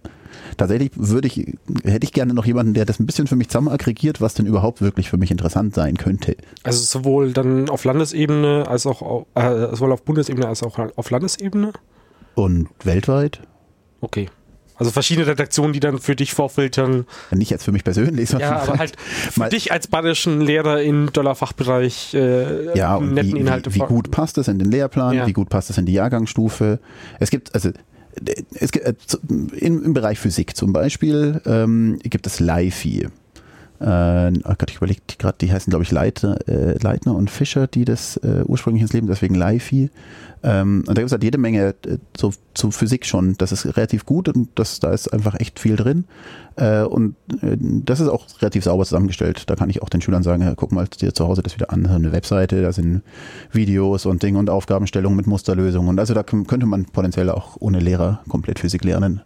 [0.56, 1.36] Tatsächlich würde ich,
[1.84, 4.46] hätte ich gerne noch jemanden, der das ein bisschen für mich zusammen aggregiert, was denn
[4.46, 6.36] überhaupt wirklich für mich interessant sein könnte.
[6.62, 11.10] Also sowohl dann auf Landesebene als auch auf, äh, sowohl auf Bundesebene als auch auf
[11.10, 11.72] Landesebene?
[12.34, 13.40] Und weltweit?
[14.00, 14.28] Okay.
[14.78, 17.06] Also verschiedene Redaktionen, die dann für dich vorfiltern.
[17.30, 20.82] Nicht jetzt für mich persönlich, sondern Ja, aber halt für Mal- dich als badischen Lehrer
[20.82, 24.70] im Dollarfachbereich äh, ja, und netten wie, Inhalte wie, wie gut passt das in den
[24.70, 25.26] Lehrplan, Ja.
[25.26, 26.78] wie gut passt das in die Jahrgangsstufe.
[27.20, 27.70] Es gibt, also
[28.54, 28.94] es äh,
[29.58, 33.08] im, Bereich Physik zum Beispiel ähm, gibt es LIFI.
[33.78, 37.66] Äh, oh Gott, ich überlege gerade, die heißen, glaube ich, Leitner, äh, Leitner und Fischer,
[37.66, 39.90] die das äh, ursprünglich ins Leben, deswegen LIFI.
[40.46, 43.34] Ähm, und da gibt es halt jede Menge äh, zu, zu Physik schon.
[43.36, 46.04] Das ist relativ gut und das, da ist einfach echt viel drin.
[46.54, 49.50] Äh, und äh, das ist auch relativ sauber zusammengestellt.
[49.50, 51.84] Da kann ich auch den Schülern sagen, guck mal dir zu Hause das wieder an,
[51.84, 53.02] eine Webseite, da sind
[53.50, 55.88] Videos und Dinge und Aufgabenstellungen mit Musterlösungen.
[55.88, 59.22] Und also da könnte man potenziell auch ohne Lehrer komplett Physik lernen.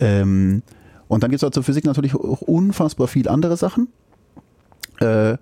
[0.00, 0.62] Ähm,
[1.08, 3.88] und dann gibt es zur Physik natürlich auch unfassbar viel andere Sachen.
[5.00, 5.36] Äh,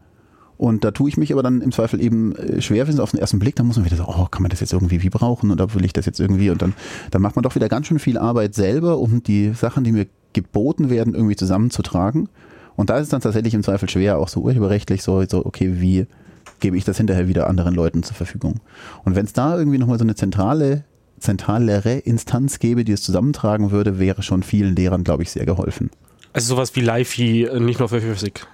[0.58, 3.10] und da tue ich mich aber dann im Zweifel eben äh, schwer, wenn es auf
[3.10, 5.10] den ersten Blick, dann muss man wieder so, oh, kann man das jetzt irgendwie wie
[5.10, 6.50] brauchen oder will ich das jetzt irgendwie?
[6.50, 6.74] Und dann,
[7.10, 10.06] dann macht man doch wieder ganz schön viel Arbeit selber, um die Sachen, die mir
[10.32, 12.28] geboten werden, irgendwie zusammenzutragen.
[12.74, 15.80] Und da ist es dann tatsächlich im Zweifel schwer, auch so urheberrechtlich, so, so okay,
[15.80, 16.06] wie
[16.60, 18.60] gebe ich das hinterher wieder anderen Leuten zur Verfügung?
[19.04, 20.84] Und wenn es da irgendwie nochmal so eine zentrale,
[21.18, 25.90] zentralere Instanz gäbe, die es zusammentragen würde, wäre schon vielen Lehrern, glaube ich, sehr geholfen.
[26.32, 28.46] Also sowas wie LiFi, äh, nicht nur für Physik.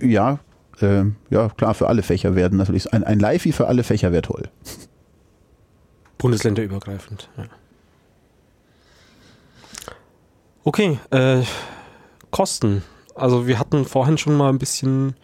[0.00, 0.38] Ja,
[0.80, 4.22] äh, ja, klar, für alle Fächer werden natürlich, ein, ein LiFi für alle Fächer wäre
[4.22, 4.48] toll.
[6.18, 7.28] Bundesländerübergreifend.
[7.36, 7.44] Ja.
[10.64, 11.42] Okay, äh,
[12.30, 12.82] Kosten.
[13.14, 15.14] Also wir hatten vorhin schon mal ein bisschen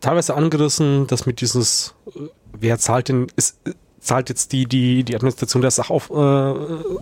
[0.00, 5.04] teilweise angerissen, dass mit dieses, äh, wer zahlt denn, ist, äh, zahlt jetzt die, die,
[5.04, 6.54] die Administration der Sachauf, äh,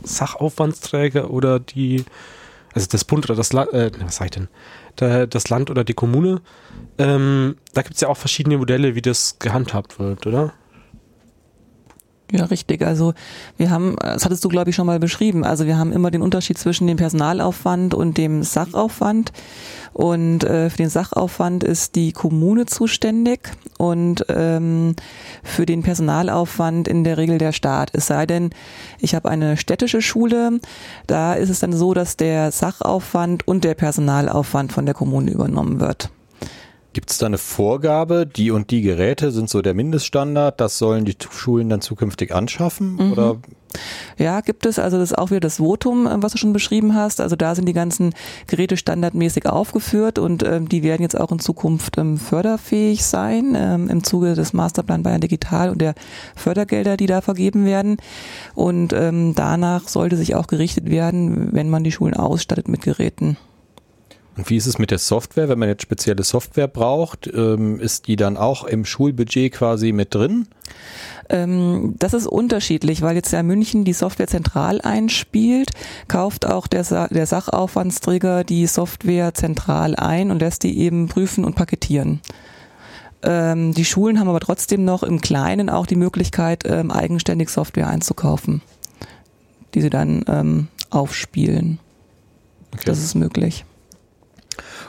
[0.05, 2.05] Sachaufwandsträger oder die,
[2.75, 4.49] also das Bund oder das äh, was sag ich denn,
[5.01, 6.41] der, das Land oder die Kommune.
[6.99, 10.53] Ähm, da gibt es ja auch verschiedene Modelle, wie das gehandhabt wird, oder?
[12.33, 12.83] Ja, richtig.
[12.83, 13.15] Also
[13.57, 15.45] wir haben, das hattest du, glaube ich, schon mal beschrieben.
[15.45, 19.33] Also wir haben immer den Unterschied zwischen dem Personalaufwand und dem Sachaufwand.
[19.93, 24.97] Und äh, für den Sachaufwand ist die Kommune zuständig und ähm,
[25.45, 27.91] für den Personalaufwand in der Regel der Staat.
[27.93, 28.51] Es sei denn,
[28.99, 30.61] ich habe eine städtische Schule,
[31.07, 35.81] da ist es dann so, dass der Sachaufwand und der Personalaufwand von der Kommune übernommen
[35.81, 36.11] wird.
[36.97, 41.05] Gibt es da eine Vorgabe, die und die Geräte sind so der Mindeststandard, das sollen
[41.05, 42.95] die Schulen dann zukünftig anschaffen?
[42.95, 43.13] Mhm.
[43.13, 43.37] Oder
[44.17, 44.79] Ja, gibt es.
[44.79, 47.21] Also das ist auch wieder das Votum, äh, was du schon beschrieben hast.
[47.21, 48.15] Also da sind die ganzen
[48.47, 53.91] Geräte standardmäßig aufgeführt und ähm, die werden jetzt auch in Zukunft ähm, förderfähig sein ähm,
[53.91, 55.95] im Zuge des Masterplan Bayern Digital und der
[56.35, 57.99] Fördergelder, die da vergeben werden.
[58.55, 63.37] Und ähm, danach sollte sich auch gerichtet werden, wenn man die Schulen ausstattet mit Geräten.
[64.37, 65.49] Und wie ist es mit der Software?
[65.49, 70.15] Wenn man jetzt spezielle Software braucht, ähm, ist die dann auch im Schulbudget quasi mit
[70.15, 70.47] drin?
[71.31, 75.71] Ähm, das ist unterschiedlich, weil jetzt ja München die Software zentral einspielt,
[76.07, 81.45] kauft auch der, Sa der Sachaufwandsträger die Software zentral ein und lässt die eben prüfen
[81.45, 82.21] und paketieren.
[83.23, 88.61] Ähm, die Schulen haben aber trotzdem noch im Kleinen auch die Möglichkeit, eigenständig Software einzukaufen,
[89.75, 91.79] die sie dann aufspielen.
[92.85, 93.65] Das ist möglich.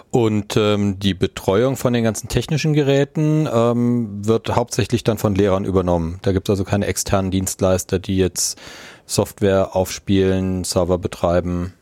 [0.10, 5.66] Und ähm, die Betreuung von den ganzen technischen Geräten ähm, wird hauptsächlich dann von Lehrern
[5.66, 6.20] übernommen.
[6.22, 8.58] Da gibt es also keine externen Dienstleister, die jetzt
[9.06, 11.74] Software aufspielen, Server betreiben.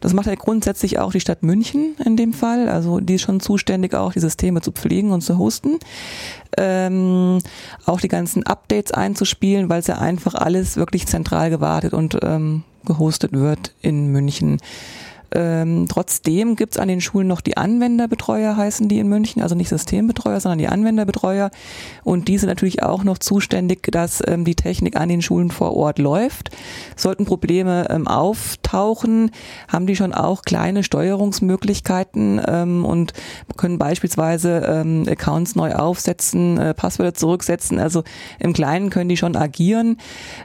[0.00, 2.68] Das macht ja grundsätzlich auch die Stadt München in dem Fall.
[2.68, 5.78] Also die ist schon zuständig, auch die Systeme zu pflegen und zu hosten.
[6.58, 7.38] Ähm,
[7.84, 12.62] auch die ganzen Updates einzuspielen, weil es ja einfach alles wirklich zentral gewartet und ähm,
[12.84, 14.58] gehostet wird in München.
[15.32, 19.68] Ähm, trotzdem gibt's an den Schulen noch die Anwenderbetreuer, heißen die in München, also nicht
[19.68, 21.50] Systembetreuer, sondern die Anwenderbetreuer.
[22.04, 25.74] Und die sind natürlich auch noch zuständig, dass ähm, die Technik an den Schulen vor
[25.76, 26.50] Ort läuft.
[26.96, 29.30] Sollten Probleme ähm, auftauchen,
[29.68, 33.12] haben die schon auch kleine Steuerungsmöglichkeiten ähm, und
[33.56, 37.78] können beispielsweise ähm, Accounts neu aufsetzen, äh, Passwörter zurücksetzen.
[37.78, 38.04] Also
[38.38, 39.98] im Kleinen können die schon agieren.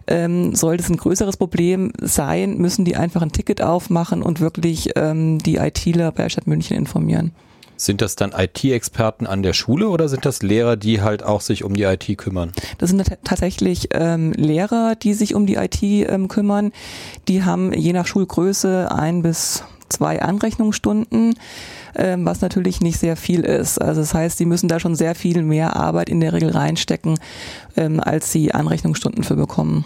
[0.07, 4.70] Ähm, sollte es ein größeres Problem sein, müssen die einfach ein Ticket aufmachen und wirklich
[4.71, 7.31] wirklich ähm, die ITler bei der Stadt München informieren.
[7.75, 11.63] Sind das dann IT-Experten an der Schule oder sind das Lehrer, die halt auch sich
[11.63, 12.51] um die IT kümmern?
[12.77, 16.71] Das sind tatsächlich ähm, Lehrer, die sich um die IT ähm, kümmern.
[17.27, 21.33] Die haben je nach Schulgröße ein bis zwei Anrechnungsstunden,
[21.95, 23.81] ähm, was natürlich nicht sehr viel ist.
[23.81, 27.19] Also das heißt, sie müssen da schon sehr viel mehr Arbeit in der Regel reinstecken,
[27.75, 29.85] ähm, als sie Anrechnungsstunden für bekommen.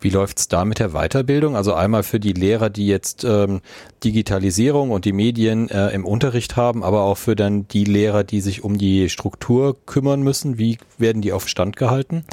[0.00, 1.56] Wie läuft's da mit der Weiterbildung?
[1.56, 3.60] Also einmal für die Lehrer, die jetzt ähm,
[4.02, 8.40] Digitalisierung und die Medien äh, im Unterricht haben, aber auch für dann die Lehrer, die
[8.40, 10.58] sich um die Struktur kümmern müssen.
[10.58, 12.24] Wie werden die auf Stand gehalten?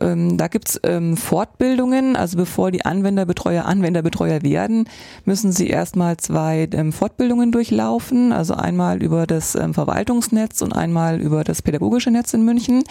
[0.00, 2.16] Ähm, da gibt's ähm, Fortbildungen.
[2.16, 4.88] Also bevor die Anwenderbetreuer Anwenderbetreuer werden,
[5.24, 8.32] müssen sie erstmal zwei ähm, Fortbildungen durchlaufen.
[8.32, 12.84] Also einmal über das ähm, Verwaltungsnetz und einmal über das pädagogische Netz in München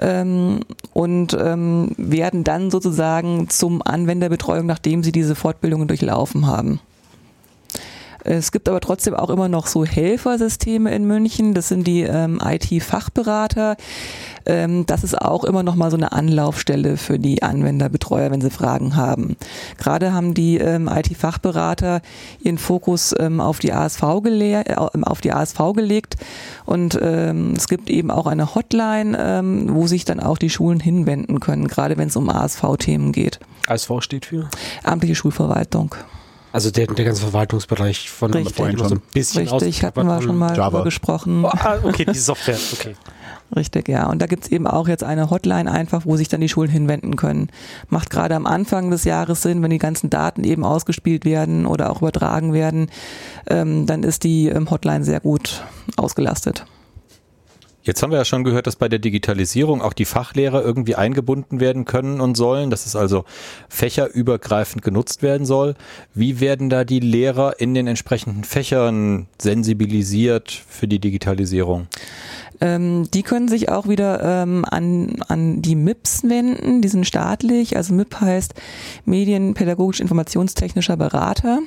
[0.00, 0.60] ähm,
[0.92, 6.80] und ähm, werden dann sozusagen zum Anwenderbetreuung, nachdem sie diese Fortbildungen durchlaufen haben.
[8.24, 11.54] Es gibt aber trotzdem auch immer noch so Helfersysteme in München.
[11.54, 13.76] Das sind die ähm, IT-Fachberater.
[14.46, 18.50] Ähm, das ist auch immer noch mal so eine Anlaufstelle für die Anwenderbetreuer, wenn sie
[18.50, 19.36] Fragen haben.
[19.78, 22.00] Gerade haben die ähm, IT-Fachberater
[22.42, 26.16] ihren Fokus ähm, auf die ASV äh, auf die ASV gelegt
[26.64, 30.80] und ähm, es gibt eben auch eine Hotline, ähm, wo sich dann auch die Schulen
[30.80, 33.40] hinwenden können, gerade wenn es um ASV-Themen geht.
[33.66, 34.48] ASV steht für?
[34.82, 35.94] Amtliche Schulverwaltung.
[36.52, 38.56] Also der, der ganze Verwaltungsbereich von Richtig.
[38.56, 40.70] vorhin schon so ein bisschen Richtig, hatten wir schon mal Java.
[40.70, 41.44] drüber gesprochen.
[41.44, 42.96] Oh, ah, okay, die Software, okay.
[43.54, 44.08] Richtig, ja.
[44.08, 47.16] Und da gibt's eben auch jetzt eine Hotline einfach, wo sich dann die Schulen hinwenden
[47.16, 47.48] können.
[47.88, 51.90] Macht gerade am Anfang des Jahres Sinn, wenn die ganzen Daten eben ausgespielt werden oder
[51.90, 52.90] auch übertragen werden,
[53.48, 55.64] ähm, dann ist die ähm, Hotline sehr gut
[55.96, 56.64] ausgelastet.
[57.82, 61.60] Jetzt haben wir ja schon gehört, dass bei der Digitalisierung auch die Fachlehrer irgendwie eingebunden
[61.60, 63.24] werden können und sollen, dass es also
[63.70, 65.74] fächerübergreifend genutzt werden soll.
[66.12, 71.86] Wie werden da die Lehrer in den entsprechenden Fächern sensibilisiert für die Digitalisierung?
[72.60, 77.76] Ähm, die können sich auch wieder ähm, an, an die MIPS wenden, die sind staatlich,
[77.76, 78.54] also MIP heißt
[79.04, 81.60] Medienpädagogisch Informationstechnischer Berater.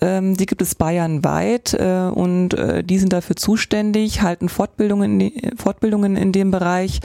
[0.00, 6.16] Ähm, die gibt es bayernweit äh, und äh, die sind dafür zuständig, halten Fortbildungen, Fortbildungen
[6.16, 7.00] in dem Bereich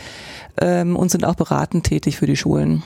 [0.59, 2.83] ähm, und sind auch beratend tätig für die Schulen.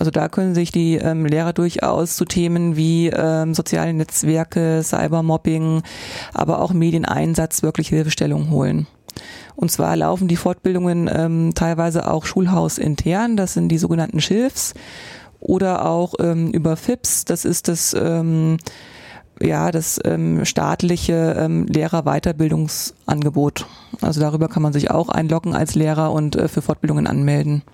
[0.00, 5.82] Also da können sich die ähm, Lehrer durchaus zu Themen wie ähm, soziale Netzwerke, Cybermobbing,
[6.32, 8.86] aber auch Medieneinsatz wirklich Hilfestellung holen.
[9.56, 14.72] Und zwar laufen die Fortbildungen ähm, teilweise auch schulhausintern, das sind die sogenannten Schilfs
[15.38, 18.56] oder auch ähm, über FIPS, das ist das ähm,
[19.38, 23.66] ja das ähm, staatliche ähm, Lehrerweiterbildungsangebot.
[24.00, 27.64] Also darüber kann man sich auch einloggen als Lehrer und äh, für Fortbildungen anmelden.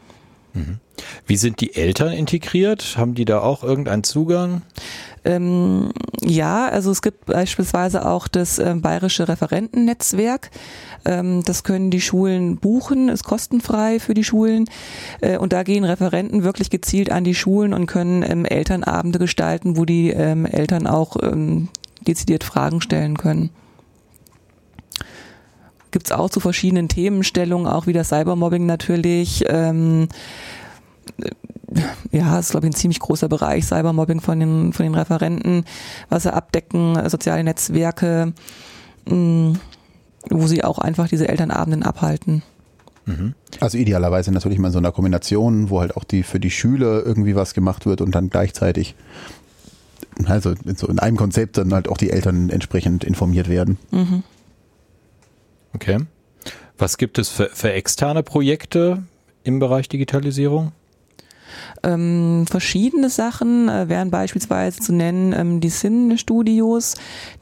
[1.27, 2.95] Wie sind die Eltern integriert?
[2.97, 4.62] Haben die da auch irgendeinen Zugang?
[5.24, 5.91] Ähm,
[6.23, 10.51] ja, also es gibt beispielsweise auch das äh, bayerische Referentennetzwerk.
[11.05, 14.66] Ähm, das können die Schulen buchen, ist kostenfrei für die Schulen.
[15.20, 19.77] Äh, und da gehen Referenten wirklich gezielt an die Schulen und können ähm, Elternabende gestalten,
[19.77, 21.69] wo die ähm, Eltern auch ähm,
[22.07, 23.51] dezidiert Fragen stellen können
[25.97, 29.44] gibt's auch zu verschiedenen Themenstellungen, auch wieder Cybermobbing natürlich.
[29.48, 30.09] Ähm,
[32.12, 35.64] ja, ist glaube ich ein ziemlich großer Bereich Cybermobbing von den von den Referenten,
[36.10, 38.35] was sie abdecken, soziale Netzwerke,
[39.09, 39.55] mh,
[40.28, 42.43] wo sie auch einfach diese Elternabenden abhalten.
[43.60, 47.36] Also idealerweise natürlich mal so einer Kombination, wo halt auch die für die Schüler irgendwie
[47.36, 48.97] was gemacht wird und dann gleichzeitig
[50.27, 53.78] also in so in einem Konzept dann halt auch die Eltern entsprechend informiert werden.
[53.93, 54.24] Mhm.
[55.77, 55.98] Okay.
[56.78, 59.03] Was gibt es für, für externe Projekte
[59.44, 60.73] im Bereich Digitalisierung?
[61.82, 66.94] Ähm, verschiedene Sachen äh, wären beispielsweise zu nennen ähm, die SIN-Studios,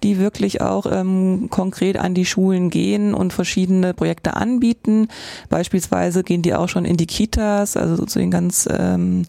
[0.02, 5.06] die wirklich auch ähm, konkret an die Schulen gehen und verschiedene Projekte anbieten.
[5.48, 9.27] Beispielsweise gehen die auch schon in die Kitas, also zu den ganz ähm,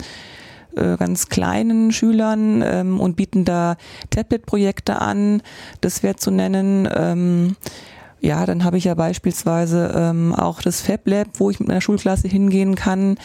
[0.75, 3.77] äh, ganz kleinen Schülern ähm, und bieten da
[4.09, 5.43] Tablet-Projekte an.
[5.81, 6.89] Das wäre zu nennen.
[6.91, 7.55] Ähm,
[8.25, 11.79] Ja, dann habe ich ja beispielsweise ähm, auch das Fab Lab, wo ich mit meiner
[11.79, 13.17] Schulklasse hingehen kann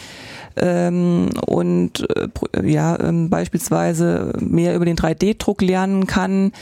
[0.56, 6.52] ähm, und äh, ja ähm, beispielsweise mehr über den 3D-Druck lernen kann.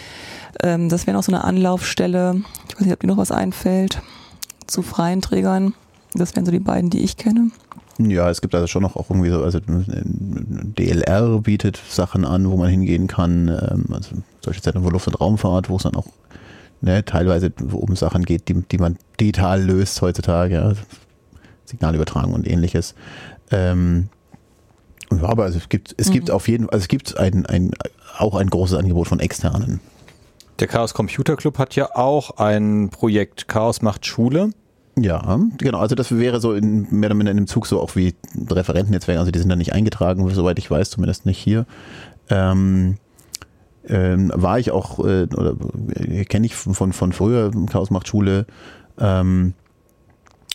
[0.63, 2.43] Ähm, das wäre noch so eine Anlaufstelle.
[2.69, 4.03] Ich weiß nicht, ob dir noch was einfällt
[4.69, 5.75] zu freien Trägern.
[6.15, 7.51] Das wären so die beiden, die ich kenne.
[7.99, 12.57] Ja, es gibt also schon noch auch irgendwie so, also DLR bietet Sachen an, wo
[12.57, 16.07] man hingehen kann, ähm, also solche Zentren für Luft- und Raumfahrt, wo es dann auch
[16.81, 20.73] ne, teilweise um Sachen geht, die, die man digital löst heutzutage, ja,
[21.65, 22.95] Signalübertragung und ähnliches.
[23.51, 24.09] Ähm,
[25.11, 26.13] aber also es gibt, es mhm.
[26.13, 27.71] gibt auf jeden Fall, also es gibt ein, ein,
[28.19, 29.81] auch ein großes Angebot von externen.
[30.59, 34.51] Der Chaos Computer Club hat ja auch ein Projekt Chaos macht Schule.
[34.99, 35.79] Ja, genau.
[35.79, 38.15] Also das wäre so in, mehr oder minder in dem Zug so auch wie
[38.51, 39.21] Referentennetzwerke.
[39.21, 41.67] Also die sind da nicht eingetragen, soweit ich weiß, zumindest nicht hier.
[42.29, 42.97] Ähm,
[43.89, 45.57] ähm, war ich auch, äh, oder
[45.95, 48.47] äh, kenne ich von, von früher, Chaos macht Schule.
[48.99, 49.55] Ähm,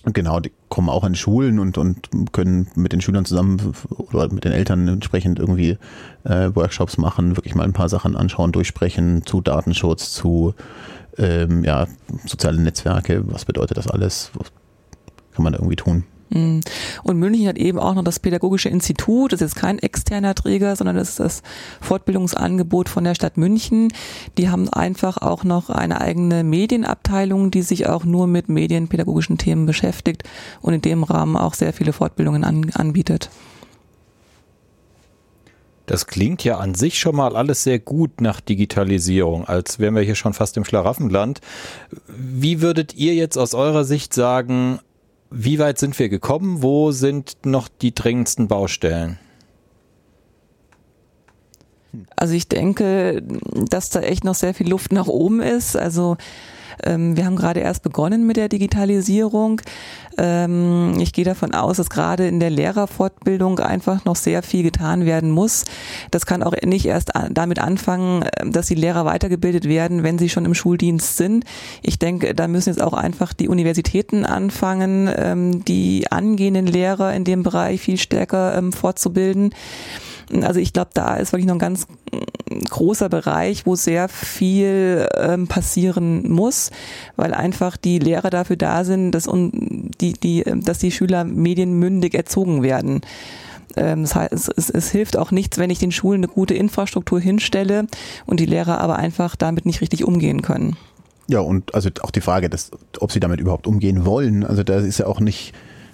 [0.05, 3.73] genau, die kommen auch an Schulen und, und können mit den Schülern zusammen
[4.11, 5.77] oder mit den Eltern entsprechend irgendwie
[6.23, 10.53] äh, Workshops machen, wirklich mal ein paar Sachen anschauen, durchsprechen zu Datenschutz, zu
[11.17, 11.87] ähm, ja,
[12.25, 14.31] soziale Netzwerke, was bedeutet das alles?
[14.33, 14.51] Was
[15.33, 16.03] kann man da irgendwie tun?
[16.33, 16.61] Mhm.
[17.03, 19.31] Und München hat eben auch noch das Pädagogische Institut.
[19.31, 21.43] Das ist jetzt kein externer Träger, sondern das ist das
[21.81, 23.93] Fortbildungsangebot von der Stadt München.
[24.37, 29.65] Die haben einfach auch noch eine eigene Medienabteilung, die sich auch nur mit medienpädagogischen Themen
[29.65, 30.23] beschäftigt
[30.61, 33.29] und in dem Rahmen auch sehr viele Fortbildungen an, anbietet.
[35.85, 40.01] Das klingt ja an sich schon mal alles sehr gut nach Digitalisierung, als wären wir
[40.01, 41.41] hier schon fast im Schlaraffenland.
[42.07, 44.79] Wie würdet ihr jetzt aus eurer Sicht sagen,
[45.35, 46.61] wie weit sind wir gekommen?
[46.61, 49.17] Wo sind noch die dringendsten Baustellen?
[52.15, 53.23] Also ich denke,
[53.69, 55.75] dass da echt noch sehr viel Luft nach oben ist.
[55.75, 56.17] Also
[56.85, 59.61] wir haben gerade erst begonnen mit der Digitalisierung.
[60.17, 65.05] Ähm, ich gehe davon aus, dass gerade in der Lehrerfortbildung einfach noch sehr viel getan
[65.05, 65.65] werden muss.
[66.11, 70.29] Das kann auch nicht erst damit anfangen, ähm, dass die Lehrer weitergebildet werden, wenn sie
[70.29, 71.45] schon im Schuldienst sind.
[71.81, 77.43] Ich denke, da müssen jetzt auch einfach die Universitäten anfangen, die angehenden Lehrer in dem
[77.43, 79.51] Bereich viel stärker fortzubilden.
[80.41, 81.87] Also ich glaube, da ist wirklich noch ein ganz
[82.69, 86.71] großer Bereich, wo sehr viel ähm, passieren muss,
[87.15, 92.63] weil einfach die Lehrer dafür da sind, dass, die, die, dass die Schüler medienmündig erzogen
[92.63, 93.01] werden.
[93.75, 96.53] Ähm, das heißt, es, es, es hilft auch nichts, wenn ich den Schulen eine gute
[96.53, 97.87] Infrastruktur hinstelle
[98.25, 100.77] und die Lehrer aber einfach damit nicht richtig umgehen können.
[101.27, 104.45] Ja, und also auch die Frage, dass, ob sie damit überhaupt umgehen wollen.
[104.45, 105.53] Also da ist ja auch nicht,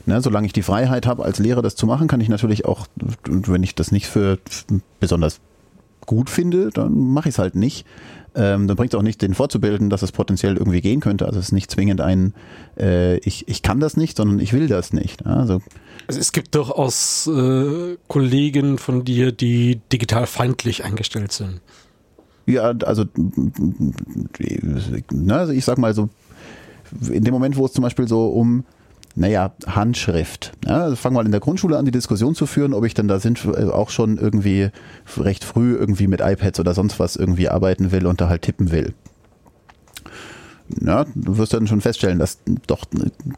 [0.10, 2.88] Ne, solange ich die Freiheit habe, als Lehrer das zu machen, kann ich natürlich auch,
[3.27, 4.40] wenn ich das nicht für
[4.99, 5.40] besonders
[6.07, 7.86] gut finde, dann mache ich es halt nicht.
[8.34, 11.27] Ähm, dann bringt es auch nicht, den vorzubilden, dass es potenziell irgendwie gehen könnte.
[11.27, 12.34] Also es ist nicht zwingend ein,
[12.80, 15.27] äh, ich, ich kann das nicht, sondern ich will das nicht.
[15.27, 15.61] Also,
[16.07, 21.61] also es gibt durchaus äh, Kollegen von dir, die digital feindlich eingestellt sind.
[22.48, 23.06] Ja, also,
[25.11, 26.10] na, also ich sag mal so,
[27.11, 28.64] in dem Moment, wo es zum Beispiel so um
[29.15, 30.53] naja, Handschrift.
[30.65, 32.94] Ja, also fangen wir mal in der Grundschule an, die Diskussion zu führen, ob ich
[32.94, 34.69] dann da sind äh, auch schon irgendwie
[35.18, 38.72] recht früh irgendwie mit iPads oder sonst was irgendwie arbeiten will und da halt tippen
[38.72, 38.94] will.
[40.81, 42.86] Ja, du wirst dann schon feststellen, dass doch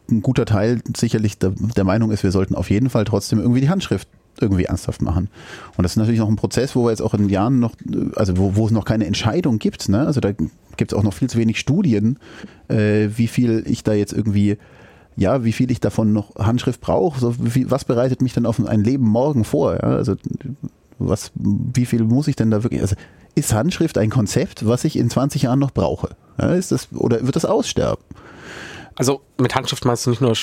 [0.09, 3.61] ein guter Teil sicherlich der, der Meinung ist, wir sollten auf jeden Fall trotzdem irgendwie
[3.61, 4.07] die Handschrift
[4.39, 5.29] irgendwie ernsthaft machen.
[5.77, 7.75] Und das ist natürlich noch ein Prozess, wo wir jetzt auch in Jahren noch,
[8.15, 9.87] also wo, wo es noch keine Entscheidung gibt.
[9.89, 10.05] Ne?
[10.05, 12.17] Also da gibt es auch noch viel zu wenig Studien,
[12.67, 14.57] äh, wie viel ich da jetzt irgendwie
[15.21, 18.83] ja, wie viel ich davon noch Handschrift brauche, so was bereitet mich denn auf ein
[18.83, 19.73] Leben morgen vor?
[19.75, 19.95] Ja?
[19.95, 20.15] Also
[20.97, 22.81] was, wie viel muss ich denn da wirklich?
[22.81, 22.95] Also
[23.35, 26.15] ist Handschrift ein Konzept, was ich in 20 Jahren noch brauche?
[26.39, 28.03] Ja, ist das oder wird das aussterben?
[28.95, 30.35] Also mit Handschrift meinst du nicht nur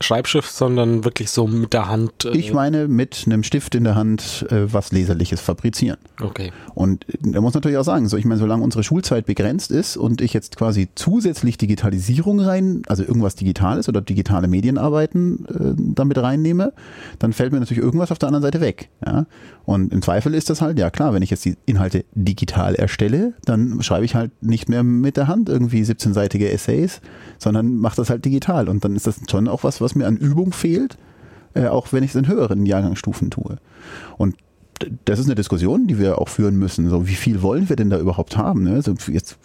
[0.00, 2.24] Schreibschrift, sondern wirklich so mit der Hand?
[2.24, 5.98] Äh ich meine mit einem Stift in der Hand äh, was Leserliches fabrizieren.
[6.20, 6.52] Okay.
[6.74, 10.20] Und er muss natürlich auch sagen, so ich meine, solange unsere Schulzeit begrenzt ist und
[10.20, 16.72] ich jetzt quasi zusätzlich Digitalisierung rein, also irgendwas Digitales oder digitale Medienarbeiten äh, damit reinnehme,
[17.18, 18.88] dann fällt mir natürlich irgendwas auf der anderen Seite weg.
[19.04, 19.26] Ja?
[19.64, 23.34] Und im Zweifel ist das halt, ja klar, wenn ich jetzt die Inhalte digital erstelle,
[23.44, 27.00] dann schreibe ich halt nicht mehr mit der Hand irgendwie 17-seitige Essays,
[27.38, 28.43] sondern mache das halt digital.
[28.68, 30.96] Und dann ist das schon auch was, was mir an Übung fehlt,
[31.54, 33.56] äh, auch wenn ich es in höheren Jahrgangsstufen tue.
[34.16, 34.36] Und
[35.04, 36.88] das ist eine Diskussion, die wir auch führen müssen.
[36.90, 38.64] So, wie viel wollen wir denn da überhaupt haben?
[38.64, 38.74] Ne?
[38.74, 39.38] Also jetzt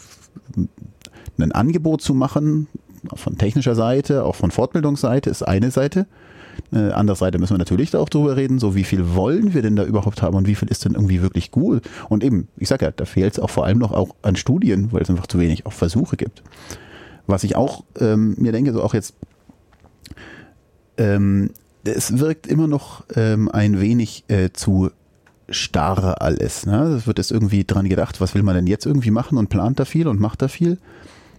[1.37, 2.67] ein Angebot zu machen,
[3.13, 6.07] von technischer Seite, auch von Fortbildungsseite, ist eine Seite.
[6.73, 9.75] Äh, Seite müssen wir natürlich da auch drüber reden, so wie viel wollen wir denn
[9.75, 11.83] da überhaupt haben und wie viel ist denn irgendwie wirklich gut.
[12.09, 14.91] Und eben, ich sage ja, da fehlt es auch vor allem noch auch an Studien,
[14.91, 16.43] weil es einfach zu wenig auch Versuche gibt.
[17.29, 19.13] Was ich auch ähm, mir denke, so auch jetzt,
[20.97, 21.51] ähm,
[21.83, 24.91] es wirkt immer noch ähm, ein wenig äh, zu
[25.49, 26.65] starr alles.
[26.65, 26.95] Ne?
[26.97, 29.79] Es wird jetzt irgendwie dran gedacht, was will man denn jetzt irgendwie machen und plant
[29.79, 30.77] da viel und macht da viel.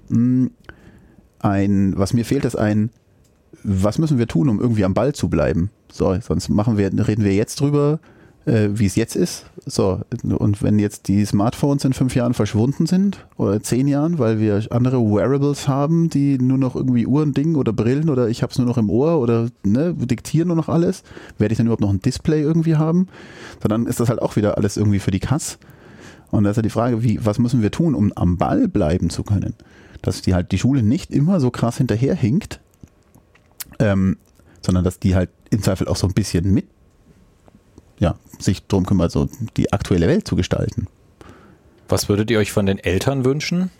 [0.09, 0.51] Hm,
[1.39, 2.91] ein, was mir fehlt, ist ein,
[3.63, 5.71] was müssen wir tun, um irgendwie am Ball zu bleiben?
[5.93, 8.01] So, sonst machen wir, reden wir jetzt drüber,
[8.47, 9.45] äh, wie es jetzt ist.
[9.67, 14.39] So, und wenn jetzt die Smartphones in fünf Jahren verschwunden sind oder zehn Jahren, weil
[14.41, 18.51] wir andere Wearables haben, die nur noch irgendwie Uhren, Ding oder Brillen oder ich habe
[18.51, 21.03] es nur noch im Ohr oder ne, diktieren nur noch alles,
[21.39, 23.09] werde ich dann überhaupt noch ein Display irgendwie haben?
[23.61, 25.59] Dann ist das halt auch wieder alles irgendwie für die Kass.
[26.31, 29.11] Und da ist ja die Frage, wie, was müssen wir tun, um am Ball bleiben
[29.11, 29.55] zu können?
[30.01, 32.61] Dass die halt die Schule nicht immer so krass hinterherhinkt,
[33.79, 34.17] ähm,
[34.63, 36.67] sondern dass die halt im Zweifel auch so ein bisschen mit,
[38.01, 40.89] ja, sich drum kümmert, so die aktuelle Welt zu gestalten.
[41.89, 43.71] Was würdet ihr euch von den Eltern wünschen?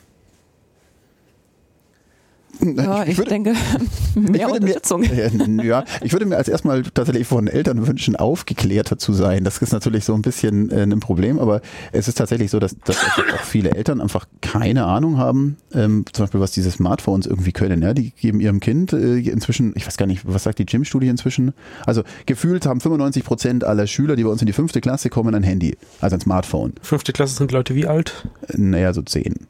[2.61, 3.55] Ja, ich, ich würde, denke,
[4.15, 5.01] mehr ich Unterstützung.
[5.47, 9.45] Mir, ja, ich würde mir als erstmal tatsächlich von Eltern wünschen, aufgeklärter zu sein.
[9.45, 11.61] Das ist natürlich so ein bisschen äh, ein Problem, aber
[11.93, 16.25] es ist tatsächlich so, dass, dass auch viele Eltern einfach keine Ahnung haben, ähm, zum
[16.25, 17.83] Beispiel was diese Smartphones irgendwie können.
[17.83, 21.09] Ja, die geben ihrem Kind äh, inzwischen, ich weiß gar nicht, was sagt die Gym-Studie
[21.09, 21.53] inzwischen?
[21.87, 25.35] Also gefühlt haben 95 Prozent aller Schüler, die bei uns in die fünfte Klasse kommen,
[25.35, 26.75] ein Handy, also ein Smartphone.
[26.83, 28.29] Fünfte Klasse sind Leute wie alt?
[28.55, 29.47] Naja, so zehn.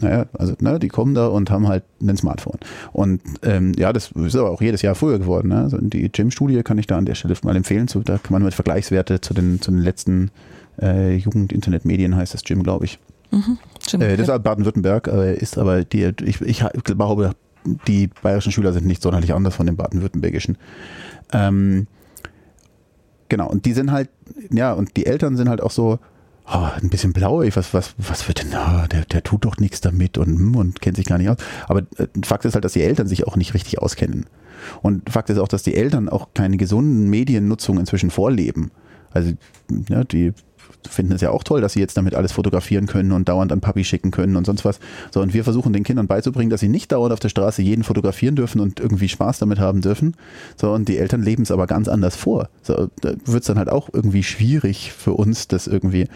[0.00, 2.58] Naja, also ne, die kommen da und haben halt ein Smartphone.
[2.92, 5.48] Und ähm, ja, das ist aber auch jedes Jahr früher geworden.
[5.48, 5.62] Ne?
[5.62, 7.88] Also die Gym-Studie kann ich da an der Stelle mal empfehlen.
[7.88, 10.30] Zu, da kann man mit Vergleichswerte zu den, zu den letzten
[10.80, 12.98] äh, Jugend-Internet-Medien heißt das Gym, glaube ich.
[13.30, 13.58] Mhm,
[14.00, 17.34] äh, das ist Baden-Württemberg, äh, ist aber die, ich, ich glaube,
[17.86, 20.56] die bayerischen Schüler sind nicht sonderlich anders von den baden-württembergischen.
[21.32, 21.86] Ähm,
[23.28, 24.10] genau, und die sind halt,
[24.50, 25.98] ja, und die Eltern sind halt auch so,
[26.52, 29.80] oh, ein bisschen blauig, was, was, was wird denn, oh, der, der tut doch nichts
[29.80, 31.38] damit und, hm, und kennt sich gar nicht aus.
[31.68, 34.26] Aber äh, Fakt ist halt, dass die Eltern sich auch nicht richtig auskennen.
[34.82, 38.70] Und Fakt ist auch, dass die Eltern auch keine gesunden Mediennutzung inzwischen vorleben.
[39.10, 39.32] Also,
[39.88, 40.32] ja, die
[40.86, 43.60] finden es ja auch toll, dass sie jetzt damit alles fotografieren können und dauernd an
[43.60, 44.80] Papi schicken können und sonst was.
[45.10, 47.84] So, und wir versuchen den Kindern beizubringen, dass sie nicht dauernd auf der Straße jeden
[47.84, 50.16] fotografieren dürfen und irgendwie Spaß damit haben dürfen.
[50.56, 52.48] So, und die Eltern leben es aber ganz anders vor.
[52.62, 56.08] So, da wird es dann halt auch irgendwie schwierig für uns, das irgendwie,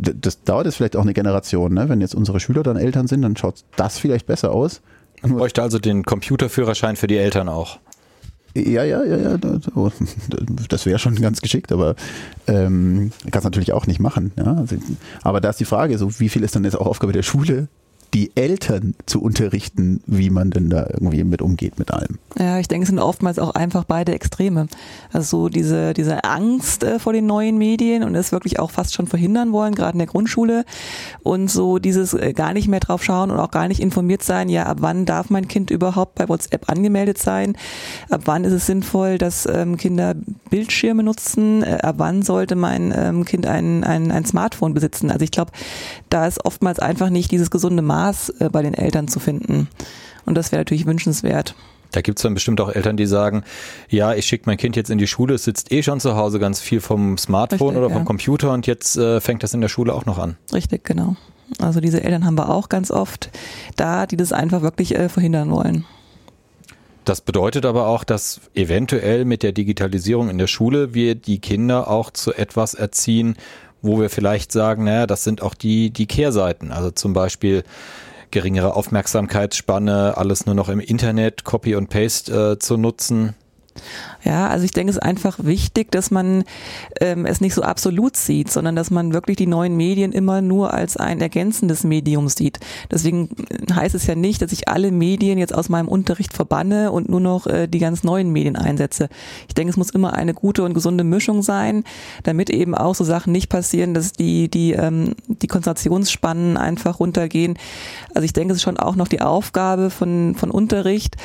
[0.00, 1.88] das dauert jetzt vielleicht auch eine Generation, ne?
[1.88, 4.80] Wenn jetzt unsere Schüler dann Eltern sind, dann schaut das vielleicht besser aus.
[5.22, 7.78] Man bräuchte also den Computerführerschein für die Eltern auch.
[8.54, 9.38] Ja, ja, ja, ja.
[10.68, 11.94] Das wäre schon ganz geschickt, aber
[12.46, 14.32] ähm, kann es natürlich auch nicht machen.
[14.36, 14.54] Ja?
[14.54, 14.76] Also,
[15.22, 17.68] aber da ist die Frage, so wie viel ist dann jetzt auch Aufgabe der Schule,
[18.14, 22.18] die Eltern zu unterrichten, wie man denn da irgendwie mit umgeht mit allem.
[22.38, 24.68] Ja, ich denke, es sind oftmals auch einfach beide Extreme.
[25.12, 28.94] Also so diese, diese Angst äh, vor den neuen Medien und es wirklich auch fast
[28.94, 30.64] schon verhindern wollen, gerade in der Grundschule.
[31.22, 34.48] Und so dieses äh, gar nicht mehr drauf schauen und auch gar nicht informiert sein,
[34.48, 37.56] ja, ab wann darf mein Kind überhaupt bei WhatsApp angemeldet sein?
[38.08, 40.14] Ab wann ist es sinnvoll, dass ähm, Kinder
[40.48, 41.62] Bildschirme nutzen?
[41.62, 45.10] Äh, ab wann sollte mein ähm, Kind ein, ein, ein Smartphone besitzen?
[45.10, 45.52] Also ich glaube,
[46.08, 49.68] da ist oftmals einfach nicht dieses gesunde Maß Maß äh, bei den Eltern zu finden.
[50.24, 51.54] Und das wäre natürlich wünschenswert.
[51.90, 53.44] Da gibt es dann bestimmt auch Eltern, die sagen,
[53.88, 56.38] ja, ich schicke mein Kind jetzt in die Schule, es sitzt eh schon zu Hause
[56.38, 58.04] ganz viel vom Smartphone Richtig, oder vom ja.
[58.04, 60.36] Computer und jetzt äh, fängt das in der Schule auch noch an.
[60.52, 61.16] Richtig, genau.
[61.58, 63.30] Also diese Eltern haben wir auch ganz oft
[63.76, 65.86] da, die das einfach wirklich äh, verhindern wollen.
[67.06, 71.88] Das bedeutet aber auch, dass eventuell mit der Digitalisierung in der Schule wir die Kinder
[71.88, 73.36] auch zu etwas erziehen,
[73.82, 76.72] wo wir vielleicht sagen, naja, das sind auch die, die Kehrseiten.
[76.72, 77.64] Also zum Beispiel
[78.30, 83.34] geringere Aufmerksamkeitsspanne, alles nur noch im Internet, Copy und Paste äh, zu nutzen.
[84.28, 86.44] Ja, also ich denke, es ist einfach wichtig, dass man
[87.00, 90.74] ähm, es nicht so absolut sieht, sondern dass man wirklich die neuen Medien immer nur
[90.74, 92.60] als ein ergänzendes Medium sieht.
[92.90, 93.30] Deswegen
[93.74, 97.20] heißt es ja nicht, dass ich alle Medien jetzt aus meinem Unterricht verbanne und nur
[97.20, 99.08] noch äh, die ganz neuen Medien einsetze.
[99.48, 101.84] Ich denke, es muss immer eine gute und gesunde Mischung sein,
[102.22, 107.56] damit eben auch so Sachen nicht passieren, dass die, die, ähm, die Konzentrationsspannen einfach runtergehen.
[108.14, 111.16] Also ich denke, es ist schon auch noch die Aufgabe von, von Unterricht,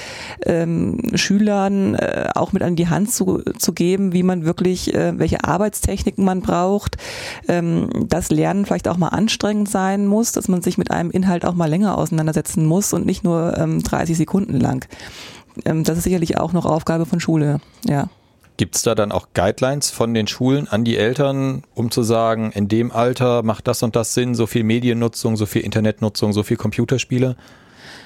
[0.46, 5.18] ähm, Schülern äh, auch mit an die Hand zu, zu geben, wie man wirklich, äh,
[5.18, 6.98] welche Arbeitstechniken man braucht,
[7.48, 11.46] ähm, dass Lernen vielleicht auch mal anstrengend sein muss, dass man sich mit einem Inhalt
[11.46, 14.88] auch mal länger auseinandersetzen muss und nicht nur ähm, 30 Sekunden lang.
[15.66, 18.10] Ähm, das ist sicherlich auch noch Aufgabe von Schule, ja.
[18.56, 22.52] Gibt es da dann auch Guidelines von den Schulen an die Eltern, um zu sagen,
[22.52, 26.44] in dem Alter macht das und das Sinn, so viel Mediennutzung, so viel Internetnutzung, so
[26.44, 27.36] viel Computerspiele?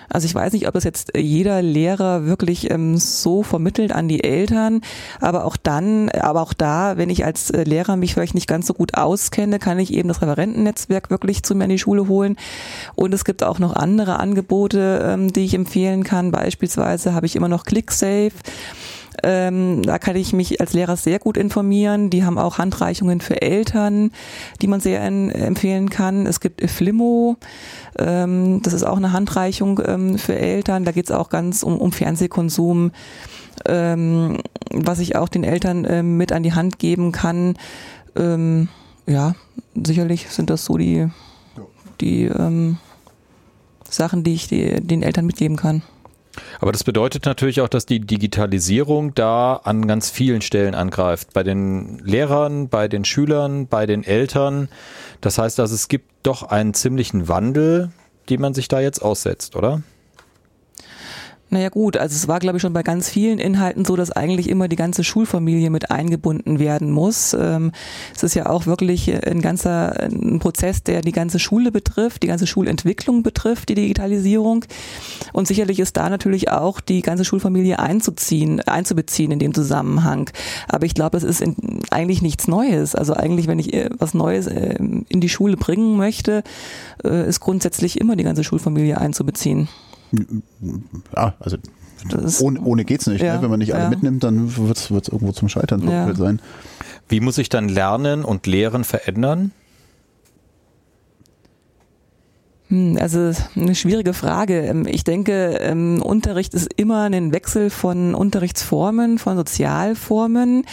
[0.10, 4.24] Also ich weiß nicht, ob das jetzt jeder Lehrer wirklich ähm, so vermittelt an die
[4.24, 4.82] Eltern,
[5.20, 8.68] aber auch dann, aber auch da, wenn ich als äh, Lehrer mich vielleicht nicht ganz
[8.68, 12.38] so gut auskenne, kann ich eben das Referentennetzwerk wirklich zu mir in die Schule holen.
[12.96, 16.32] Und es gibt auch noch andere Angebote, ähm, die ich empfehlen kann.
[16.32, 18.32] Beispielsweise habe ich immer noch ClickSafe.
[19.24, 22.10] Ähm, da kann ich mich als Lehrer sehr gut informieren.
[22.10, 24.12] Die haben auch Handreichungen für Eltern,
[24.62, 26.26] die man sehr empfehlen kann.
[26.26, 27.38] Es gibt Flimo,
[27.98, 30.86] ähm, das ist auch eine Handreichung ähm, für Eltern.
[30.86, 32.92] Da geht es auch ganz um, um Fernsehkonsum,
[33.66, 34.38] ähm,
[34.72, 37.56] was ich auch den Eltern ähm, mit an die Hand geben kann.
[38.16, 38.70] Ähm,
[39.08, 39.36] ja,
[39.74, 41.08] sicherlich sind das so die,
[42.02, 42.30] die
[43.90, 45.82] Sachen, die ich die, den Eltern mitgeben kann.
[46.60, 51.34] Aber das bedeutet natürlich auch, dass die Digitalisierung da an ganz vielen Stellen angreift.
[51.34, 54.70] Bei den Lehrern, bei den Schülern, bei den Eltern.
[55.22, 57.92] Das heißt also, es gibt doch einen ziemlichen Wandel,
[58.30, 59.82] den man sich da jetzt aussetzt, oder?
[61.50, 64.50] Naja gut, also es war glaube ich schon bei ganz vielen Inhalten so, dass eigentlich
[64.50, 67.34] immer die ganze Schulfamilie mit eingebunden werden muss.
[67.34, 67.72] Ähm,
[68.14, 72.28] es ist ja auch wirklich ein ganzer ein Prozess, der die ganze Schule betrifft, die
[72.28, 74.66] ganze Schulentwicklung betrifft, die Digitalisierung.
[75.32, 80.30] Und sicherlich ist da natürlich auch die ganze Schulfamilie einzuziehen, einzubeziehen in dem Zusammenhang.
[80.68, 81.56] Aber ich glaube, das ist in,
[81.92, 82.94] eigentlich nichts Neues.
[82.94, 86.44] Also eigentlich, wenn ich äh, was Neues äh, in die Schule bringen möchte,
[87.06, 89.70] äh, ist grundsätzlich immer die ganze Schulfamilie einzubeziehen.
[91.16, 91.58] Ja, also
[92.42, 93.22] ohne, ohne geht's nicht.
[93.22, 93.28] Ne?
[93.28, 93.42] Ja, ne?
[93.42, 93.90] Wenn man nicht alle ja.
[93.90, 96.14] mitnimmt, dann wird es irgendwo zum Scheitern ja.
[96.16, 96.42] sein.
[97.10, 99.52] Wie muss ich dann Lernen und Lehren verändern?
[102.70, 104.60] Also eine schwierige Frage.
[104.60, 110.66] Ähm, ich denke, ähm, Unterricht ist immer ein Wechsel von Unterrichtsformen, von Sozialformen.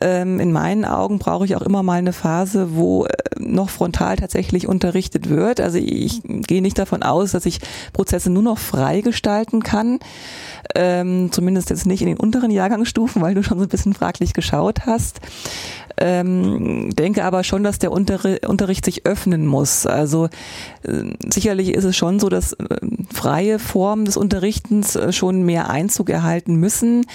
[0.00, 4.16] Ähm, in meinen Augen brauche ich auch immer mal eine Phase, wo äh, noch frontal
[4.16, 5.60] tatsächlich unterrichtet wird.
[5.60, 7.60] Also ich gehe nicht davon aus, dass ich
[7.92, 10.00] Prozesse nur noch frei gestalten kann.
[10.74, 14.80] Zumindest jetzt nicht in den unteren Jahrgangsstufen, weil du schon so ein bisschen fraglich geschaut
[14.84, 15.20] hast
[16.00, 19.84] denke aber schon, dass der Unterricht sich öffnen muss.
[19.84, 20.28] Also
[21.32, 22.78] sicherlich ist es schon so, dass äh,
[23.12, 27.06] freie Formen des Unterrichtens äh, schon mehr Einzug erhalten müssen.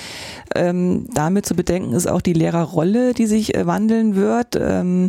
[0.55, 4.55] Ähm, damit zu bedenken ist auch die Lehrerrolle, die sich äh, wandeln wird.
[4.59, 5.07] Ähm,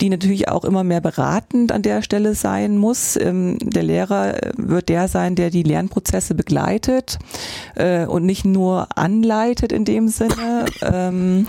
[0.00, 3.16] die natürlich auch immer mehr beratend an der Stelle sein muss.
[3.16, 7.18] Ähm, der Lehrer äh, wird der sein, der die Lernprozesse begleitet
[7.74, 10.66] äh, und nicht nur anleitet in dem Sinne.
[10.82, 11.46] Ähm,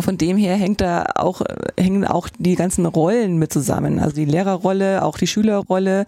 [0.00, 1.42] von dem her hängt da auch,
[1.78, 4.00] hängen auch die ganzen Rollen mit zusammen.
[4.00, 6.06] Also die Lehrerrolle, auch die Schülerrolle.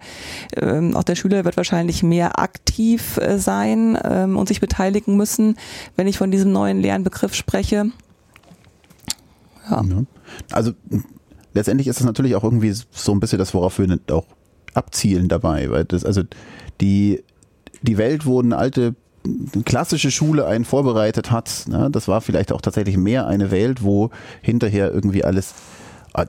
[0.55, 5.57] Ähm, auch der Schüler wird wahrscheinlich mehr aktiv äh, sein ähm, und sich beteiligen müssen,
[5.95, 7.91] wenn ich von diesem neuen Lernbegriff spreche.
[9.69, 9.83] Ja.
[9.83, 10.03] ja.
[10.51, 10.71] Also
[11.53, 14.25] letztendlich ist es natürlich auch irgendwie so ein bisschen das, worauf wir auch
[14.73, 16.21] abzielen dabei, weil das, also
[16.81, 17.23] die,
[17.81, 18.95] die Welt, wo eine alte
[19.65, 21.65] klassische Schule einen vorbereitet hat.
[21.67, 21.89] Ne?
[21.91, 24.09] Das war vielleicht auch tatsächlich mehr eine Welt, wo
[24.41, 25.53] hinterher irgendwie alles
[26.13, 26.25] äh,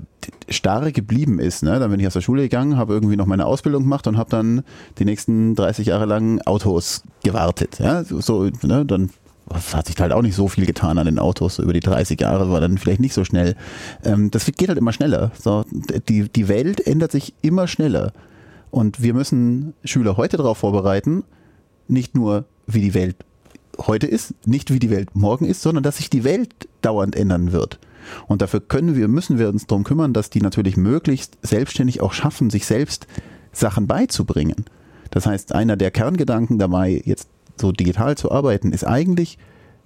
[0.48, 1.62] starr geblieben ist.
[1.62, 1.78] Ne?
[1.78, 4.31] Dann bin ich aus der Schule gegangen, habe irgendwie noch meine Ausbildung gemacht und habe
[4.31, 4.65] dann
[4.98, 7.78] die nächsten 30 Jahre lang Autos gewartet.
[7.78, 8.02] Ja?
[8.05, 8.85] So, ne?
[8.85, 9.10] Dann
[9.52, 12.50] hat sich halt auch nicht so viel getan an den Autos über die 30 Jahre,
[12.50, 13.56] war dann vielleicht nicht so schnell.
[14.04, 15.32] Ähm, das geht halt immer schneller.
[15.38, 15.64] So,
[16.08, 18.12] die, die Welt ändert sich immer schneller.
[18.70, 21.24] Und wir müssen Schüler heute darauf vorbereiten,
[21.86, 23.16] nicht nur wie die Welt
[23.78, 27.52] heute ist, nicht wie die Welt morgen ist, sondern dass sich die Welt dauernd ändern
[27.52, 27.78] wird.
[28.26, 32.12] Und dafür können wir, müssen wir uns darum kümmern, dass die natürlich möglichst selbstständig auch
[32.12, 33.06] schaffen, sich selbst
[33.52, 34.64] Sachen beizubringen.
[35.10, 37.28] Das heißt, einer der Kerngedanken dabei, jetzt
[37.60, 39.39] so digital zu arbeiten, ist eigentlich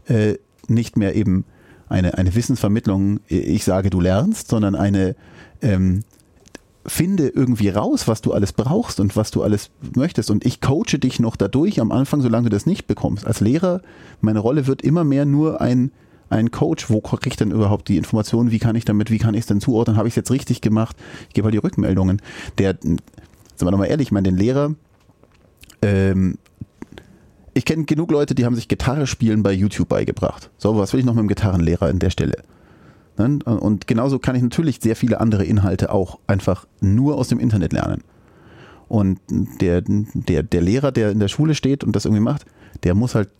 [0.07, 0.35] äh,
[0.69, 1.44] nicht mehr eben
[1.89, 5.15] eine, eine Wissensvermittlung, ich sage, du lernst, sondern eine
[5.61, 6.05] ähm,
[6.86, 10.31] finde irgendwie raus, was du alles brauchst und was du alles möchtest.
[10.31, 13.27] Und ich coache dich noch dadurch am Anfang, solange du das nicht bekommst.
[13.27, 13.82] Als Lehrer,
[14.20, 15.93] meine Rolle wird immer mehr nur ein,
[16.28, 16.90] ein Coach.
[16.90, 18.51] Wo kriege ich denn überhaupt die Informationen?
[18.51, 19.97] Wie kann ich damit, wie kann ich es denn zuordnen?
[19.97, 20.97] Habe ich es jetzt richtig gemacht?
[21.28, 22.20] Ich gebe halt die Rückmeldungen.
[22.59, 23.01] Der, sind
[23.61, 24.74] wir nochmal ehrlich, ich meine, den Lehrer,
[25.82, 26.39] ähm,
[27.55, 30.51] ich kenne genug Leute, die haben sich Gitarre spielen bei YouTube beigebracht.
[30.59, 32.43] So, was will ich noch mit dem Gitarrenlehrer an der Stelle?
[33.19, 33.39] Ne?
[33.45, 37.73] Und genauso kann ich natürlich sehr viele andere Inhalte auch einfach nur aus dem Internet
[37.73, 38.03] lernen.
[38.89, 42.45] Und der, der, der Lehrer, der in der Schule steht und das irgendwie macht,
[42.85, 43.31] der muss halt,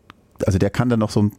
[0.47, 1.33] also der kann dann noch so ein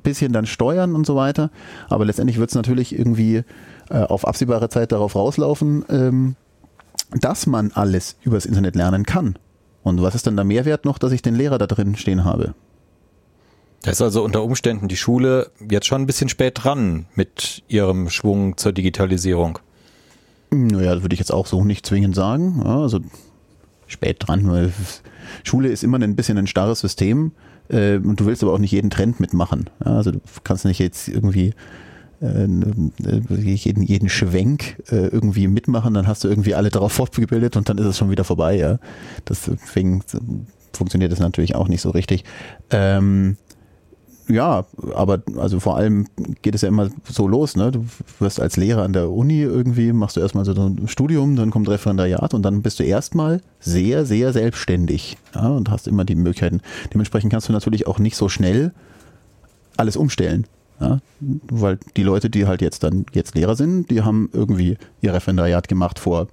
[0.00, 1.50] bisschen dann steuern und so weiter.
[1.88, 3.42] Aber letztendlich wird es natürlich irgendwie
[3.90, 6.36] äh, auf absehbare Zeit darauf rauslaufen, ähm,
[7.20, 9.36] dass man alles übers Internet lernen kann.
[9.88, 12.54] Und was ist dann der Mehrwert noch, dass ich den Lehrer da drin stehen habe?
[13.82, 18.10] Da ist also unter Umständen die Schule jetzt schon ein bisschen spät dran mit ihrem
[18.10, 19.60] Schwung zur Digitalisierung.
[20.50, 22.62] Naja, das würde ich jetzt auch so nicht zwingend sagen.
[22.64, 23.00] Ja, also
[23.86, 24.50] spät dran.
[24.50, 24.72] Weil
[25.44, 27.32] Schule ist immer ein bisschen ein starres System
[27.68, 29.70] äh, und du willst aber auch nicht jeden Trend mitmachen.
[29.84, 31.54] Ja, also du kannst nicht jetzt irgendwie
[32.20, 37.78] jeden, jeden Schwenk äh, irgendwie mitmachen, dann hast du irgendwie alle darauf fortgebildet und dann
[37.78, 38.56] ist es schon wieder vorbei.
[38.56, 38.78] Ja,
[39.28, 40.02] deswegen
[40.72, 42.24] funktioniert das natürlich auch nicht so richtig.
[42.70, 43.36] Ähm,
[44.28, 46.06] ja, aber also vor allem
[46.42, 47.70] geht es ja immer so los, ne?
[47.70, 47.86] Du
[48.18, 51.68] wirst als Lehrer an der Uni irgendwie, machst du erstmal so ein Studium, dann kommt
[51.68, 55.16] Referendariat und dann bist du erstmal sehr, sehr selbstständig.
[55.34, 56.60] Ja, und hast immer die Möglichkeiten.
[56.92, 58.72] Dementsprechend kannst du natürlich auch nicht so schnell
[59.78, 60.46] alles umstellen.
[60.80, 65.12] Ja, weil die Leute, die halt jetzt dann jetzt Lehrer sind, die haben irgendwie ihr
[65.12, 66.28] Referendariat gemacht vor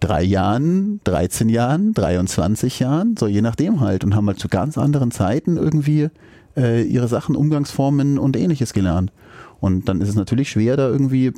[0.00, 4.78] drei Jahren, 13 Jahren, 23 Jahren, so je nachdem halt und haben halt zu ganz
[4.78, 6.08] anderen Zeiten irgendwie
[6.56, 9.12] äh, ihre Sachen, Umgangsformen und ähnliches gelernt.
[9.60, 11.32] Und dann ist es natürlich schwer, da irgendwie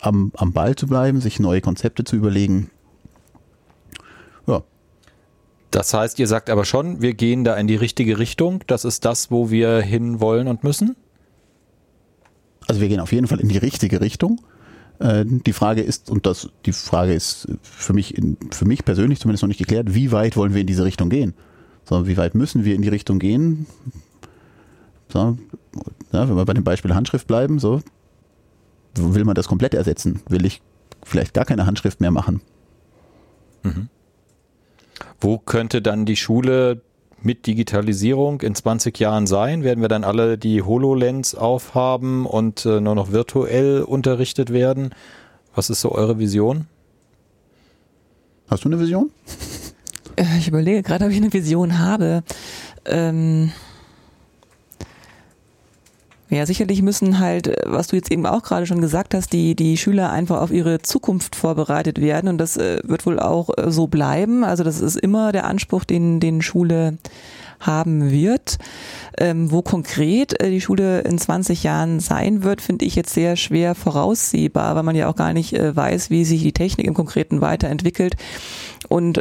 [0.00, 2.70] am, am Ball zu bleiben, sich neue Konzepte zu überlegen.
[4.46, 4.62] Ja.
[5.70, 8.62] Das heißt, ihr sagt aber schon, wir gehen da in die richtige Richtung.
[8.66, 10.96] Das ist das, wo wir hin wollen und müssen?
[12.66, 14.40] Also wir gehen auf jeden Fall in die richtige Richtung.
[14.98, 19.20] Äh, die Frage ist, und das, die Frage ist für mich, in, für mich persönlich
[19.20, 21.34] zumindest noch nicht geklärt, wie weit wollen wir in diese Richtung gehen?
[21.84, 23.66] Sondern wie weit müssen wir in die Richtung gehen?
[25.12, 25.38] So,
[26.12, 27.80] ja, wenn wir bei dem Beispiel Handschrift bleiben, so,
[28.96, 30.20] will man das komplett ersetzen?
[30.28, 30.62] Will ich
[31.04, 32.40] vielleicht gar keine Handschrift mehr machen?
[33.62, 33.88] Mhm.
[35.20, 36.80] Wo könnte dann die Schule
[37.22, 39.64] mit Digitalisierung in 20 Jahren sein?
[39.64, 44.90] Werden wir dann alle die HoloLens aufhaben und äh, nur noch virtuell unterrichtet werden?
[45.54, 46.66] Was ist so eure Vision?
[48.48, 49.10] Hast du eine Vision?
[50.16, 52.22] Äh, ich überlege gerade, ob ich eine Vision habe.
[52.84, 53.52] Ähm
[56.28, 59.54] ja, sicherlich müssen halt, äh, was du jetzt eben auch gerade schon gesagt hast, die,
[59.54, 63.70] die Schüler einfach auf ihre Zukunft vorbereitet werden und das äh, wird wohl auch äh,
[63.70, 64.42] so bleiben.
[64.42, 66.98] Also das ist immer der Anspruch, den, den Schule
[67.60, 68.58] haben wird.
[69.18, 73.74] Ähm, wo konkret die Schule in 20 Jahren sein wird, finde ich jetzt sehr schwer
[73.74, 78.16] voraussehbar, weil man ja auch gar nicht weiß, wie sich die Technik im Konkreten weiterentwickelt
[78.88, 79.18] und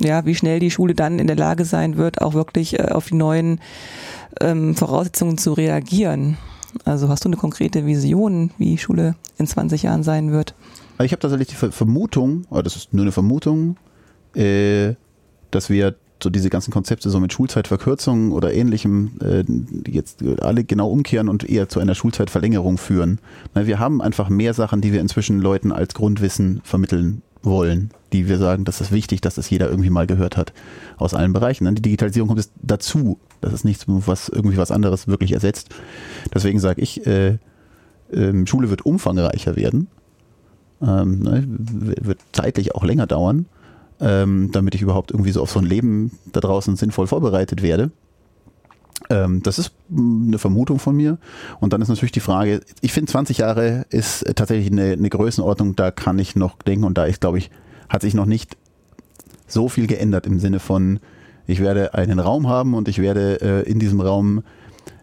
[0.00, 3.14] ja, wie schnell die Schule dann in der Lage sein wird, auch wirklich auf die
[3.14, 3.60] neuen
[4.40, 6.36] ähm, Voraussetzungen zu reagieren.
[6.84, 10.54] Also hast du eine konkrete Vision, wie Schule in 20 Jahren sein wird?
[11.02, 13.76] Ich habe tatsächlich die Vermutung, oder das ist nur eine Vermutung,
[14.34, 14.94] äh,
[15.50, 19.44] dass wir so diese ganzen Konzepte so mit Schulzeitverkürzung oder ähnlichem äh,
[19.90, 23.20] jetzt alle genau umkehren und eher zu einer Schulzeitverlängerung führen.
[23.52, 28.38] wir haben einfach mehr Sachen, die wir inzwischen Leuten als Grundwissen vermitteln wollen, die wir
[28.38, 30.52] sagen, das ist wichtig, dass das jeder irgendwie mal gehört hat
[30.96, 31.72] aus allen Bereichen.
[31.74, 33.18] Die Digitalisierung kommt jetzt dazu.
[33.40, 35.74] Das ist nichts, was irgendwie was anderes wirklich ersetzt.
[36.32, 37.38] Deswegen sage ich, äh,
[38.10, 39.88] äh, Schule wird umfangreicher werden,
[40.82, 43.46] ähm, ne, wird zeitlich auch länger dauern,
[44.00, 47.90] ähm, damit ich überhaupt irgendwie so auf so ein Leben da draußen sinnvoll vorbereitet werde.
[49.10, 51.18] Ähm, das ist eine Vermutung von mir.
[51.60, 55.76] Und dann ist natürlich die Frage, ich finde 20 Jahre ist tatsächlich eine, eine Größenordnung,
[55.76, 57.50] da kann ich noch denken und da ist, glaube ich,
[57.88, 58.56] hat sich noch nicht
[59.46, 61.00] so viel geändert im Sinne von,
[61.46, 64.42] ich werde einen Raum haben und ich werde äh, in diesem Raum,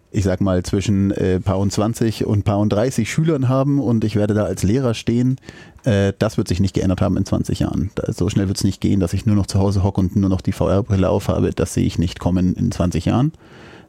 [0.09, 4.03] ich sag mal, zwischen äh, paar und 20 und paar und 30 Schülern haben und
[4.03, 5.37] ich werde da als Lehrer stehen.
[5.83, 7.91] Äh, das wird sich nicht geändert haben in 20 Jahren.
[7.95, 10.15] Da, so schnell wird es nicht gehen, dass ich nur noch zu Hause hocke und
[10.15, 11.51] nur noch die VR-Brille aufhabe.
[11.51, 13.31] Das sehe ich nicht kommen in 20 Jahren.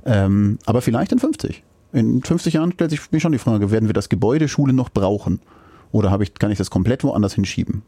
[0.05, 1.63] Ähm, aber vielleicht in 50.
[1.93, 4.89] In 50 Jahren stellt sich mir schon die Frage, werden wir das Gebäude Schule noch
[4.89, 5.41] brauchen?
[5.91, 7.83] Oder ich, kann ich das komplett woanders hinschieben?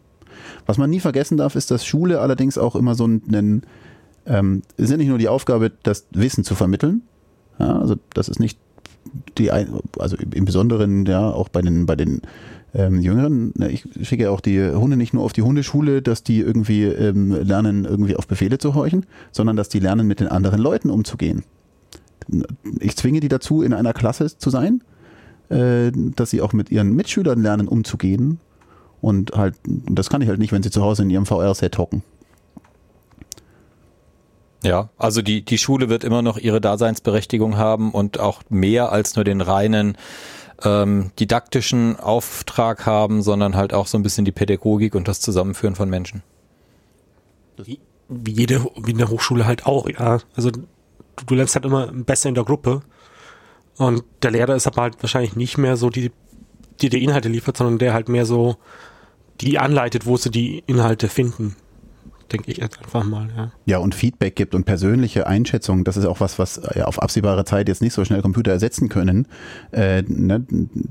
[0.66, 3.62] Was man nie vergessen darf, ist, dass Schule allerdings auch immer so einen,
[4.26, 7.02] ähm, ist ja nicht nur die Aufgabe, das Wissen zu vermitteln.
[7.58, 8.58] Ja, also das ist nicht
[9.38, 12.20] die, also im Besonderen ja auch bei den, bei den
[12.74, 16.84] ähm, Jüngeren, ich schicke auch die Hunde nicht nur auf die Hundeschule, dass die irgendwie
[16.84, 20.90] ähm, lernen, irgendwie auf Befehle zu horchen, sondern dass die lernen, mit den anderen Leuten
[20.90, 21.44] umzugehen
[22.80, 24.82] ich zwinge die dazu, in einer Klasse zu sein,
[25.48, 28.40] äh, dass sie auch mit ihren Mitschülern lernen, umzugehen.
[29.00, 32.02] Und halt, das kann ich halt nicht, wenn sie zu Hause in ihrem VR-Set hocken.
[34.62, 39.14] Ja, also die, die Schule wird immer noch ihre Daseinsberechtigung haben und auch mehr als
[39.14, 39.98] nur den reinen
[40.64, 45.74] ähm, didaktischen Auftrag haben, sondern halt auch so ein bisschen die Pädagogik und das Zusammenführen
[45.74, 46.22] von Menschen.
[47.62, 47.78] Wie,
[48.08, 50.20] wie jede, wie in der Hochschule halt auch, ja.
[50.34, 50.50] Also
[51.26, 52.82] du lernst halt immer besser in der Gruppe.
[53.76, 56.12] Und der Lehrer ist aber halt wahrscheinlich nicht mehr so die,
[56.80, 58.56] die die Inhalte liefert, sondern der halt mehr so
[59.40, 61.56] die anleitet, wo sie die Inhalte finden.
[62.32, 63.52] Denke ich jetzt einfach mal, ja.
[63.66, 67.44] Ja, und Feedback gibt und persönliche Einschätzungen, das ist auch was, was ja, auf absehbare
[67.44, 69.26] Zeit jetzt nicht so schnell Computer ersetzen können.
[69.72, 70.44] Äh, ne,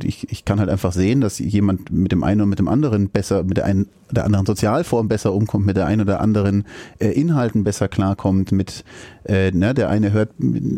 [0.03, 3.09] ich, ich kann halt einfach sehen, dass jemand mit dem einen und mit dem anderen
[3.09, 6.65] besser, mit der einen der anderen Sozialform besser umkommt, mit der einen oder anderen
[6.99, 8.83] äh, Inhalten besser klarkommt, mit
[9.25, 10.29] äh, ne, der eine hört,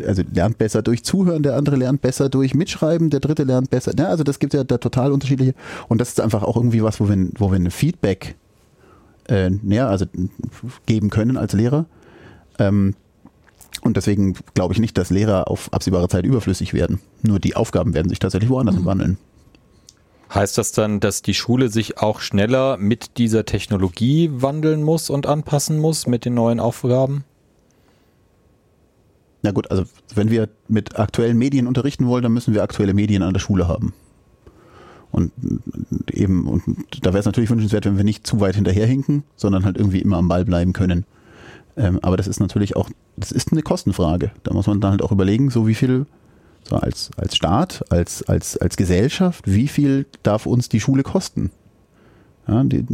[0.06, 3.92] also lernt besser durch Zuhören, der andere lernt besser durch Mitschreiben, der dritte lernt besser.
[3.96, 5.54] Ne, also das gibt ja da total unterschiedliche
[5.88, 8.36] und das ist einfach auch irgendwie was, wo wir, wo wir ein Feedback
[9.28, 10.06] äh, ja, also
[10.86, 11.86] geben können als Lehrer.
[12.58, 12.94] Ähm,
[13.82, 17.00] und deswegen glaube ich nicht, dass Lehrer auf absehbare Zeit überflüssig werden.
[17.22, 18.84] Nur die Aufgaben werden sich tatsächlich woanders mhm.
[18.84, 19.18] wandeln.
[20.34, 25.26] Heißt das dann, dass die Schule sich auch schneller mit dieser Technologie wandeln muss und
[25.26, 27.24] anpassen muss mit den neuen Aufgaben?
[29.42, 29.84] Na gut, also
[30.14, 33.68] wenn wir mit aktuellen Medien unterrichten wollen, dann müssen wir aktuelle Medien an der Schule
[33.68, 33.94] haben.
[35.10, 35.32] Und
[36.12, 36.62] eben, und
[37.02, 40.18] da wäre es natürlich wünschenswert, wenn wir nicht zu weit hinterherhinken, sondern halt irgendwie immer
[40.18, 41.04] am Ball bleiben können.
[41.76, 44.30] Ähm, aber das ist natürlich auch, das ist eine Kostenfrage.
[44.42, 46.06] Da muss man dann halt auch überlegen, so wie viel,
[46.64, 51.50] so als, als Staat, als, als, als Gesellschaft, wie viel darf uns die Schule kosten?
[52.48, 52.84] Ja, die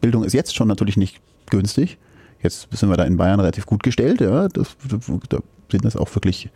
[0.00, 1.98] Bildung ist jetzt schon natürlich nicht günstig.
[2.42, 4.48] Jetzt sind wir da in Bayern relativ gut gestellt, ja.
[4.48, 4.76] Das,
[5.28, 5.38] da
[5.70, 6.50] sind das auch wirklich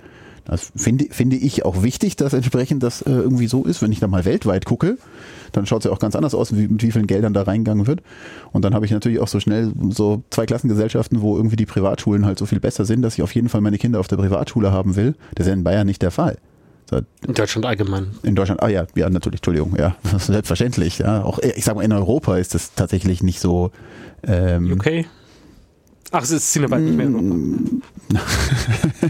[0.44, 3.82] das finde, finde ich auch wichtig, dass entsprechend das äh, irgendwie so ist.
[3.82, 4.98] Wenn ich da mal weltweit gucke,
[5.52, 7.86] dann schaut es ja auch ganz anders aus, wie, mit wie vielen Geldern da reingegangen
[7.86, 8.02] wird.
[8.52, 12.26] Und dann habe ich natürlich auch so schnell so zwei Klassengesellschaften, wo irgendwie die Privatschulen
[12.26, 14.72] halt so viel besser sind, dass ich auf jeden Fall meine Kinder auf der Privatschule
[14.72, 15.14] haben will.
[15.34, 16.38] Das ist ja in Bayern nicht der Fall.
[17.26, 18.08] In Deutschland allgemein.
[18.22, 21.22] In Deutschland, ah ja, ja, natürlich, Entschuldigung, ja, selbstverständlich, ja.
[21.22, 23.70] Auch, ich sag mal, in Europa ist das tatsächlich nicht so.
[24.24, 25.06] Ähm, UK?
[26.12, 27.86] Ach, es ist Cinebike nicht mehr in Europa.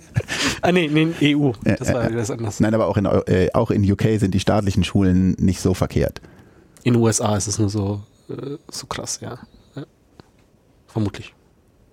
[0.62, 1.52] ah, nee, nee, EU.
[1.64, 2.60] Das war äh, das anders.
[2.60, 6.20] Nein, aber auch in, äh, auch in UK sind die staatlichen Schulen nicht so verkehrt.
[6.82, 9.38] In den USA ist es nur so, äh, so krass, ja.
[9.74, 9.84] ja.
[10.86, 11.34] Vermutlich.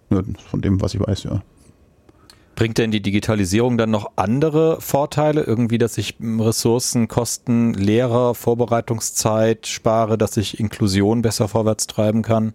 [0.10, 1.42] Ja, von dem, was ich weiß, ja.
[2.56, 5.44] Bringt denn die Digitalisierung dann noch andere Vorteile?
[5.44, 12.54] Irgendwie, dass ich Ressourcen, Kosten, Lehrer, Vorbereitungszeit spare, dass ich Inklusion besser vorwärts treiben kann?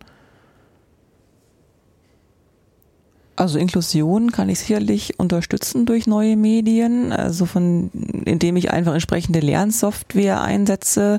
[3.35, 7.91] Also Inklusion kann ich sicherlich unterstützen durch neue Medien, also von
[8.27, 11.19] indem ich einfach entsprechende Lernsoftware einsetze,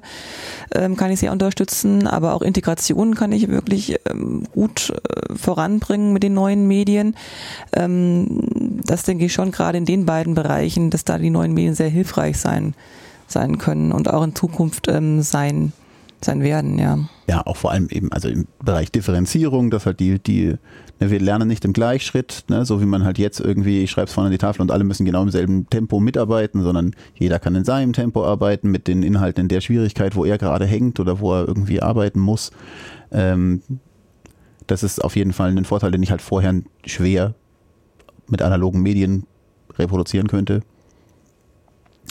[0.75, 6.13] ähm, kann ich sie unterstützen, aber auch Integration kann ich wirklich ähm, gut äh, voranbringen
[6.13, 7.15] mit den neuen Medien.
[7.73, 11.73] Ähm, das denke ich schon gerade in den beiden Bereichen, dass da die neuen Medien
[11.73, 12.75] sehr hilfreich sein
[13.25, 14.87] sein können und auch in Zukunft
[15.19, 15.73] sein
[16.23, 16.99] sein werden, ja.
[17.27, 20.55] Ja, auch vor allem eben, also im Bereich Differenzierung, dass halt die, die,
[20.99, 24.07] ne, wir lernen nicht im Gleichschritt, ne, so wie man halt jetzt irgendwie, ich schreibe
[24.07, 27.39] es vorne an die Tafel und alle müssen genau im selben Tempo mitarbeiten, sondern jeder
[27.39, 30.99] kann in seinem Tempo arbeiten, mit den Inhalten in der Schwierigkeit, wo er gerade hängt
[30.99, 32.51] oder wo er irgendwie arbeiten muss.
[33.11, 33.61] Ähm,
[34.67, 36.53] das ist auf jeden Fall ein Vorteil, den ich halt vorher
[36.85, 37.35] schwer
[38.27, 39.25] mit analogen Medien
[39.77, 40.61] reproduzieren könnte.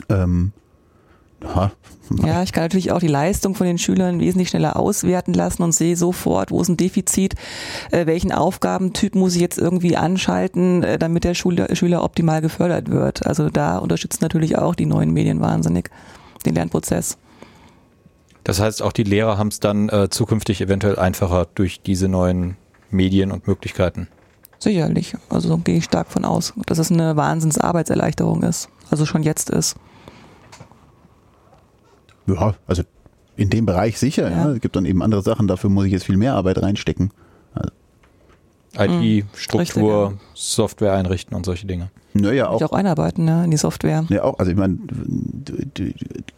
[0.08, 0.52] Ähm,
[2.24, 5.72] ja, ich kann natürlich auch die Leistung von den Schülern wesentlich schneller auswerten lassen und
[5.72, 7.34] sehe sofort, wo ist ein Defizit,
[7.90, 12.90] äh, welchen Aufgabentyp muss ich jetzt irgendwie anschalten, äh, damit der Schüler, Schüler optimal gefördert
[12.90, 13.26] wird.
[13.26, 15.90] Also da unterstützen natürlich auch die neuen Medien wahnsinnig
[16.44, 17.18] den Lernprozess.
[18.44, 22.56] Das heißt, auch die Lehrer haben es dann äh, zukünftig eventuell einfacher durch diese neuen
[22.90, 24.08] Medien und Möglichkeiten.
[24.58, 25.16] Sicherlich.
[25.28, 28.68] Also so gehe ich stark von aus, dass es eine Wahnsinnsarbeitserleichterung ist.
[28.90, 29.76] Also schon jetzt ist.
[32.26, 32.82] Ja, also
[33.36, 34.30] in dem Bereich sicher.
[34.30, 34.48] Ja.
[34.48, 34.50] ja.
[34.52, 37.10] Es gibt dann eben andere Sachen, dafür muss ich jetzt viel mehr Arbeit reinstecken.
[37.54, 37.70] Also.
[38.78, 41.90] IT-Struktur, hm, Software einrichten und solche Dinge.
[42.14, 44.04] Naja, auch, auch einarbeiten ne, in die Software.
[44.10, 44.78] Ja, auch, also ich meine,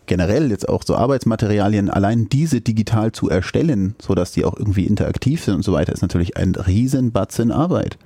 [0.07, 5.43] generell jetzt auch so Arbeitsmaterialien, allein diese digital zu erstellen, sodass die auch irgendwie interaktiv
[5.45, 7.99] sind und so weiter, ist natürlich ein Riesenbatzen Arbeit.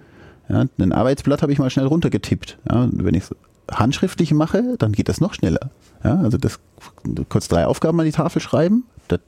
[0.49, 2.59] Ja, ein Arbeitsblatt habe ich mal schnell runtergetippt.
[2.71, 3.35] Ja, wenn ich es
[3.71, 5.71] handschriftlich mache, dann geht das noch schneller.
[6.05, 6.59] Ja, also das
[7.29, 9.21] kurz drei Aufgaben an die Tafel schreiben, das,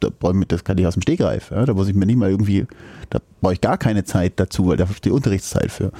[0.00, 1.50] das kann ich aus dem Stegreif.
[1.50, 2.66] Ja, da muss ich mir nicht mal irgendwie,
[3.10, 5.92] da brauche ich gar keine Zeit dazu, weil da ist die Unterrichtszeit für.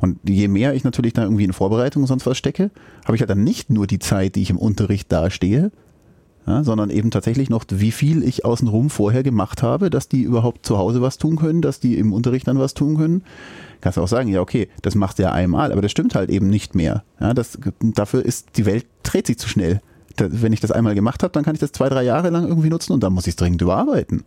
[0.00, 2.70] Und je mehr ich natürlich da irgendwie in Vorbereitung und sonst was stecke,
[3.04, 5.70] habe ich ja dann nicht nur die Zeit, die ich im Unterricht dastehe,
[6.46, 10.64] ja, sondern eben tatsächlich noch, wie viel ich außenrum vorher gemacht habe, dass die überhaupt
[10.64, 13.22] zu Hause was tun können, dass die im Unterricht dann was tun können.
[13.80, 16.30] Kannst du auch sagen, ja, okay, das machst du ja einmal, aber das stimmt halt
[16.30, 17.04] eben nicht mehr.
[17.20, 19.80] Ja, das, dafür ist, die Welt dreht sich zu schnell.
[20.16, 22.70] wenn ich das einmal gemacht habe, dann kann ich das zwei, drei Jahre lang irgendwie
[22.70, 24.24] nutzen und dann muss ich es dringend überarbeiten.